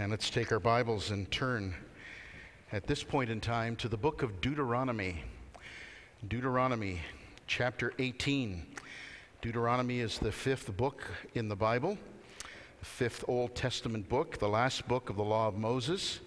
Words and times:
And 0.00 0.12
let's 0.12 0.30
take 0.30 0.52
our 0.52 0.60
Bibles 0.60 1.10
and 1.10 1.28
turn 1.28 1.74
at 2.70 2.86
this 2.86 3.02
point 3.02 3.30
in 3.30 3.40
time 3.40 3.74
to 3.74 3.88
the 3.88 3.96
book 3.96 4.22
of 4.22 4.40
Deuteronomy. 4.40 5.24
Deuteronomy 6.28 7.00
chapter 7.48 7.92
18. 7.98 8.64
Deuteronomy 9.42 9.98
is 9.98 10.16
the 10.20 10.30
fifth 10.30 10.76
book 10.76 11.02
in 11.34 11.48
the 11.48 11.56
Bible, 11.56 11.98
the 12.78 12.84
fifth 12.84 13.24
Old 13.26 13.56
Testament 13.56 14.08
book, 14.08 14.38
the 14.38 14.48
last 14.48 14.86
book 14.86 15.10
of 15.10 15.16
the 15.16 15.24
law 15.24 15.48
of 15.48 15.56
Moses. 15.56 16.20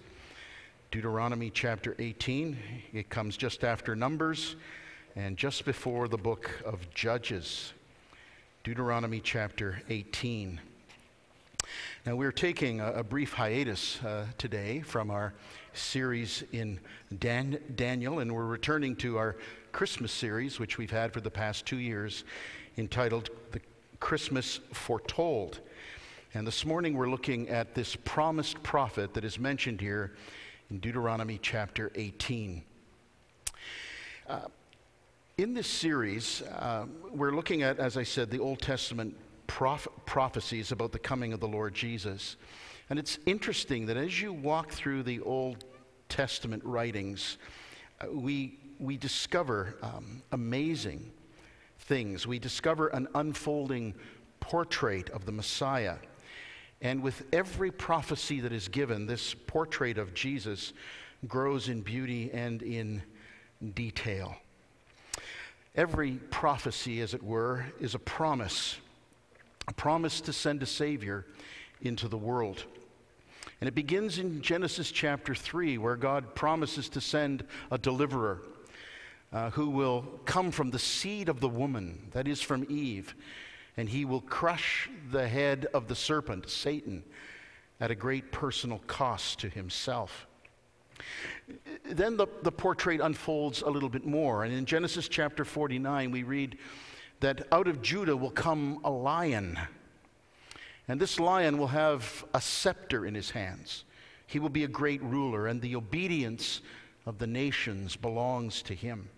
Deuteronomy 0.90 1.48
chapter 1.48 1.96
18. 1.98 2.58
It 2.92 3.08
comes 3.08 3.38
just 3.38 3.64
after 3.64 3.96
Numbers 3.96 4.56
and 5.16 5.34
just 5.38 5.64
before 5.64 6.08
the 6.08 6.18
book 6.18 6.50
of 6.66 6.92
Judges. 6.92 7.72
Deuteronomy 8.64 9.20
chapter 9.20 9.80
18. 9.88 10.60
Now, 12.04 12.16
we're 12.16 12.32
taking 12.32 12.80
a, 12.80 12.94
a 12.94 13.04
brief 13.04 13.32
hiatus 13.32 14.02
uh, 14.02 14.26
today 14.36 14.80
from 14.80 15.08
our 15.08 15.34
series 15.72 16.42
in 16.50 16.80
Dan- 17.20 17.60
Daniel, 17.76 18.18
and 18.18 18.34
we're 18.34 18.44
returning 18.44 18.96
to 18.96 19.18
our 19.18 19.36
Christmas 19.70 20.10
series, 20.10 20.58
which 20.58 20.78
we've 20.78 20.90
had 20.90 21.12
for 21.12 21.20
the 21.20 21.30
past 21.30 21.64
two 21.64 21.76
years, 21.76 22.24
entitled 22.76 23.30
The 23.52 23.60
Christmas 24.00 24.58
Foretold. 24.72 25.60
And 26.34 26.44
this 26.44 26.66
morning 26.66 26.96
we're 26.96 27.08
looking 27.08 27.48
at 27.48 27.72
this 27.72 27.94
promised 27.94 28.60
prophet 28.64 29.14
that 29.14 29.24
is 29.24 29.38
mentioned 29.38 29.80
here 29.80 30.12
in 30.70 30.80
Deuteronomy 30.80 31.38
chapter 31.40 31.92
18. 31.94 32.64
Uh, 34.28 34.40
in 35.38 35.54
this 35.54 35.68
series, 35.68 36.42
uh, 36.42 36.86
we're 37.12 37.30
looking 37.30 37.62
at, 37.62 37.78
as 37.78 37.96
I 37.96 38.02
said, 38.02 38.28
the 38.28 38.40
Old 38.40 38.60
Testament 38.60 39.14
proph- 39.52 39.88
prophecies 40.06 40.72
about 40.72 40.92
the 40.92 40.98
coming 40.98 41.34
of 41.34 41.40
the 41.40 41.46
Lord 41.46 41.74
Jesus. 41.74 42.36
And 42.88 42.98
it's 42.98 43.18
interesting 43.26 43.84
that 43.86 43.98
as 43.98 44.18
you 44.18 44.32
walk 44.32 44.70
through 44.70 45.02
the 45.02 45.20
Old 45.20 45.66
Testament 46.08 46.64
writings, 46.64 47.36
uh, 48.00 48.06
we, 48.10 48.58
we 48.78 48.96
discover 48.96 49.76
um, 49.82 50.22
amazing 50.32 51.12
things. 51.80 52.26
We 52.26 52.38
discover 52.38 52.88
an 52.88 53.08
unfolding 53.14 53.94
portrait 54.40 55.10
of 55.10 55.26
the 55.26 55.32
Messiah. 55.32 55.96
And 56.80 57.02
with 57.02 57.22
every 57.30 57.70
prophecy 57.70 58.40
that 58.40 58.52
is 58.52 58.68
given, 58.68 59.04
this 59.04 59.34
portrait 59.34 59.98
of 59.98 60.14
Jesus 60.14 60.72
grows 61.28 61.68
in 61.68 61.82
beauty 61.82 62.30
and 62.32 62.62
in 62.62 63.02
detail. 63.74 64.34
Every 65.74 66.12
prophecy, 66.30 67.02
as 67.02 67.12
it 67.12 67.22
were, 67.22 67.66
is 67.80 67.94
a 67.94 67.98
promise 67.98 68.78
a 69.68 69.72
promise 69.72 70.20
to 70.22 70.32
send 70.32 70.62
a 70.62 70.66
Savior 70.66 71.26
into 71.80 72.08
the 72.08 72.16
world. 72.16 72.64
And 73.60 73.68
it 73.68 73.74
begins 73.74 74.18
in 74.18 74.42
Genesis 74.42 74.90
chapter 74.90 75.34
3, 75.34 75.78
where 75.78 75.96
God 75.96 76.34
promises 76.34 76.88
to 76.90 77.00
send 77.00 77.44
a 77.70 77.78
deliverer 77.78 78.42
uh, 79.32 79.50
who 79.50 79.70
will 79.70 80.02
come 80.24 80.50
from 80.50 80.70
the 80.70 80.78
seed 80.78 81.28
of 81.28 81.40
the 81.40 81.48
woman, 81.48 82.08
that 82.12 82.28
is, 82.28 82.42
from 82.42 82.66
Eve, 82.68 83.14
and 83.76 83.88
he 83.88 84.04
will 84.04 84.20
crush 84.20 84.90
the 85.10 85.26
head 85.26 85.66
of 85.72 85.88
the 85.88 85.94
serpent, 85.94 86.50
Satan, 86.50 87.02
at 87.80 87.90
a 87.90 87.94
great 87.94 88.30
personal 88.32 88.80
cost 88.86 89.38
to 89.40 89.48
himself. 89.48 90.26
Then 91.84 92.16
the, 92.16 92.26
the 92.42 92.52
portrait 92.52 93.00
unfolds 93.00 93.62
a 93.62 93.70
little 93.70 93.88
bit 93.88 94.04
more, 94.04 94.44
and 94.44 94.52
in 94.52 94.66
Genesis 94.66 95.08
chapter 95.08 95.44
49, 95.44 96.10
we 96.10 96.22
read 96.22 96.58
that 97.22 97.46
out 97.52 97.68
of 97.68 97.82
Judah 97.82 98.16
will 98.16 98.30
come 98.30 98.80
a 98.84 98.90
lion. 98.90 99.58
And 100.88 101.00
this 101.00 101.20
lion 101.20 101.56
will 101.56 101.68
have 101.68 102.24
a 102.34 102.40
scepter 102.40 103.06
in 103.06 103.14
his 103.14 103.30
hands. 103.30 103.84
He 104.26 104.40
will 104.40 104.48
be 104.48 104.64
a 104.64 104.68
great 104.68 105.02
ruler, 105.02 105.46
and 105.46 105.60
the 105.60 105.76
obedience 105.76 106.60
of 107.06 107.18
the 107.18 107.26
nations 107.26 107.94
belongs 107.94 108.60
to 108.62 108.74
him. 108.74 109.08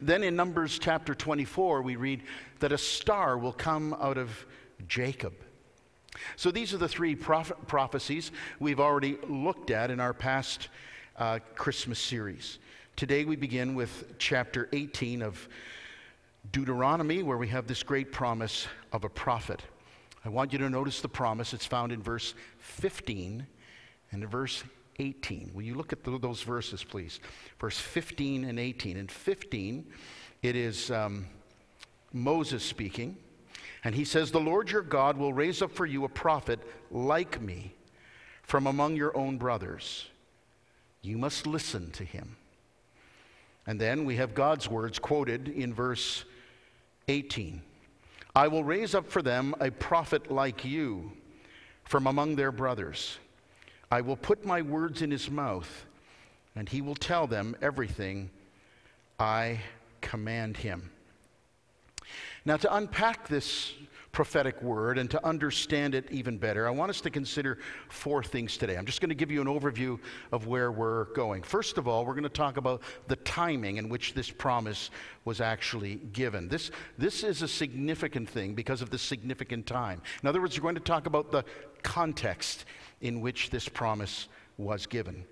Then 0.00 0.24
in 0.24 0.34
Numbers 0.34 0.78
chapter 0.80 1.14
24, 1.14 1.82
we 1.82 1.94
read 1.94 2.22
that 2.58 2.72
a 2.72 2.78
star 2.78 3.38
will 3.38 3.52
come 3.52 3.94
out 4.00 4.18
of 4.18 4.44
Jacob. 4.88 5.34
So 6.34 6.50
these 6.50 6.74
are 6.74 6.78
the 6.78 6.88
three 6.88 7.14
proph- 7.14 7.52
prophecies 7.68 8.32
we've 8.58 8.80
already 8.80 9.16
looked 9.28 9.70
at 9.70 9.92
in 9.92 10.00
our 10.00 10.14
past 10.14 10.70
uh, 11.18 11.38
Christmas 11.54 12.00
series. 12.00 12.58
Today 12.96 13.24
we 13.24 13.36
begin 13.36 13.74
with 13.74 14.18
chapter 14.18 14.68
18 14.72 15.22
of 15.22 15.46
Deuteronomy, 16.52 17.22
where 17.22 17.38
we 17.38 17.48
have 17.48 17.66
this 17.66 17.82
great 17.82 18.12
promise 18.12 18.66
of 18.92 19.04
a 19.04 19.08
prophet. 19.08 19.62
I 20.24 20.28
want 20.28 20.52
you 20.52 20.58
to 20.58 20.68
notice 20.68 21.00
the 21.00 21.08
promise. 21.08 21.54
It's 21.54 21.66
found 21.66 21.92
in 21.92 22.02
verse 22.02 22.34
15 22.58 23.46
and 24.12 24.28
verse 24.28 24.64
18. 24.98 25.52
Will 25.54 25.62
you 25.62 25.74
look 25.74 25.92
at 25.92 26.04
the, 26.04 26.18
those 26.18 26.42
verses, 26.42 26.82
please? 26.82 27.20
Verse 27.60 27.78
15 27.78 28.44
and 28.44 28.58
18. 28.58 28.96
In 28.96 29.08
15, 29.08 29.86
it 30.42 30.56
is 30.56 30.90
um, 30.90 31.26
Moses 32.12 32.62
speaking, 32.62 33.16
and 33.84 33.94
he 33.94 34.04
says, 34.04 34.30
The 34.30 34.40
Lord 34.40 34.70
your 34.70 34.82
God 34.82 35.16
will 35.16 35.32
raise 35.32 35.62
up 35.62 35.72
for 35.72 35.86
you 35.86 36.04
a 36.04 36.08
prophet 36.08 36.60
like 36.90 37.40
me 37.40 37.74
from 38.42 38.66
among 38.66 38.96
your 38.96 39.16
own 39.16 39.38
brothers. 39.38 40.06
You 41.02 41.18
must 41.18 41.46
listen 41.46 41.90
to 41.92 42.04
him. 42.04 42.36
And 43.66 43.80
then 43.80 44.04
we 44.04 44.16
have 44.16 44.34
God's 44.34 44.68
words 44.68 44.98
quoted 44.98 45.48
in 45.48 45.74
verse 45.74 46.24
18 47.08 47.62
I 48.34 48.48
will 48.48 48.64
raise 48.64 48.94
up 48.94 49.08
for 49.08 49.22
them 49.22 49.54
a 49.60 49.70
prophet 49.70 50.30
like 50.30 50.64
you 50.64 51.12
from 51.84 52.06
among 52.06 52.36
their 52.36 52.52
brothers. 52.52 53.18
I 53.90 54.00
will 54.00 54.16
put 54.16 54.44
my 54.44 54.60
words 54.60 55.00
in 55.00 55.10
his 55.10 55.30
mouth, 55.30 55.86
and 56.54 56.68
he 56.68 56.82
will 56.82 56.96
tell 56.96 57.26
them 57.26 57.56
everything 57.62 58.28
I 59.18 59.60
command 60.02 60.58
him. 60.58 60.90
Now, 62.44 62.56
to 62.58 62.74
unpack 62.74 63.28
this 63.28 63.72
prophetic 64.16 64.62
word 64.62 64.96
and 64.96 65.10
to 65.10 65.22
understand 65.26 65.94
it 65.94 66.10
even 66.10 66.38
better, 66.38 66.66
I 66.66 66.70
want 66.70 66.88
us 66.88 67.02
to 67.02 67.10
consider 67.10 67.58
four 67.90 68.22
things 68.22 68.56
today. 68.56 68.78
I'm 68.78 68.86
just 68.86 69.02
going 69.02 69.10
to 69.10 69.14
give 69.14 69.30
you 69.30 69.42
an 69.42 69.46
overview 69.46 70.00
of 70.32 70.46
where 70.46 70.72
we're 70.72 71.12
going. 71.12 71.42
First 71.42 71.76
of 71.76 71.86
all, 71.86 72.06
we're 72.06 72.14
going 72.14 72.22
to 72.22 72.30
talk 72.30 72.56
about 72.56 72.80
the 73.08 73.16
timing 73.16 73.76
in 73.76 73.90
which 73.90 74.14
this 74.14 74.30
promise 74.30 74.88
was 75.26 75.42
actually 75.42 75.96
given. 76.14 76.48
This, 76.48 76.70
this 76.96 77.24
is 77.24 77.42
a 77.42 77.48
significant 77.48 78.26
thing 78.26 78.54
because 78.54 78.80
of 78.80 78.88
the 78.88 78.96
significant 78.96 79.66
time. 79.66 80.00
In 80.22 80.30
other 80.30 80.40
words, 80.40 80.58
we're 80.58 80.62
going 80.62 80.76
to 80.76 80.80
talk 80.80 81.04
about 81.04 81.30
the 81.30 81.44
context 81.82 82.64
in 83.02 83.20
which 83.20 83.50
this 83.50 83.68
promise 83.68 84.28
was 84.56 84.86
given. 84.86 85.26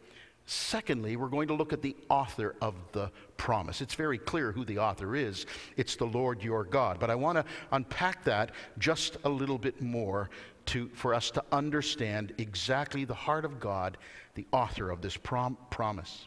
Secondly, 0.47 1.16
we're 1.16 1.28
going 1.28 1.49
to 1.49 1.55
look 1.55 1.72
at 1.72 1.81
the 1.81 1.97
author 2.10 2.55
of 2.60 2.75
the 2.93 3.10
promise. 3.38 3.81
It's 3.81 3.94
very 3.94 4.19
clear 4.19 4.53
who 4.53 4.65
the 4.65 4.78
author 4.78 5.16
is. 5.16 5.47
It's 5.77 5.97
the 5.97 6.05
Lord 6.05 6.43
your 6.43 6.65
God. 6.65 7.00
But 7.00 7.10
I 7.10 7.15
want 7.15 7.38
to 7.38 7.44
unpack 7.72 8.25
that 8.25 8.50
just 8.78 9.16
a 9.25 9.28
little 9.28 9.56
bit 9.56 9.81
more 9.81 10.28
to, 10.66 10.88
for 10.94 11.15
us 11.15 11.31
to 11.32 11.44
understand 11.50 12.34
exactly 12.37 13.05
the 13.05 13.15
heart 13.15 13.47
of 13.47 13.59
God, 13.59 13.97
the 14.34 14.47
author 14.53 14.91
of 14.91 15.00
this 15.00 15.16
prom- 15.16 15.56
promise. 15.71 16.27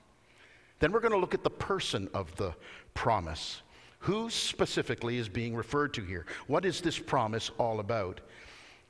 Then 0.80 0.92
we're 0.92 1.00
going 1.00 1.14
to 1.14 1.20
look 1.20 1.34
at 1.36 1.44
the 1.44 1.50
person 1.50 2.10
of 2.14 2.36
the 2.38 2.54
promise. 2.96 3.62
Who 4.00 4.30
specifically 4.30 5.18
is 5.18 5.30
being 5.30 5.56
referred 5.56 5.94
to 5.96 6.02
here? 6.02 6.26
What 6.48 6.66
is 6.66 6.82
this 6.82 6.98
promise 6.98 7.52
all 7.58 7.80
about? 7.80 8.22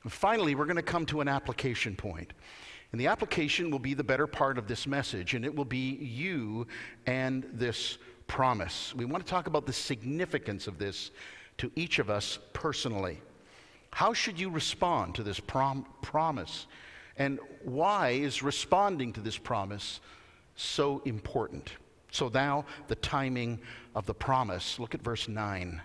And 0.04 0.12
finally, 0.12 0.54
we're 0.54 0.66
going 0.66 0.76
to 0.76 0.82
come 0.82 1.06
to 1.06 1.20
an 1.20 1.28
application 1.28 1.96
point. 1.96 2.32
And 2.92 3.00
the 3.00 3.06
application 3.06 3.70
will 3.70 3.78
be 3.78 3.94
the 3.94 4.04
better 4.04 4.26
part 4.26 4.56
of 4.56 4.66
this 4.66 4.86
message, 4.86 5.34
and 5.34 5.44
it 5.44 5.54
will 5.54 5.64
be 5.64 5.96
you 5.96 6.66
and 7.06 7.46
this 7.52 7.98
promise. 8.26 8.94
We 8.94 9.04
want 9.04 9.24
to 9.24 9.30
talk 9.30 9.46
about 9.46 9.66
the 9.66 9.72
significance 9.72 10.66
of 10.66 10.78
this 10.78 11.10
to 11.58 11.70
each 11.76 11.98
of 11.98 12.08
us 12.08 12.38
personally. 12.52 13.20
How 13.90 14.12
should 14.12 14.38
you 14.38 14.50
respond 14.50 15.14
to 15.16 15.22
this 15.22 15.40
prom- 15.40 15.86
promise? 16.02 16.66
And 17.16 17.38
why 17.64 18.10
is 18.10 18.42
responding 18.42 19.12
to 19.14 19.20
this 19.20 19.36
promise 19.36 20.00
so 20.56 21.02
important? 21.04 21.72
So, 22.10 22.28
now 22.28 22.64
the 22.86 22.94
timing 22.94 23.60
of 23.94 24.06
the 24.06 24.14
promise. 24.14 24.78
Look 24.78 24.94
at 24.94 25.02
verse 25.02 25.28
9. 25.28 25.80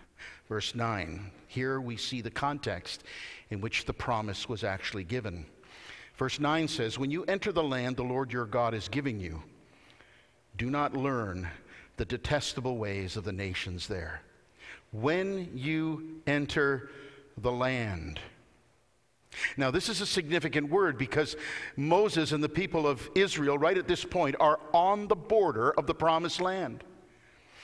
Verse 0.48 0.76
9. 0.76 1.32
Here 1.48 1.82
we 1.82 1.98
see 1.98 2.22
the 2.22 2.32
context 2.32 3.04
in 3.50 3.62
which 3.62 3.86
the 3.86 3.94
promise 3.94 4.48
was 4.48 4.64
actually 4.64 5.04
given. 5.04 5.46
Verse 6.16 6.40
9 6.40 6.68
says, 6.68 7.00
When 7.00 7.12
you 7.12 7.24
enter 7.26 7.52
the 7.52 7.64
land 7.64 7.98
the 7.98 8.04
Lord 8.04 8.32
your 8.32 8.46
God 8.46 8.74
is 8.74 8.88
giving 8.88 9.20
you, 9.20 9.42
do 10.58 10.70
not 10.70 10.96
learn 10.96 11.48
the 11.98 12.06
detestable 12.06 12.78
ways 12.78 13.18
of 13.18 13.24
the 13.24 13.32
nations 13.32 13.88
there. 13.88 14.22
When 14.92 15.50
you 15.56 16.22
enter 16.28 16.90
the 17.38 17.52
land. 17.52 18.20
Now, 19.58 19.72
this 19.72 19.90
is 19.90 20.02
a 20.02 20.06
significant 20.06 20.70
word 20.70 20.98
because 20.98 21.36
Moses 21.76 22.32
and 22.32 22.44
the 22.44 22.50
people 22.50 22.86
of 22.88 23.10
Israel, 23.16 23.58
right 23.58 23.78
at 23.78 23.88
this 23.88 24.06
point, 24.06 24.36
are 24.40 24.60
on 24.74 25.08
the 25.08 25.16
border 25.16 25.72
of 25.72 25.88
the 25.88 25.96
promised 25.96 26.40
land. 26.40 26.84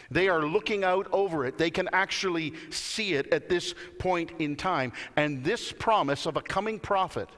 They 0.09 0.27
are 0.27 0.43
looking 0.43 0.83
out 0.83 1.07
over 1.11 1.45
it. 1.45 1.59
They 1.59 1.69
can 1.69 1.87
actually 1.93 2.53
see 2.71 3.13
it 3.13 3.31
at 3.31 3.47
this 3.47 3.75
point 3.99 4.31
in 4.39 4.55
time. 4.55 4.91
And 5.15 5.43
this 5.43 5.71
promise 5.71 6.25
of 6.25 6.35
a 6.35 6.41
coming 6.41 6.79
prophet 6.79 7.29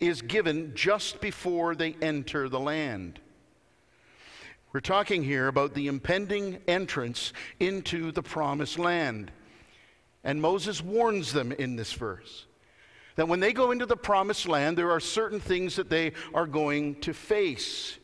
is 0.00 0.22
given 0.22 0.72
just 0.74 1.20
before 1.20 1.74
they 1.74 1.96
enter 2.02 2.48
the 2.48 2.60
land. 2.60 3.20
We're 4.72 4.80
talking 4.80 5.22
here 5.22 5.48
about 5.48 5.74
the 5.74 5.86
impending 5.86 6.58
entrance 6.68 7.32
into 7.60 8.12
the 8.12 8.22
promised 8.22 8.78
land. 8.78 9.30
And 10.22 10.42
Moses 10.42 10.82
warns 10.82 11.32
them 11.32 11.52
in 11.52 11.76
this 11.76 11.92
verse 11.92 12.46
that 13.14 13.28
when 13.28 13.40
they 13.40 13.52
go 13.52 13.70
into 13.70 13.86
the 13.86 13.96
promised 13.96 14.46
land, 14.46 14.76
there 14.76 14.90
are 14.90 15.00
certain 15.00 15.40
things 15.40 15.76
that 15.76 15.88
they 15.88 16.12
are 16.34 16.46
going 16.46 17.00
to 17.00 17.14
face. 17.14 17.98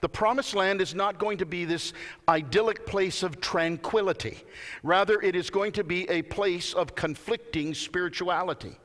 The 0.00 0.08
promised 0.08 0.54
land 0.54 0.80
is 0.80 0.94
not 0.94 1.18
going 1.18 1.38
to 1.38 1.46
be 1.46 1.64
this 1.64 1.92
idyllic 2.28 2.86
place 2.86 3.22
of 3.22 3.40
tranquility. 3.40 4.38
Rather, 4.82 5.20
it 5.20 5.34
is 5.34 5.50
going 5.50 5.72
to 5.72 5.82
be 5.82 6.08
a 6.10 6.22
place 6.22 6.74
of 6.74 6.94
conflicting 6.94 7.74
spirituality. 7.74 8.76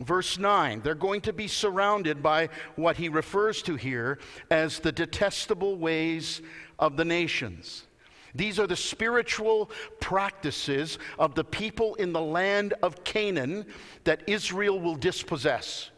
Verse 0.00 0.38
9, 0.38 0.80
they're 0.80 0.94
going 0.94 1.20
to 1.22 1.32
be 1.32 1.46
surrounded 1.46 2.22
by 2.22 2.48
what 2.76 2.96
he 2.96 3.10
refers 3.10 3.60
to 3.62 3.76
here 3.76 4.18
as 4.50 4.78
the 4.78 4.92
detestable 4.92 5.76
ways 5.76 6.40
of 6.78 6.96
the 6.96 7.04
nations. 7.04 7.86
These 8.34 8.58
are 8.58 8.66
the 8.66 8.76
spiritual 8.76 9.70
practices 10.00 10.98
of 11.18 11.34
the 11.34 11.44
people 11.44 11.96
in 11.96 12.14
the 12.14 12.20
land 12.20 12.72
of 12.82 13.04
Canaan 13.04 13.66
that 14.04 14.22
Israel 14.26 14.80
will 14.80 14.96
dispossess. 14.96 15.90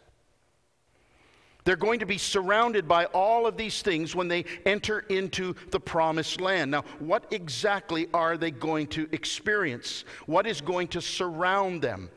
They're 1.64 1.76
going 1.76 2.00
to 2.00 2.06
be 2.06 2.18
surrounded 2.18 2.88
by 2.88 3.04
all 3.06 3.46
of 3.46 3.56
these 3.56 3.82
things 3.82 4.16
when 4.16 4.26
they 4.26 4.44
enter 4.66 5.00
into 5.10 5.54
the 5.70 5.78
promised 5.78 6.40
land. 6.40 6.72
Now, 6.72 6.82
what 6.98 7.26
exactly 7.30 8.08
are 8.12 8.36
they 8.36 8.50
going 8.50 8.88
to 8.88 9.08
experience? 9.12 10.04
What 10.26 10.44
is 10.48 10.60
going 10.60 10.88
to 10.88 11.00
surround 11.00 11.80
them? 11.80 12.10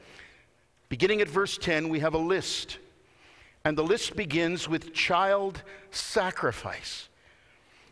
Beginning 0.89 1.21
at 1.21 1.27
verse 1.27 1.57
10, 1.57 1.89
we 1.89 1.99
have 1.99 2.13
a 2.13 2.19
list. 2.19 2.77
And 3.63 3.77
the 3.77 3.83
list 3.83 4.15
begins 4.15 4.69
with 4.69 4.93
child 4.93 5.63
sacrifice. 5.91 7.09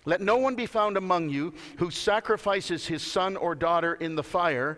Let 0.05 0.21
no 0.21 0.37
one 0.37 0.55
be 0.55 0.65
found 0.65 0.97
among 0.97 1.29
you 1.29 1.53
who 1.77 1.89
sacrifices 1.89 2.87
his 2.87 3.01
son 3.01 3.37
or 3.37 3.55
daughter 3.55 3.95
in 3.95 4.15
the 4.15 4.23
fire. 4.23 4.77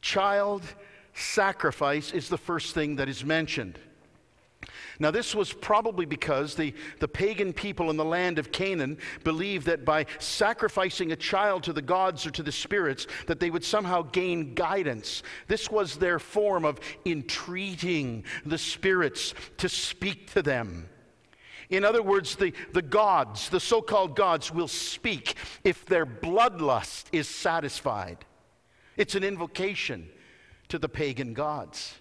Child 0.00 0.62
sacrifice 1.14 2.12
is 2.12 2.28
the 2.28 2.38
first 2.38 2.74
thing 2.74 2.96
that 2.96 3.08
is 3.08 3.24
mentioned. 3.24 3.78
Now, 5.00 5.10
this 5.10 5.34
was 5.34 5.50
probably 5.50 6.04
because 6.04 6.54
the, 6.54 6.74
the 6.98 7.08
pagan 7.08 7.54
people 7.54 7.88
in 7.88 7.96
the 7.96 8.04
land 8.04 8.38
of 8.38 8.52
Canaan 8.52 8.98
believed 9.24 9.64
that 9.66 9.82
by 9.82 10.04
sacrificing 10.18 11.10
a 11.10 11.16
child 11.16 11.62
to 11.64 11.72
the 11.72 11.80
gods 11.80 12.26
or 12.26 12.30
to 12.32 12.42
the 12.42 12.52
spirits, 12.52 13.06
that 13.26 13.40
they 13.40 13.48
would 13.48 13.64
somehow 13.64 14.02
gain 14.02 14.54
guidance. 14.54 15.22
This 15.48 15.70
was 15.70 15.96
their 15.96 16.18
form 16.18 16.66
of 16.66 16.80
entreating 17.06 18.24
the 18.44 18.58
spirits 18.58 19.32
to 19.56 19.70
speak 19.70 20.30
to 20.34 20.42
them. 20.42 20.86
In 21.70 21.82
other 21.82 22.02
words, 22.02 22.36
the, 22.36 22.52
the 22.74 22.82
gods, 22.82 23.48
the 23.48 23.60
so 23.60 23.80
called 23.80 24.14
gods, 24.14 24.52
will 24.52 24.68
speak 24.68 25.34
if 25.64 25.86
their 25.86 26.04
bloodlust 26.04 27.04
is 27.10 27.26
satisfied. 27.26 28.18
It's 28.98 29.14
an 29.14 29.24
invocation 29.24 30.10
to 30.68 30.78
the 30.78 30.90
pagan 30.90 31.32
gods. 31.32 31.94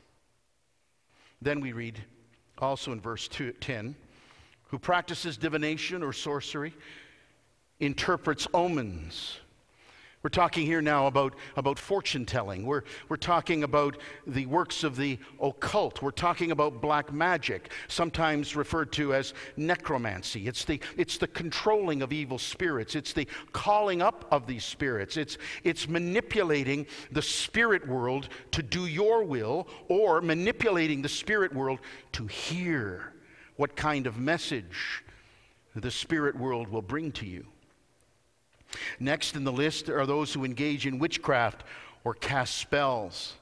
Then 1.41 1.61
we 1.61 1.71
read 1.71 2.03
also 2.61 2.91
in 2.91 3.01
verse 3.01 3.27
two, 3.27 3.51
10 3.53 3.95
who 4.69 4.77
practices 4.77 5.35
divination 5.35 6.03
or 6.03 6.13
sorcery, 6.13 6.73
interprets 7.79 8.47
omens 8.53 9.39
we're 10.21 10.29
talking 10.29 10.65
here 10.65 10.81
now 10.81 11.07
about, 11.07 11.33
about 11.55 11.79
fortune 11.79 12.25
telling. 12.25 12.65
We're, 12.65 12.83
we're 13.07 13.15
talking 13.15 13.63
about 13.63 13.95
the 14.27 14.45
works 14.47 14.83
of 14.83 14.97
the 14.97 15.17
occult. 15.41 16.01
We're 16.01 16.11
talking 16.11 16.51
about 16.51 16.81
black 16.81 17.13
magic, 17.13 17.71
sometimes 17.87 18.53
referred 18.53 18.91
to 18.93 19.13
as 19.13 19.33
necromancy. 19.55 20.45
It's 20.47 20.65
the, 20.65 20.81
it's 20.97 21.17
the 21.17 21.27
controlling 21.27 22.01
of 22.01 22.11
evil 22.11 22.37
spirits, 22.37 22.95
it's 22.95 23.13
the 23.13 23.27
calling 23.53 24.01
up 24.01 24.25
of 24.29 24.45
these 24.45 24.65
spirits, 24.65 25.15
it's, 25.15 25.37
it's 25.63 25.87
manipulating 25.87 26.85
the 27.13 27.21
spirit 27.21 27.87
world 27.87 28.27
to 28.51 28.61
do 28.61 28.87
your 28.87 29.23
will 29.23 29.69
or 29.87 30.19
manipulating 30.19 31.01
the 31.01 31.09
spirit 31.09 31.53
world 31.53 31.79
to 32.11 32.27
hear 32.27 33.13
what 33.55 33.75
kind 33.77 34.05
of 34.05 34.17
message 34.17 35.03
the 35.75 35.91
spirit 35.91 36.35
world 36.35 36.67
will 36.67 36.81
bring 36.81 37.09
to 37.13 37.25
you. 37.25 37.45
Next 38.99 39.35
in 39.35 39.43
the 39.43 39.51
list 39.51 39.89
are 39.89 40.05
those 40.05 40.33
who 40.33 40.43
engage 40.43 40.85
in 40.85 40.99
witchcraft 40.99 41.63
or 42.03 42.13
cast 42.13 42.57
spells. 42.57 43.33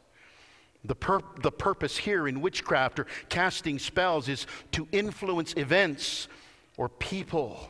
The, 0.85 0.95
pur- 0.95 1.21
the 1.41 1.51
purpose 1.51 1.97
here 1.97 2.27
in 2.27 2.41
witchcraft 2.41 3.00
or 3.00 3.07
casting 3.29 3.79
spells 3.79 4.29
is 4.29 4.47
to 4.71 4.88
influence 4.91 5.53
events 5.57 6.27
or 6.77 6.88
people. 6.88 7.69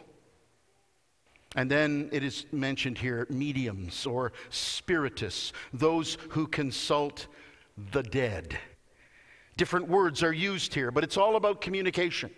And 1.56 1.72
then 1.72 2.10
it 2.12 2.24
is 2.24 2.46
mentioned 2.52 3.00
here 3.00 3.26
mediums 3.30 4.06
or 4.06 4.34
spiritists, 4.50 5.54
those 5.74 6.18
who 6.30 6.46
consult 6.46 7.28
the 7.92 8.04
dead. 8.04 8.58
Different 9.56 9.88
words 9.88 10.22
are 10.22 10.34
used 10.34 10.74
here, 10.76 10.92
but 10.92 11.04
it's 11.04 11.18
all 11.18 11.36
about 11.36 11.62
communication. 11.62 12.30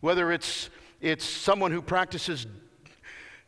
Whether 0.00 0.32
it's, 0.32 0.68
it's 1.00 1.24
someone 1.24 1.70
who 1.70 1.80
practices 1.80 2.46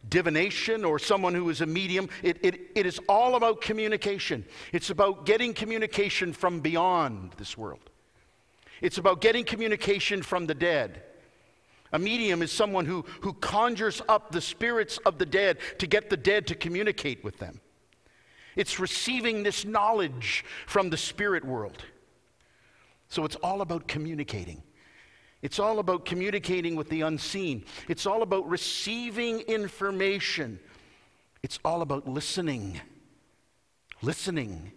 divination 0.09 0.85
or 0.85 0.99
someone 0.99 1.35
who 1.35 1.49
is 1.51 1.61
a 1.61 1.67
medium. 1.67 2.09
It, 2.23 2.39
it, 2.43 2.71
it 2.75 2.87
is 2.87 3.01
all 3.09 3.37
about 3.37 3.61
communication. 3.61 4.45
It's 4.73 4.91
about 4.91 5.27
getting 5.27 5.55
communication 5.55 6.33
from 6.33 6.61
beyond 6.61 7.33
this 7.37 7.57
world, 7.57 7.91
it's 8.81 8.99
about 8.99 9.21
getting 9.21 9.45
communication 9.45 10.23
from 10.23 10.47
the 10.47 10.55
dead. 10.55 11.03
A 11.93 11.99
medium 11.99 12.43
is 12.43 12.51
someone 12.51 12.87
who, 12.87 13.05
who 13.21 13.35
conjures 13.35 14.03
up 14.09 14.33
the 14.33 14.41
spirits 14.41 14.99
of 15.07 15.19
the 15.19 15.27
dead 15.27 15.59
to 15.79 15.87
get 15.87 16.11
the 16.11 16.17
dead 16.17 16.49
to 16.49 16.57
communicate 16.57 17.23
with 17.23 17.39
them. 17.39 17.61
It's 18.57 18.81
receiving 18.81 19.45
this 19.45 19.65
knowledge 19.65 20.45
from 20.67 20.91
the 20.91 20.97
spirit 20.97 21.45
world. 21.45 21.85
So 23.09 23.25
it's 23.25 23.37
all 23.37 23.61
about 23.61 23.87
communicating. 23.87 24.65
It's 25.45 25.59
all 25.59 25.79
about 25.79 26.07
communicating 26.07 26.75
with 26.75 26.89
the 26.89 27.03
unseen. 27.03 27.67
It's 27.87 28.07
all 28.07 28.23
about 28.23 28.49
receiving 28.49 29.41
information. 29.41 30.59
It's 31.43 31.59
all 31.63 31.83
about 31.83 32.09
listening. 32.09 32.81
Listening 34.01 34.73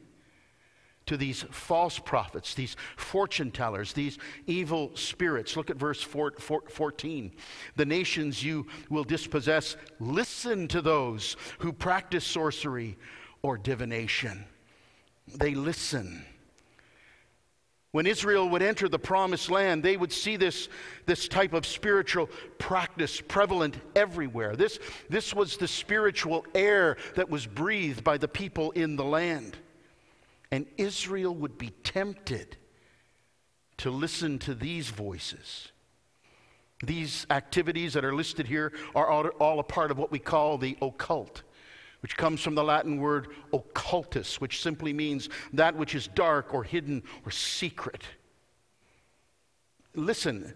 to 1.05 1.15
these 1.15 1.43
false 1.51 1.99
prophets, 1.99 2.53
these 2.53 2.75
fortune 2.97 3.49
tellers, 3.49 3.93
these 3.93 4.17
evil 4.45 4.91
spirits. 4.93 5.55
Look 5.55 5.69
at 5.69 5.77
verse 5.77 6.03
14. 6.03 7.31
The 7.77 7.85
nations 7.85 8.43
you 8.43 8.67
will 8.89 9.05
dispossess, 9.05 9.77
listen 10.01 10.67
to 10.67 10.81
those 10.81 11.37
who 11.59 11.71
practice 11.71 12.25
sorcery 12.25 12.97
or 13.41 13.57
divination. 13.57 14.43
They 15.33 15.55
listen. 15.55 16.25
When 17.91 18.05
Israel 18.05 18.49
would 18.49 18.61
enter 18.61 18.89
the 18.89 18.99
promised 18.99 19.49
land, 19.49 19.81
they 19.81 19.95
would 19.95 20.11
see 20.11 20.35
this, 20.35 20.67
this 21.05 21.27
type 21.27 21.53
of 21.53 21.65
spiritual 21.65 22.29
practice 22.57 23.21
prevalent 23.21 23.77
everywhere. 23.95 24.55
This, 24.55 24.77
this 25.09 25.33
was 25.33 25.57
the 25.57 25.67
spiritual 25.67 26.45
air 26.53 26.97
that 27.15 27.29
was 27.29 27.47
breathed 27.47 28.03
by 28.03 28.17
the 28.17 28.27
people 28.27 28.71
in 28.71 28.97
the 28.97 29.05
land. 29.05 29.57
And 30.51 30.65
Israel 30.77 31.33
would 31.35 31.57
be 31.57 31.69
tempted 31.83 32.57
to 33.77 33.89
listen 33.89 34.39
to 34.39 34.53
these 34.53 34.89
voices. 34.89 35.71
These 36.83 37.25
activities 37.29 37.93
that 37.93 38.05
are 38.05 38.13
listed 38.13 38.47
here 38.47 38.73
are 38.95 39.07
all, 39.07 39.27
all 39.39 39.59
a 39.59 39.63
part 39.63 39.91
of 39.91 39.97
what 39.97 40.11
we 40.11 40.19
call 40.19 40.57
the 40.57 40.77
occult 40.81 41.43
which 42.01 42.17
comes 42.17 42.41
from 42.41 42.55
the 42.55 42.63
Latin 42.63 42.99
word 42.99 43.29
occultus, 43.53 44.39
which 44.39 44.61
simply 44.61 44.93
means 44.93 45.29
that 45.53 45.75
which 45.75 45.95
is 45.95 46.07
dark 46.07 46.53
or 46.53 46.63
hidden 46.63 47.03
or 47.25 47.31
secret. 47.31 48.03
Listen, 49.95 50.53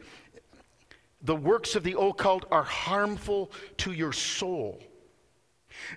the 1.24 1.36
works 1.36 1.76
of 1.76 1.84
the 1.84 2.00
occult 2.00 2.46
are 2.52 2.64
harmful 2.64 3.52
to 3.78 3.92
your 3.92 4.14
soul. 4.14 4.80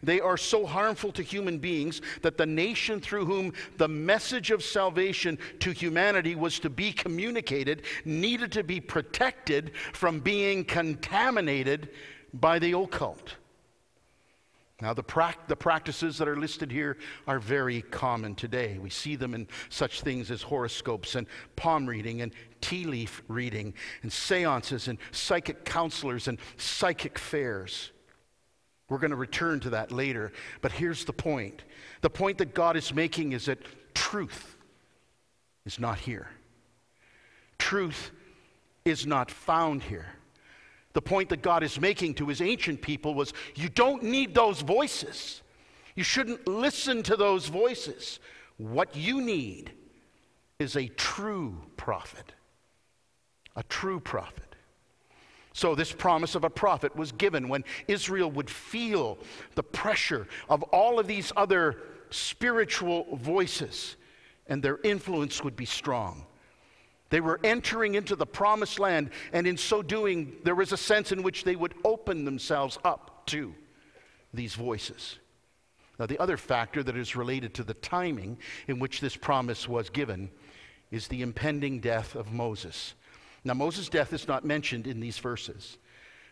They 0.02 0.20
are 0.20 0.36
so 0.36 0.66
harmful 0.66 1.12
to 1.12 1.22
human 1.22 1.58
beings 1.58 2.00
that 2.22 2.38
the 2.38 2.46
nation 2.46 3.00
through 3.00 3.26
whom 3.26 3.52
the 3.76 3.88
message 3.88 4.50
of 4.50 4.62
salvation 4.62 5.38
to 5.60 5.72
humanity 5.72 6.34
was 6.34 6.58
to 6.60 6.70
be 6.70 6.92
communicated 6.92 7.82
needed 8.04 8.52
to 8.52 8.62
be 8.62 8.80
protected 8.80 9.72
from 9.92 10.20
being 10.20 10.64
contaminated 10.64 11.90
by 12.32 12.58
the 12.58 12.72
occult. 12.72 13.36
Now, 14.82 14.92
the, 14.92 15.04
pra- 15.04 15.36
the 15.46 15.56
practices 15.56 16.18
that 16.18 16.26
are 16.26 16.36
listed 16.36 16.70
here 16.72 16.96
are 17.28 17.38
very 17.38 17.82
common 17.82 18.34
today. 18.34 18.78
We 18.78 18.90
see 18.90 19.14
them 19.14 19.32
in 19.32 19.46
such 19.68 20.00
things 20.00 20.30
as 20.32 20.42
horoscopes 20.42 21.14
and 21.14 21.28
palm 21.54 21.86
reading 21.86 22.22
and 22.22 22.32
tea 22.60 22.84
leaf 22.84 23.22
reading 23.28 23.74
and 24.02 24.12
seances 24.12 24.88
and 24.88 24.98
psychic 25.12 25.64
counselors 25.64 26.26
and 26.26 26.38
psychic 26.56 27.18
fairs. 27.18 27.92
We're 28.88 28.98
going 28.98 29.12
to 29.12 29.16
return 29.16 29.60
to 29.60 29.70
that 29.70 29.92
later. 29.92 30.32
But 30.60 30.72
here's 30.72 31.04
the 31.04 31.12
point 31.12 31.62
the 32.00 32.10
point 32.10 32.38
that 32.38 32.52
God 32.52 32.76
is 32.76 32.92
making 32.92 33.32
is 33.32 33.46
that 33.46 33.58
truth 33.94 34.56
is 35.64 35.78
not 35.78 35.98
here. 35.98 36.28
truth 37.58 38.10
is 38.84 39.06
not 39.06 39.30
found 39.30 39.82
here. 39.84 40.06
The 40.94 41.02
point 41.02 41.28
that 41.28 41.42
God 41.42 41.62
is 41.62 41.80
making 41.80 42.14
to 42.14 42.28
his 42.28 42.40
ancient 42.40 42.80
people 42.80 43.14
was 43.14 43.34
you 43.54 43.68
don't 43.68 44.02
need 44.02 44.34
those 44.34 44.62
voices. 44.62 45.42
You 45.94 46.04
shouldn't 46.04 46.48
listen 46.48 47.02
to 47.04 47.16
those 47.16 47.48
voices. 47.48 48.20
What 48.56 48.96
you 48.96 49.20
need 49.20 49.72
is 50.58 50.76
a 50.76 50.86
true 50.88 51.60
prophet. 51.76 52.32
A 53.56 53.62
true 53.64 54.00
prophet. 54.00 54.54
So, 55.52 55.76
this 55.76 55.92
promise 55.92 56.34
of 56.34 56.42
a 56.42 56.50
prophet 56.50 56.96
was 56.96 57.12
given 57.12 57.48
when 57.48 57.64
Israel 57.86 58.30
would 58.32 58.50
feel 58.50 59.18
the 59.54 59.62
pressure 59.62 60.26
of 60.48 60.64
all 60.64 60.98
of 60.98 61.06
these 61.06 61.30
other 61.36 61.78
spiritual 62.10 63.16
voices, 63.16 63.96
and 64.48 64.60
their 64.60 64.78
influence 64.82 65.44
would 65.44 65.54
be 65.54 65.64
strong. 65.64 66.26
They 67.14 67.20
were 67.20 67.38
entering 67.44 67.94
into 67.94 68.16
the 68.16 68.26
promised 68.26 68.80
land, 68.80 69.10
and 69.32 69.46
in 69.46 69.56
so 69.56 69.82
doing, 69.82 70.32
there 70.42 70.56
was 70.56 70.72
a 70.72 70.76
sense 70.76 71.12
in 71.12 71.22
which 71.22 71.44
they 71.44 71.54
would 71.54 71.74
open 71.84 72.24
themselves 72.24 72.76
up 72.84 73.24
to 73.26 73.54
these 74.32 74.56
voices. 74.56 75.20
Now, 75.96 76.06
the 76.06 76.18
other 76.18 76.36
factor 76.36 76.82
that 76.82 76.96
is 76.96 77.14
related 77.14 77.54
to 77.54 77.62
the 77.62 77.74
timing 77.74 78.38
in 78.66 78.80
which 78.80 79.00
this 79.00 79.14
promise 79.14 79.68
was 79.68 79.90
given 79.90 80.28
is 80.90 81.06
the 81.06 81.22
impending 81.22 81.78
death 81.78 82.16
of 82.16 82.32
Moses. 82.32 82.94
Now, 83.44 83.54
Moses' 83.54 83.88
death 83.88 84.12
is 84.12 84.26
not 84.26 84.44
mentioned 84.44 84.88
in 84.88 84.98
these 84.98 85.18
verses, 85.18 85.78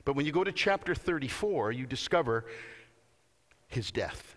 but 0.04 0.16
when 0.16 0.26
you 0.26 0.32
go 0.32 0.42
to 0.42 0.50
chapter 0.50 0.96
34, 0.96 1.70
you 1.70 1.86
discover 1.86 2.46
his 3.68 3.92
death. 3.92 4.34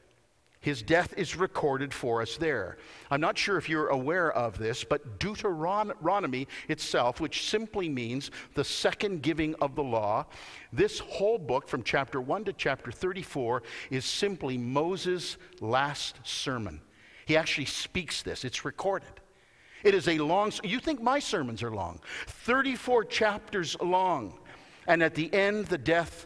His 0.66 0.82
death 0.82 1.14
is 1.16 1.36
recorded 1.36 1.94
for 1.94 2.24
us 2.24 2.38
there. 2.38 2.78
I'm 3.12 3.22
not 3.22 3.38
sure 3.38 3.56
if 3.60 3.70
you're 3.70 3.90
aware 3.90 4.32
of 4.32 4.58
this, 4.58 4.84
but 4.84 5.20
Deuteronomy 5.20 6.48
itself, 6.68 7.22
which 7.22 7.48
simply 7.48 7.88
means 7.88 8.32
the 8.56 8.64
second 8.64 9.22
giving 9.22 9.54
of 9.62 9.76
the 9.76 9.84
law, 9.84 10.26
this 10.74 10.98
whole 10.98 11.38
book 11.38 11.70
from 11.70 11.84
chapter 11.84 12.20
1 12.20 12.46
to 12.46 12.54
chapter 12.54 12.92
34 12.92 13.62
is 13.92 14.06
simply 14.06 14.58
Moses' 14.58 15.38
last 15.62 16.18
sermon. 16.24 16.82
He 17.28 17.38
actually 17.38 17.66
speaks 17.66 18.24
this, 18.24 18.44
it's 18.44 18.66
recorded. 18.66 19.22
It 19.84 19.94
is 19.94 20.08
a 20.08 20.18
long, 20.18 20.52
you 20.64 20.80
think 20.80 21.00
my 21.00 21.20
sermons 21.20 21.62
are 21.62 21.70
long, 21.70 22.00
34 22.26 23.06
chapters 23.06 23.78
long. 23.82 24.40
And 24.88 25.04
at 25.04 25.14
the 25.14 25.32
end, 25.32 25.68
the 25.68 25.78
death 25.78 26.26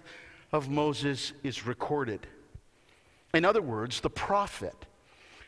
of 0.53 0.69
Moses 0.69 1.33
is 1.43 1.65
recorded. 1.65 2.25
In 3.33 3.45
other 3.45 3.61
words, 3.61 4.01
the 4.01 4.09
prophet 4.09 4.75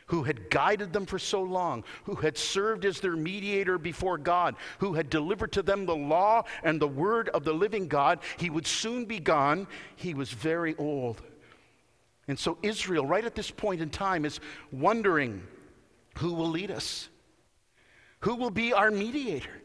who 0.06 0.24
had 0.24 0.50
guided 0.50 0.92
them 0.92 1.06
for 1.06 1.18
so 1.18 1.42
long, 1.42 1.84
who 2.04 2.14
had 2.14 2.36
served 2.36 2.84
as 2.84 3.00
their 3.00 3.16
mediator 3.16 3.78
before 3.78 4.18
God, 4.18 4.56
who 4.78 4.92
had 4.92 5.08
delivered 5.08 5.52
to 5.52 5.62
them 5.62 5.86
the 5.86 5.96
law 5.96 6.42
and 6.62 6.80
the 6.80 6.88
word 6.88 7.28
of 7.30 7.44
the 7.44 7.52
living 7.54 7.88
God, 7.88 8.18
he 8.36 8.50
would 8.50 8.66
soon 8.66 9.06
be 9.06 9.18
gone. 9.18 9.66
He 9.96 10.12
was 10.12 10.30
very 10.30 10.74
old. 10.76 11.22
And 12.28 12.38
so 12.38 12.58
Israel, 12.62 13.06
right 13.06 13.24
at 13.24 13.34
this 13.34 13.50
point 13.50 13.80
in 13.80 13.90
time, 13.90 14.24
is 14.24 14.38
wondering 14.70 15.42
who 16.18 16.34
will 16.34 16.50
lead 16.50 16.70
us? 16.70 17.08
Who 18.20 18.36
will 18.36 18.50
be 18.50 18.72
our 18.72 18.90
mediator? 18.90 19.62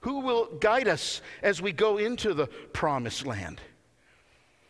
Who 0.00 0.20
will 0.20 0.46
guide 0.60 0.86
us 0.86 1.20
as 1.42 1.60
we 1.62 1.72
go 1.72 1.96
into 1.98 2.34
the 2.34 2.46
promised 2.46 3.26
land? 3.26 3.60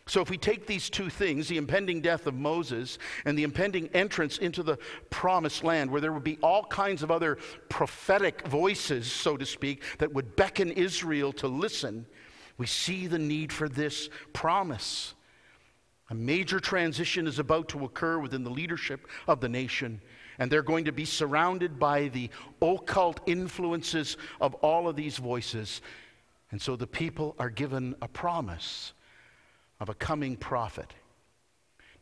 So, 0.09 0.21
if 0.21 0.31
we 0.31 0.39
take 0.39 0.67
these 0.67 0.89
two 0.89 1.11
things, 1.11 1.49
the 1.49 1.57
impending 1.57 2.01
death 2.01 2.29
of 2.29 2.35
Moses 2.35 2.99
and 3.25 3.37
the 3.37 3.43
impending 3.43 3.89
entrance 3.89 4.39
into 4.39 4.63
the 4.63 4.79
promised 5.11 5.65
land, 5.65 5.91
where 5.91 6.01
there 6.01 6.13
would 6.13 6.23
be 6.23 6.39
all 6.43 6.65
kinds 6.65 7.03
of 7.03 7.11
other 7.11 7.39
prophetic 7.69 8.47
voices, 8.47 9.11
so 9.11 9.37
to 9.37 9.45
speak, 9.45 9.83
that 9.99 10.13
would 10.13 10.37
beckon 10.37 10.71
Israel 10.71 11.33
to 11.35 11.49
listen, 11.49 12.07
we 12.57 12.67
see 12.67 13.09
the 13.09 13.19
need 13.19 13.53
for 13.53 13.69
this 13.69 14.09
promise. 14.33 15.15
A 16.09 16.15
major 16.15 16.61
transition 16.61 17.27
is 17.27 17.41
about 17.41 17.69
to 17.71 17.85
occur 17.85 18.21
within 18.21 18.45
the 18.45 18.51
leadership 18.51 19.09
of 19.27 19.41
the 19.41 19.49
nation, 19.49 20.01
and 20.39 20.49
they're 20.49 20.63
going 20.63 20.85
to 20.85 20.93
be 20.93 21.05
surrounded 21.05 21.81
by 21.81 22.09
the 22.09 22.31
occult 22.63 23.19
influences 23.27 24.17
of 24.41 24.55
all 24.57 24.87
of 24.87 24.95
these 24.95 25.17
voices. 25.17 25.83
And 26.53 26.63
so 26.63 26.77
the 26.77 26.87
people 26.87 27.35
are 27.41 27.51
given 27.51 27.97
a 28.01 28.07
promise 28.07 28.93
of 29.81 29.89
a 29.89 29.95
coming 29.95 30.37
prophet. 30.37 30.93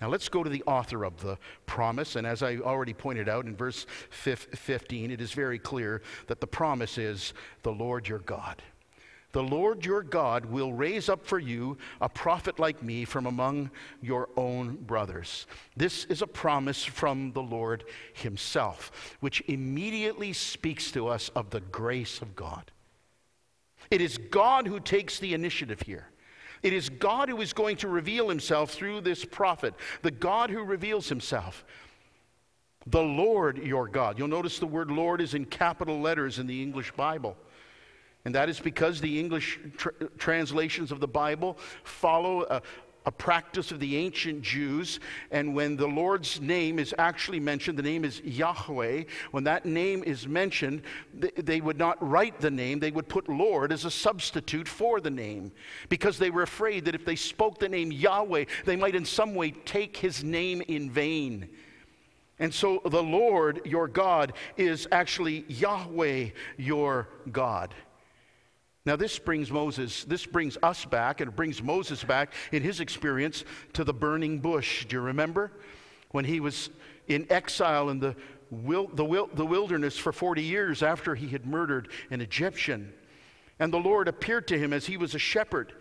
Now 0.01 0.09
let's 0.09 0.29
go 0.29 0.43
to 0.43 0.51
the 0.51 0.63
author 0.65 1.05
of 1.05 1.21
the 1.21 1.39
promise. 1.67 2.17
And 2.17 2.27
as 2.27 2.43
I 2.43 2.57
already 2.57 2.93
pointed 2.93 3.29
out 3.29 3.47
in 3.47 3.57
verse 3.57 3.87
15, 4.11 5.11
it 5.11 5.21
is 5.21 5.33
very 5.33 5.59
clear 5.59 6.03
that 6.27 6.41
the 6.41 6.47
promise 6.47 6.99
is 6.99 7.33
the 7.63 7.73
Lord 7.73 8.09
your 8.09 8.19
God. 8.19 8.63
The 9.33 9.43
Lord 9.43 9.85
your 9.85 10.03
God 10.03 10.47
will 10.47 10.73
raise 10.73 11.09
up 11.09 11.27
for 11.27 11.41
you 11.41 11.77
a 12.01 12.09
prophet 12.09 12.61
like 12.61 12.85
me 12.85 13.05
from 13.05 13.27
among 13.27 13.71
your 14.01 14.29
own 14.37 14.77
brothers. 14.77 15.47
This 15.77 16.05
is 16.05 16.23
a 16.23 16.27
promise 16.27 16.85
from 16.85 17.33
the 17.33 17.43
Lord 17.43 17.83
Himself, 18.13 19.17
which 19.19 19.43
immediately 19.49 20.33
speaks 20.33 20.93
to 20.93 21.09
us 21.09 21.31
of 21.31 21.51
the 21.51 21.61
grace 21.61 22.23
of 22.23 22.37
God. 22.37 22.71
It 23.91 24.01
is 24.01 24.19
God 24.19 24.69
who 24.69 24.79
takes 24.79 25.19
the 25.19 25.35
initiative 25.35 25.83
here. 25.83 26.07
It 26.65 26.73
is 26.73 26.89
God 26.89 27.29
who 27.29 27.43
is 27.43 27.53
going 27.53 27.77
to 27.77 27.89
reveal 27.89 28.31
himself 28.31 28.73
through 28.73 29.03
this 29.03 29.23
prophet, 29.23 29.75
the 30.01 30.11
God 30.11 30.49
who 30.49 30.65
reveals 30.65 31.11
himself. 31.11 31.63
The 32.87 33.03
Lord 33.03 33.59
your 33.59 33.87
God. 33.87 34.19
You'll 34.19 34.29
notice 34.29 34.59
the 34.59 34.67
word 34.67 34.91
Lord 34.91 35.21
is 35.21 35.35
in 35.35 35.45
capital 35.45 36.01
letters 36.01 36.39
in 36.39 36.47
the 36.47 36.63
English 36.63 36.91
Bible. 36.93 37.37
And 38.25 38.35
that 38.35 38.49
is 38.49 38.61
because 38.61 38.99
the 38.99 39.21
English 39.21 39.61
tr- 39.77 39.91
translations 40.17 40.91
of 40.91 41.01
the 41.01 41.07
Bible 41.09 41.59
follow 41.83 42.45
a, 42.45 42.63
a 43.07 43.13
practice 43.13 43.71
of 43.71 43.81
the 43.81 43.97
ancient 43.97 44.43
Jews. 44.43 45.01
And 45.31 45.55
when 45.55 45.77
the 45.77 45.87
Lord's 45.87 46.41
name 46.41 46.79
is 46.79 46.95
actually 46.99 47.41
mentioned, 47.41 47.79
the 47.79 47.83
name 47.83 48.05
is 48.05 48.21
Yahweh. 48.23 49.05
When 49.31 49.45
that 49.45 49.67
name 49.67 50.03
is 50.05 50.27
mentioned, 50.27 50.83
they 51.13 51.61
would 51.61 51.79
not 51.79 51.99
write 52.01 52.41
the 52.41 52.51
name, 52.51 52.79
they 52.79 52.91
would 52.91 53.09
put 53.09 53.29
Lord 53.29 53.73
as 53.73 53.85
a 53.85 53.91
substitute 53.91 54.69
for 54.69 55.01
the 55.01 55.11
name 55.11 55.53
because 55.89 56.19
they 56.19 56.31
were 56.31 56.43
afraid 56.43 56.85
that 56.87 56.95
if 56.95 57.05
they 57.05 57.17
spoke 57.17 57.59
the 57.59 57.69
name 57.69 57.93
Yahweh, 57.93 58.45
they 58.65 58.77
might 58.77 58.95
in 58.95 59.05
some 59.05 59.35
way 59.35 59.51
take 59.51 59.97
his 59.97 60.25
name 60.25 60.63
in 60.63 60.91
vain. 60.91 61.49
And 62.39 62.53
so 62.53 62.81
the 62.85 63.03
Lord, 63.03 63.61
your 63.65 63.87
God, 63.87 64.33
is 64.57 64.89
actually 64.91 65.45
Yahweh, 65.49 66.31
your 66.57 67.09
God. 67.31 67.75
Now, 68.87 68.97
this 68.97 69.19
brings 69.19 69.51
Moses, 69.51 70.05
this 70.05 70.27
brings 70.27 70.59
us 70.63 70.85
back, 70.85 71.21
and 71.21 71.35
brings 71.35 71.63
Moses 71.63 72.05
back 72.05 72.35
in 72.53 72.63
his 72.63 72.81
experience 72.81 73.45
to 73.73 73.83
the 73.83 73.95
burning 73.95 74.41
bush. 74.41 74.85
Do 74.85 74.97
you 74.97 75.01
remember? 75.01 75.53
When 76.11 76.25
he 76.25 76.41
was 76.41 76.69
in 77.09 77.27
exile 77.31 77.89
in 77.89 77.99
the, 77.99 78.15
wil- 78.51 78.91
the, 78.93 79.05
wil- 79.05 79.31
the 79.33 79.47
wilderness 79.47 79.97
for 79.97 80.13
40 80.13 80.43
years 80.43 80.83
after 80.83 81.15
he 81.15 81.29
had 81.29 81.47
murdered 81.47 81.89
an 82.11 82.21
Egyptian. 82.21 82.93
And 83.59 83.73
the 83.73 83.79
Lord 83.79 84.07
appeared 84.07 84.47
to 84.49 84.59
him 84.59 84.73
as 84.73 84.85
he 84.87 84.97
was 84.97 85.15
a 85.15 85.19
shepherd 85.19 85.73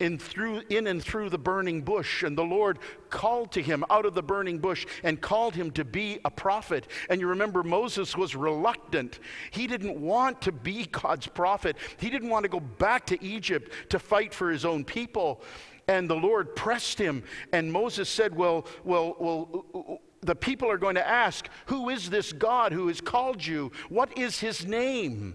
in, 0.00 0.16
through, 0.16 0.62
in 0.68 0.86
and 0.86 1.02
through 1.02 1.28
the 1.28 1.38
burning 1.38 1.82
bush. 1.82 2.22
And 2.22 2.38
the 2.38 2.44
Lord 2.44 2.78
called 3.10 3.50
to 3.52 3.62
him 3.62 3.84
out 3.90 4.06
of 4.06 4.14
the 4.14 4.22
burning 4.22 4.58
bush 4.58 4.86
and 5.02 5.20
called 5.20 5.56
him 5.56 5.72
to 5.72 5.84
be 5.84 6.20
a 6.24 6.30
prophet. 6.30 6.86
And 7.10 7.20
you 7.20 7.26
remember 7.26 7.64
Moses 7.64 8.16
was 8.16 8.36
reluctant. 8.36 9.18
He 9.50 9.66
didn't 9.66 10.00
want 10.00 10.40
to 10.42 10.52
be 10.52 10.86
God's 10.86 11.26
prophet, 11.26 11.76
he 11.98 12.10
didn't 12.10 12.28
want 12.28 12.44
to 12.44 12.48
go 12.48 12.60
back 12.60 13.06
to 13.06 13.22
Egypt 13.22 13.72
to 13.90 13.98
fight 13.98 14.32
for 14.32 14.50
his 14.50 14.64
own 14.64 14.84
people. 14.84 15.42
And 15.88 16.08
the 16.08 16.16
Lord 16.16 16.54
pressed 16.54 16.98
him. 16.98 17.24
And 17.52 17.72
Moses 17.72 18.08
said, 18.08 18.36
Well, 18.36 18.66
well, 18.84 19.16
well, 19.18 20.00
the 20.20 20.36
people 20.36 20.70
are 20.70 20.78
going 20.78 20.96
to 20.96 21.06
ask, 21.06 21.48
Who 21.66 21.88
is 21.88 22.10
this 22.10 22.32
God 22.32 22.72
who 22.72 22.86
has 22.88 23.00
called 23.00 23.44
you? 23.44 23.72
What 23.88 24.16
is 24.16 24.38
his 24.38 24.66
name? 24.66 25.34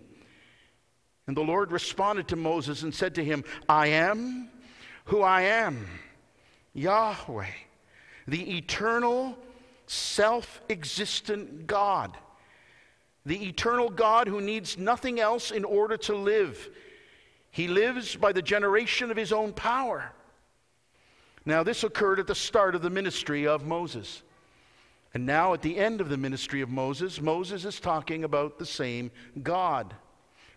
And 1.25 1.35
the 1.35 1.41
Lord 1.41 1.71
responded 1.71 2.27
to 2.29 2.35
Moses 2.35 2.83
and 2.83 2.93
said 2.93 3.15
to 3.15 3.23
him, 3.23 3.43
I 3.67 3.87
am 3.87 4.49
who 5.05 5.21
I 5.21 5.41
am, 5.43 5.87
Yahweh, 6.73 7.45
the 8.27 8.57
eternal, 8.57 9.37
self 9.85 10.61
existent 10.69 11.67
God, 11.67 12.17
the 13.25 13.47
eternal 13.47 13.89
God 13.89 14.27
who 14.27 14.41
needs 14.41 14.77
nothing 14.77 15.19
else 15.19 15.51
in 15.51 15.65
order 15.65 15.97
to 15.97 16.15
live. 16.15 16.69
He 17.51 17.67
lives 17.67 18.15
by 18.15 18.31
the 18.31 18.41
generation 18.41 19.11
of 19.11 19.17
his 19.17 19.31
own 19.31 19.53
power. 19.53 20.11
Now, 21.45 21.61
this 21.63 21.83
occurred 21.83 22.19
at 22.19 22.27
the 22.27 22.35
start 22.35 22.73
of 22.73 22.81
the 22.81 22.89
ministry 22.89 23.45
of 23.45 23.65
Moses. 23.65 24.23
And 25.13 25.25
now, 25.25 25.53
at 25.53 25.61
the 25.61 25.77
end 25.77 26.01
of 26.01 26.09
the 26.09 26.17
ministry 26.17 26.61
of 26.61 26.69
Moses, 26.69 27.21
Moses 27.21 27.65
is 27.65 27.79
talking 27.79 28.23
about 28.23 28.57
the 28.57 28.65
same 28.65 29.11
God, 29.43 29.93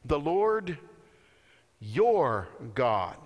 the 0.05 0.19
Lord 0.19 0.79
your 1.81 2.49
God. 2.75 3.19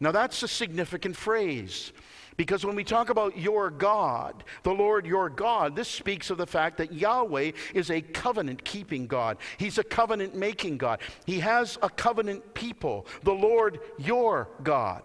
Now, 0.00 0.12
that's 0.12 0.42
a 0.42 0.48
significant 0.48 1.14
phrase 1.14 1.92
Because 2.36 2.64
when 2.64 2.74
we 2.74 2.84
talk 2.84 3.10
about 3.10 3.36
your 3.36 3.70
God, 3.70 4.44
the 4.62 4.72
Lord 4.72 5.04
your 5.04 5.28
God, 5.28 5.76
this 5.76 5.88
speaks 5.88 6.30
of 6.30 6.38
the 6.38 6.46
fact 6.46 6.78
that 6.78 6.92
Yahweh 6.92 7.52
is 7.74 7.90
a 7.90 8.00
covenant 8.00 8.64
keeping 8.64 9.06
God. 9.06 9.36
He's 9.58 9.76
a 9.76 9.84
covenant 9.84 10.34
making 10.34 10.78
God. 10.78 11.00
He 11.26 11.40
has 11.40 11.78
a 11.82 11.90
covenant 11.90 12.54
people, 12.54 13.06
the 13.24 13.34
Lord 13.34 13.80
your 13.98 14.48
God. 14.62 15.02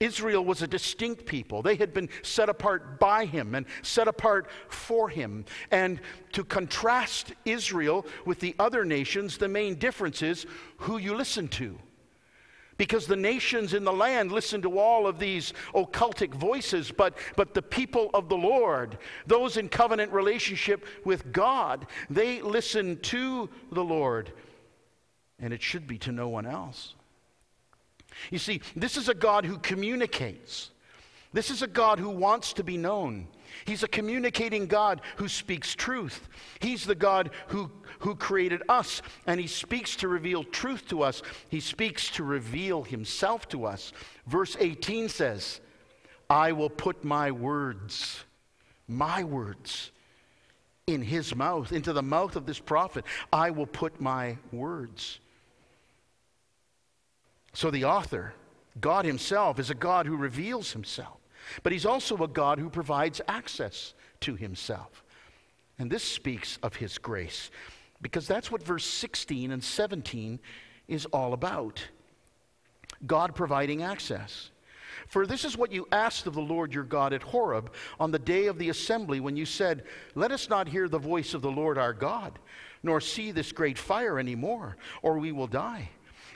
Israel 0.00 0.44
was 0.44 0.62
a 0.62 0.66
distinct 0.66 1.26
people. 1.26 1.62
They 1.62 1.76
had 1.76 1.94
been 1.94 2.08
set 2.22 2.48
apart 2.48 2.98
by 2.98 3.24
him 3.24 3.54
and 3.54 3.66
set 3.82 4.08
apart 4.08 4.48
for 4.68 5.08
him. 5.08 5.44
And 5.70 6.00
to 6.32 6.42
contrast 6.42 7.32
Israel 7.44 8.04
with 8.26 8.40
the 8.40 8.56
other 8.58 8.84
nations, 8.84 9.38
the 9.38 9.46
main 9.46 9.76
difference 9.76 10.20
is 10.22 10.44
who 10.78 10.98
you 10.98 11.14
listen 11.14 11.46
to 11.48 11.78
because 12.82 13.06
the 13.06 13.14
nations 13.14 13.74
in 13.74 13.84
the 13.84 13.92
land 13.92 14.32
listen 14.32 14.60
to 14.60 14.76
all 14.76 15.06
of 15.06 15.20
these 15.20 15.52
occultic 15.72 16.34
voices, 16.34 16.90
but, 16.90 17.16
but 17.36 17.54
the 17.54 17.62
people 17.62 18.10
of 18.12 18.28
the 18.28 18.36
Lord, 18.36 18.98
those 19.24 19.56
in 19.56 19.68
covenant 19.68 20.10
relationship 20.10 20.84
with 21.04 21.30
God, 21.30 21.86
they 22.10 22.42
listen 22.42 22.98
to 23.02 23.48
the 23.70 23.84
Lord, 23.84 24.32
and 25.38 25.52
it 25.52 25.62
should 25.62 25.86
be 25.86 25.96
to 25.98 26.10
no 26.10 26.28
one 26.28 26.44
else. 26.44 26.96
You 28.32 28.40
see, 28.40 28.60
this 28.74 28.96
is 28.96 29.08
a 29.08 29.14
God 29.14 29.44
who 29.44 29.58
communicates. 29.58 30.72
This 31.32 31.52
is 31.52 31.62
a 31.62 31.68
God 31.68 32.00
who 32.00 32.10
wants 32.10 32.52
to 32.54 32.64
be 32.64 32.76
known. 32.76 33.28
He's 33.64 33.82
a 33.82 33.88
communicating 33.88 34.66
God 34.66 35.00
who 35.16 35.28
speaks 35.28 35.74
truth. 35.74 36.28
He's 36.60 36.84
the 36.84 36.94
God 36.94 37.30
who, 37.48 37.70
who 38.00 38.14
created 38.14 38.62
us, 38.68 39.02
and 39.26 39.40
He 39.40 39.46
speaks 39.46 39.96
to 39.96 40.08
reveal 40.08 40.44
truth 40.44 40.88
to 40.88 41.02
us. 41.02 41.22
He 41.48 41.60
speaks 41.60 42.10
to 42.10 42.24
reveal 42.24 42.82
Himself 42.82 43.48
to 43.48 43.64
us. 43.64 43.92
Verse 44.26 44.56
18 44.58 45.08
says, 45.08 45.60
I 46.28 46.52
will 46.52 46.70
put 46.70 47.04
my 47.04 47.30
words, 47.30 48.24
my 48.88 49.24
words, 49.24 49.90
in 50.86 51.02
His 51.02 51.34
mouth, 51.34 51.72
into 51.72 51.92
the 51.92 52.02
mouth 52.02 52.36
of 52.36 52.46
this 52.46 52.58
prophet. 52.58 53.04
I 53.32 53.50
will 53.50 53.66
put 53.66 54.00
my 54.00 54.38
words. 54.50 55.20
So 57.52 57.70
the 57.70 57.84
author, 57.84 58.34
God 58.80 59.04
Himself, 59.04 59.58
is 59.58 59.70
a 59.70 59.74
God 59.74 60.06
who 60.06 60.16
reveals 60.16 60.72
Himself. 60.72 61.18
But 61.62 61.72
he's 61.72 61.86
also 61.86 62.16
a 62.22 62.28
God 62.28 62.58
who 62.58 62.70
provides 62.70 63.20
access 63.28 63.94
to 64.20 64.34
himself. 64.36 65.04
And 65.78 65.90
this 65.90 66.04
speaks 66.04 66.58
of 66.62 66.76
his 66.76 66.98
grace, 66.98 67.50
because 68.00 68.26
that's 68.26 68.50
what 68.50 68.62
verse 68.62 68.84
16 68.84 69.50
and 69.50 69.62
17 69.62 70.38
is 70.88 71.06
all 71.06 71.32
about 71.32 71.82
God 73.06 73.34
providing 73.34 73.82
access. 73.82 74.50
For 75.08 75.26
this 75.26 75.44
is 75.44 75.56
what 75.56 75.72
you 75.72 75.88
asked 75.90 76.26
of 76.26 76.34
the 76.34 76.40
Lord 76.40 76.72
your 76.72 76.84
God 76.84 77.12
at 77.12 77.22
Horeb 77.22 77.72
on 77.98 78.10
the 78.10 78.18
day 78.18 78.46
of 78.46 78.58
the 78.58 78.68
assembly 78.68 79.20
when 79.20 79.36
you 79.36 79.46
said, 79.46 79.84
Let 80.14 80.32
us 80.32 80.48
not 80.48 80.68
hear 80.68 80.88
the 80.88 80.98
voice 80.98 81.34
of 81.34 81.42
the 81.42 81.50
Lord 81.50 81.78
our 81.78 81.92
God, 81.92 82.38
nor 82.82 83.00
see 83.00 83.32
this 83.32 83.52
great 83.52 83.78
fire 83.78 84.18
anymore, 84.18 84.76
or 85.02 85.18
we 85.18 85.32
will 85.32 85.46
die. 85.46 85.90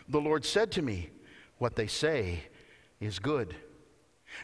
The 0.08 0.20
Lord 0.20 0.44
said 0.44 0.72
to 0.72 0.82
me, 0.82 1.10
What 1.58 1.76
they 1.76 1.86
say 1.86 2.44
is 3.00 3.18
good. 3.18 3.54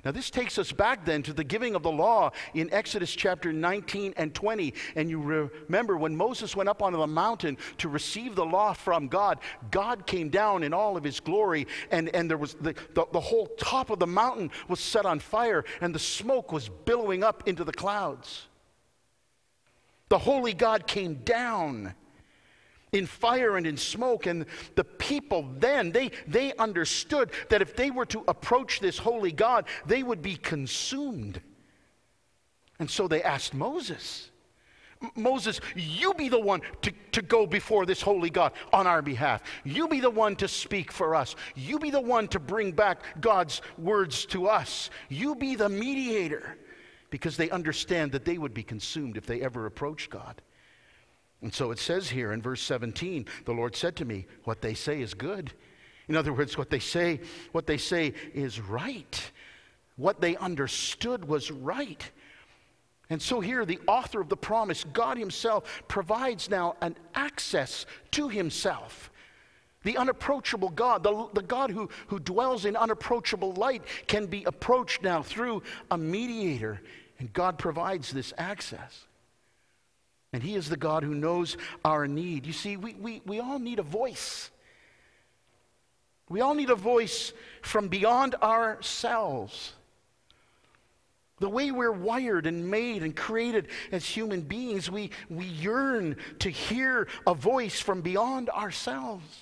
Now, 0.04 0.10
this 0.10 0.30
takes 0.30 0.58
us 0.58 0.72
back 0.72 1.04
then 1.04 1.22
to 1.24 1.32
the 1.32 1.44
giving 1.44 1.74
of 1.74 1.82
the 1.82 1.90
law 1.90 2.30
in 2.54 2.72
Exodus 2.72 3.14
chapter 3.14 3.52
19 3.52 4.14
and 4.16 4.34
20. 4.34 4.74
And 4.96 5.08
you 5.08 5.20
remember 5.20 5.96
when 5.96 6.16
Moses 6.16 6.56
went 6.56 6.68
up 6.68 6.82
onto 6.82 6.98
the 6.98 7.06
mountain 7.06 7.58
to 7.78 7.88
receive 7.88 8.34
the 8.34 8.44
law 8.44 8.72
from 8.72 9.08
God, 9.08 9.38
God 9.70 10.06
came 10.06 10.28
down 10.28 10.62
in 10.62 10.72
all 10.72 10.96
of 10.96 11.04
his 11.04 11.20
glory, 11.20 11.66
and, 11.90 12.08
and 12.14 12.28
there 12.28 12.38
was 12.38 12.54
the, 12.54 12.74
the, 12.94 13.06
the 13.12 13.20
whole 13.20 13.46
top 13.58 13.90
of 13.90 13.98
the 13.98 14.06
mountain 14.06 14.50
was 14.68 14.80
set 14.80 15.06
on 15.06 15.18
fire, 15.18 15.64
and 15.80 15.94
the 15.94 15.98
smoke 15.98 16.52
was 16.52 16.68
billowing 16.68 17.22
up 17.22 17.46
into 17.46 17.64
the 17.64 17.72
clouds. 17.72 18.46
The 20.08 20.18
holy 20.18 20.52
God 20.52 20.86
came 20.86 21.14
down 21.14 21.94
in 22.92 23.06
fire 23.06 23.56
and 23.56 23.66
in 23.66 23.76
smoke. 23.76 24.26
And 24.26 24.46
the 24.74 24.84
people 24.84 25.48
then, 25.58 25.90
they, 25.92 26.10
they 26.26 26.54
understood 26.54 27.30
that 27.48 27.62
if 27.62 27.74
they 27.74 27.90
were 27.90 28.06
to 28.06 28.22
approach 28.28 28.80
this 28.80 28.98
holy 28.98 29.32
God, 29.32 29.66
they 29.86 30.02
would 30.02 30.22
be 30.22 30.36
consumed. 30.36 31.40
And 32.78 32.90
so 32.90 33.08
they 33.08 33.22
asked 33.22 33.54
Moses, 33.54 34.30
Moses, 35.16 35.60
you 35.74 36.14
be 36.14 36.28
the 36.28 36.38
one 36.38 36.60
to, 36.82 36.92
to 37.12 37.22
go 37.22 37.46
before 37.46 37.86
this 37.86 38.00
holy 38.00 38.30
God 38.30 38.52
on 38.72 38.86
our 38.86 39.02
behalf. 39.02 39.42
You 39.64 39.88
be 39.88 40.00
the 40.00 40.10
one 40.10 40.36
to 40.36 40.46
speak 40.46 40.92
for 40.92 41.14
us. 41.14 41.34
You 41.56 41.78
be 41.78 41.90
the 41.90 42.00
one 42.00 42.28
to 42.28 42.38
bring 42.38 42.72
back 42.72 43.20
God's 43.20 43.62
words 43.78 44.26
to 44.26 44.46
us. 44.46 44.90
You 45.08 45.34
be 45.34 45.56
the 45.56 45.68
mediator 45.68 46.56
because 47.10 47.36
they 47.36 47.50
understand 47.50 48.12
that 48.12 48.24
they 48.24 48.38
would 48.38 48.54
be 48.54 48.62
consumed 48.62 49.16
if 49.16 49.26
they 49.26 49.42
ever 49.42 49.66
approached 49.66 50.10
God. 50.10 50.40
And 51.42 51.52
so 51.52 51.72
it 51.72 51.78
says 51.78 52.08
here 52.08 52.32
in 52.32 52.40
verse 52.40 52.62
17, 52.62 53.26
the 53.44 53.52
Lord 53.52 53.74
said 53.74 53.96
to 53.96 54.04
me, 54.04 54.26
What 54.44 54.62
they 54.62 54.74
say 54.74 55.02
is 55.02 55.12
good. 55.12 55.52
In 56.08 56.16
other 56.16 56.32
words, 56.32 56.56
what 56.56 56.70
they 56.70 56.78
say, 56.78 57.20
what 57.50 57.66
they 57.66 57.76
say 57.76 58.14
is 58.32 58.60
right. 58.60 59.30
What 59.96 60.20
they 60.20 60.36
understood 60.36 61.26
was 61.26 61.50
right. 61.50 62.10
And 63.10 63.20
so 63.20 63.40
here, 63.40 63.64
the 63.64 63.80
author 63.86 64.20
of 64.20 64.28
the 64.28 64.36
promise, 64.36 64.84
God 64.84 65.18
Himself, 65.18 65.82
provides 65.88 66.48
now 66.48 66.76
an 66.80 66.96
access 67.14 67.86
to 68.12 68.28
Himself. 68.28 69.10
The 69.82 69.96
unapproachable 69.96 70.70
God, 70.70 71.02
the, 71.02 71.28
the 71.34 71.42
God 71.42 71.70
who, 71.70 71.88
who 72.06 72.20
dwells 72.20 72.64
in 72.64 72.76
unapproachable 72.76 73.52
light, 73.54 73.82
can 74.06 74.26
be 74.26 74.44
approached 74.44 75.02
now 75.02 75.22
through 75.22 75.62
a 75.90 75.98
mediator. 75.98 76.80
And 77.18 77.32
God 77.32 77.58
provides 77.58 78.12
this 78.12 78.32
access. 78.38 79.06
And 80.32 80.42
He 80.42 80.54
is 80.54 80.68
the 80.68 80.76
God 80.76 81.02
who 81.02 81.14
knows 81.14 81.56
our 81.84 82.06
need. 82.08 82.46
You 82.46 82.52
see, 82.52 82.76
we, 82.76 82.94
we, 82.94 83.22
we 83.26 83.40
all 83.40 83.58
need 83.58 83.78
a 83.78 83.82
voice. 83.82 84.50
We 86.28 86.40
all 86.40 86.54
need 86.54 86.70
a 86.70 86.74
voice 86.74 87.32
from 87.60 87.88
beyond 87.88 88.34
ourselves. 88.36 89.74
The 91.40 91.48
way 91.48 91.70
we're 91.70 91.92
wired 91.92 92.46
and 92.46 92.70
made 92.70 93.02
and 93.02 93.14
created 93.14 93.68
as 93.90 94.06
human 94.06 94.40
beings, 94.40 94.90
we, 94.90 95.10
we 95.28 95.44
yearn 95.44 96.16
to 96.38 96.48
hear 96.48 97.08
a 97.26 97.34
voice 97.34 97.80
from 97.80 98.00
beyond 98.00 98.48
ourselves. 98.48 99.40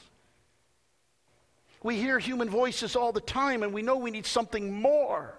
We 1.83 1.97
hear 1.97 2.19
human 2.19 2.51
voices 2.51 2.97
all 2.97 3.13
the 3.13 3.21
time, 3.21 3.63
and 3.63 3.73
we 3.73 3.83
know 3.83 3.97
we 3.97 4.11
need 4.11 4.27
something 4.27 4.73
more. 4.73 5.39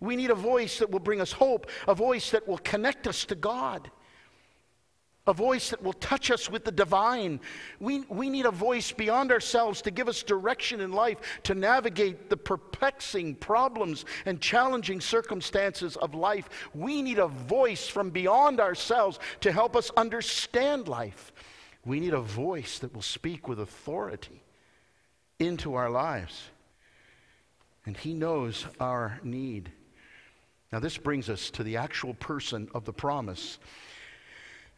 We 0.00 0.16
need 0.16 0.30
a 0.30 0.34
voice 0.34 0.78
that 0.78 0.90
will 0.90 1.00
bring 1.00 1.20
us 1.20 1.32
hope, 1.32 1.70
a 1.86 1.94
voice 1.94 2.30
that 2.32 2.48
will 2.48 2.58
connect 2.58 3.06
us 3.06 3.24
to 3.26 3.34
God 3.34 3.90
a 5.28 5.32
voice 5.32 5.68
that 5.70 5.82
will 5.82 5.92
touch 5.92 6.30
us 6.30 6.50
with 6.50 6.64
the 6.64 6.72
divine. 6.72 7.38
We, 7.80 8.00
we 8.08 8.30
need 8.30 8.46
a 8.46 8.50
voice 8.50 8.90
beyond 8.90 9.30
ourselves 9.30 9.82
to 9.82 9.90
give 9.90 10.08
us 10.08 10.22
direction 10.22 10.80
in 10.80 10.90
life, 10.90 11.18
to 11.44 11.54
navigate 11.54 12.30
the 12.30 12.36
perplexing 12.36 13.36
problems 13.36 14.06
and 14.24 14.40
challenging 14.40 15.00
circumstances 15.02 15.96
of 15.96 16.14
life. 16.14 16.48
We 16.74 17.02
need 17.02 17.18
a 17.18 17.28
voice 17.28 17.86
from 17.86 18.08
beyond 18.08 18.58
ourselves 18.58 19.18
to 19.42 19.52
help 19.52 19.76
us 19.76 19.90
understand 19.96 20.88
life. 20.88 21.32
We 21.84 22.00
need 22.00 22.14
a 22.14 22.20
voice 22.20 22.78
that 22.78 22.94
will 22.94 23.02
speak 23.02 23.48
with 23.48 23.60
authority 23.60 24.42
into 25.38 25.74
our 25.74 25.90
lives. 25.90 26.42
And 27.84 27.98
He 27.98 28.14
knows 28.14 28.64
our 28.80 29.20
need. 29.22 29.70
Now, 30.72 30.80
this 30.80 30.96
brings 30.96 31.28
us 31.28 31.50
to 31.50 31.62
the 31.62 31.76
actual 31.76 32.14
person 32.14 32.68
of 32.74 32.86
the 32.86 32.92
promise 32.92 33.58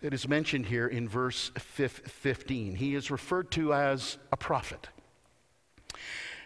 that 0.00 0.14
is 0.14 0.26
mentioned 0.26 0.66
here 0.66 0.86
in 0.86 1.08
verse 1.08 1.50
15. 1.56 2.74
He 2.74 2.94
is 2.94 3.10
referred 3.10 3.50
to 3.52 3.74
as 3.74 4.18
a 4.32 4.36
prophet. 4.36 4.88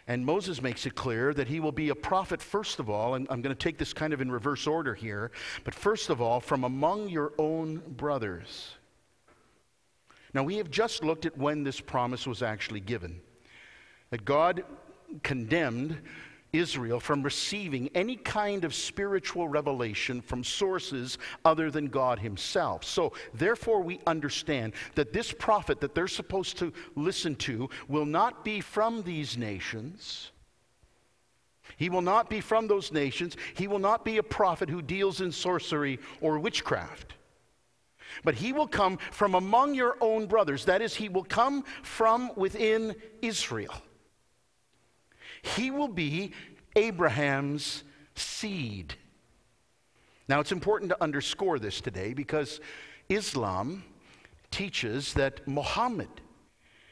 And 0.06 0.26
Moses 0.26 0.60
makes 0.60 0.84
it 0.84 0.94
clear 0.94 1.32
that 1.32 1.48
he 1.48 1.60
will 1.60 1.72
be 1.72 1.88
a 1.88 1.94
prophet, 1.94 2.42
first 2.42 2.78
of 2.78 2.90
all, 2.90 3.14
and 3.14 3.26
I'm 3.30 3.40
going 3.40 3.54
to 3.54 3.62
take 3.62 3.78
this 3.78 3.94
kind 3.94 4.12
of 4.12 4.20
in 4.20 4.30
reverse 4.30 4.66
order 4.66 4.94
here, 4.94 5.30
but 5.64 5.74
first 5.74 6.10
of 6.10 6.20
all, 6.20 6.40
from 6.40 6.64
among 6.64 7.08
your 7.08 7.32
own 7.38 7.82
brothers. 7.96 8.74
Now, 10.34 10.42
we 10.42 10.56
have 10.56 10.70
just 10.70 11.04
looked 11.04 11.24
at 11.24 11.38
when 11.38 11.62
this 11.62 11.80
promise 11.80 12.26
was 12.26 12.42
actually 12.42 12.80
given. 12.80 13.20
That 14.10 14.24
God 14.24 14.64
condemned 15.22 15.98
Israel 16.54 17.00
from 17.00 17.22
receiving 17.22 17.90
any 17.94 18.16
kind 18.16 18.64
of 18.64 18.74
spiritual 18.74 19.48
revelation 19.48 20.20
from 20.20 20.44
sources 20.44 21.18
other 21.44 21.70
than 21.70 21.88
God 21.88 22.18
Himself. 22.18 22.84
So, 22.84 23.12
therefore, 23.34 23.82
we 23.82 24.00
understand 24.06 24.72
that 24.94 25.12
this 25.12 25.32
prophet 25.32 25.80
that 25.80 25.94
they're 25.94 26.08
supposed 26.08 26.56
to 26.58 26.72
listen 26.94 27.34
to 27.36 27.68
will 27.88 28.06
not 28.06 28.44
be 28.44 28.60
from 28.60 29.02
these 29.02 29.36
nations. 29.36 30.30
He 31.76 31.90
will 31.90 32.02
not 32.02 32.30
be 32.30 32.40
from 32.40 32.68
those 32.68 32.92
nations. 32.92 33.36
He 33.54 33.66
will 33.66 33.78
not 33.78 34.04
be 34.04 34.18
a 34.18 34.22
prophet 34.22 34.70
who 34.70 34.82
deals 34.82 35.20
in 35.20 35.32
sorcery 35.32 35.98
or 36.20 36.38
witchcraft. 36.38 37.14
But 38.22 38.34
he 38.34 38.52
will 38.52 38.68
come 38.68 38.98
from 39.10 39.34
among 39.34 39.74
your 39.74 39.96
own 40.00 40.26
brothers. 40.26 40.66
That 40.66 40.82
is, 40.82 40.94
he 40.94 41.08
will 41.08 41.24
come 41.24 41.64
from 41.82 42.30
within 42.36 42.94
Israel. 43.22 43.74
He 45.44 45.70
will 45.70 45.88
be 45.88 46.32
Abraham's 46.74 47.84
seed. 48.14 48.94
Now, 50.26 50.40
it's 50.40 50.52
important 50.52 50.90
to 50.90 51.02
underscore 51.02 51.58
this 51.58 51.80
today 51.80 52.14
because 52.14 52.60
Islam 53.08 53.84
teaches 54.50 55.12
that 55.14 55.46
Muhammad 55.46 56.08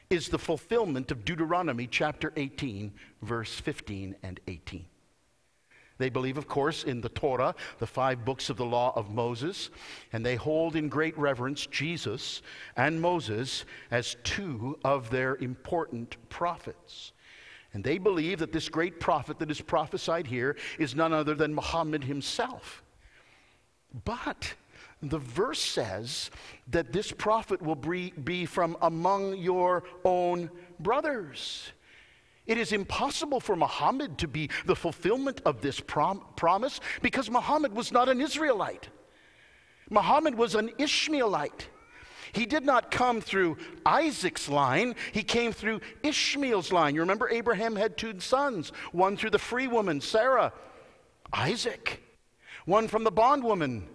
is 0.09 0.29
the 0.29 0.37
fulfillment 0.37 1.11
of 1.11 1.25
Deuteronomy 1.25 1.87
chapter 1.87 2.31
18, 2.35 2.93
verse 3.23 3.53
15 3.59 4.15
and 4.21 4.39
18. 4.47 4.85
They 5.97 6.09
believe, 6.09 6.37
of 6.37 6.47
course, 6.47 6.83
in 6.83 7.01
the 7.01 7.09
Torah, 7.09 7.55
the 7.79 7.87
five 7.87 8.23
books 8.25 8.49
of 8.49 8.57
the 8.57 8.65
law 8.65 8.93
of 8.95 9.09
Moses, 9.09 9.71
and 10.11 10.23
they 10.23 10.35
hold 10.35 10.75
in 10.75 10.89
great 10.89 11.17
reverence 11.17 11.65
Jesus 11.65 12.41
and 12.75 13.01
Moses 13.01 13.65
as 13.89 14.17
two 14.23 14.77
of 14.83 15.09
their 15.09 15.35
important 15.35 16.17
prophets. 16.29 17.13
And 17.73 17.83
they 17.83 17.97
believe 17.97 18.39
that 18.39 18.53
this 18.53 18.69
great 18.69 18.99
prophet 18.99 19.39
that 19.39 19.49
is 19.49 19.59
prophesied 19.59 20.27
here 20.27 20.55
is 20.77 20.95
none 20.95 21.11
other 21.11 21.33
than 21.33 21.55
Muhammad 21.55 22.03
himself. 22.03 22.83
But 24.05 24.53
the 25.01 25.19
verse 25.19 25.59
says 25.59 26.31
that 26.67 26.93
this 26.93 27.11
prophet 27.11 27.61
will 27.61 27.75
be 27.75 28.45
from 28.45 28.77
among 28.81 29.37
your 29.37 29.83
own 30.05 30.49
brothers. 30.79 31.71
It 32.45 32.57
is 32.57 32.73
impossible 32.73 33.39
for 33.39 33.55
Muhammad 33.55 34.17
to 34.19 34.27
be 34.27 34.49
the 34.65 34.75
fulfillment 34.75 35.41
of 35.45 35.61
this 35.61 35.79
prom- 35.79 36.23
promise 36.35 36.79
because 37.01 37.29
Muhammad 37.29 37.73
was 37.73 37.91
not 37.91 38.09
an 38.09 38.21
Israelite. 38.21 38.89
Muhammad 39.89 40.35
was 40.35 40.55
an 40.55 40.71
Ishmaelite. 40.77 41.69
He 42.33 42.45
did 42.45 42.65
not 42.65 42.91
come 42.91 43.21
through 43.21 43.57
Isaac's 43.85 44.49
line, 44.49 44.95
he 45.11 45.23
came 45.23 45.53
through 45.53 45.81
Ishmael's 46.01 46.71
line. 46.71 46.95
You 46.95 47.01
remember 47.01 47.29
Abraham 47.29 47.75
had 47.75 47.95
two 47.95 48.19
sons, 48.19 48.71
one 48.91 49.15
through 49.15 49.29
the 49.29 49.39
free 49.39 49.67
woman, 49.67 50.01
Sarah, 50.01 50.51
Isaac, 51.31 52.03
one 52.65 52.87
from 52.87 53.03
the 53.03 53.11
bondwoman, 53.11 53.87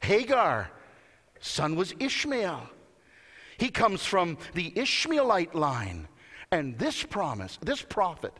Hagar. 0.00 0.70
Son 1.40 1.76
was 1.76 1.94
Ishmael. 2.00 2.70
He 3.58 3.68
comes 3.68 4.04
from 4.04 4.38
the 4.54 4.72
Ishmaelite 4.76 5.54
line. 5.54 6.08
And 6.50 6.78
this 6.78 7.02
promise, 7.02 7.58
this 7.60 7.82
prophet, 7.82 8.32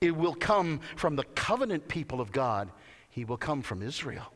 it 0.00 0.14
will 0.14 0.34
come 0.34 0.80
from 0.96 1.16
the 1.16 1.24
covenant 1.24 1.88
people 1.88 2.20
of 2.20 2.32
God. 2.32 2.70
He 3.08 3.24
will 3.24 3.36
come 3.36 3.62
from 3.62 3.82
Israel. 3.82 4.32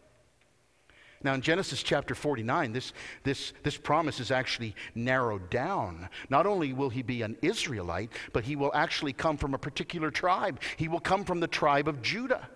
Now, 1.25 1.35
in 1.35 1.41
Genesis 1.41 1.83
chapter 1.83 2.15
49, 2.15 2.73
this, 2.73 2.93
this, 3.25 3.53
this 3.65 3.77
promise 3.77 4.21
is 4.21 4.31
actually 4.31 4.77
narrowed 4.95 5.51
down. 5.51 6.09
Not 6.31 6.47
only 6.47 6.73
will 6.73 6.91
he 6.91 7.03
be 7.03 7.23
an 7.23 7.37
Israelite, 7.43 8.13
but 8.33 8.45
he 8.45 8.55
will 8.55 8.71
actually 8.73 9.13
come 9.13 9.37
from 9.37 9.53
a 9.53 9.59
particular 9.59 10.13
tribe. 10.13 10.61
He 10.77 10.87
will 10.87 11.01
come 11.01 11.25
from 11.25 11.41
the 11.41 11.49
tribe 11.49 11.89
of 11.89 12.03
Judah. 12.03 12.49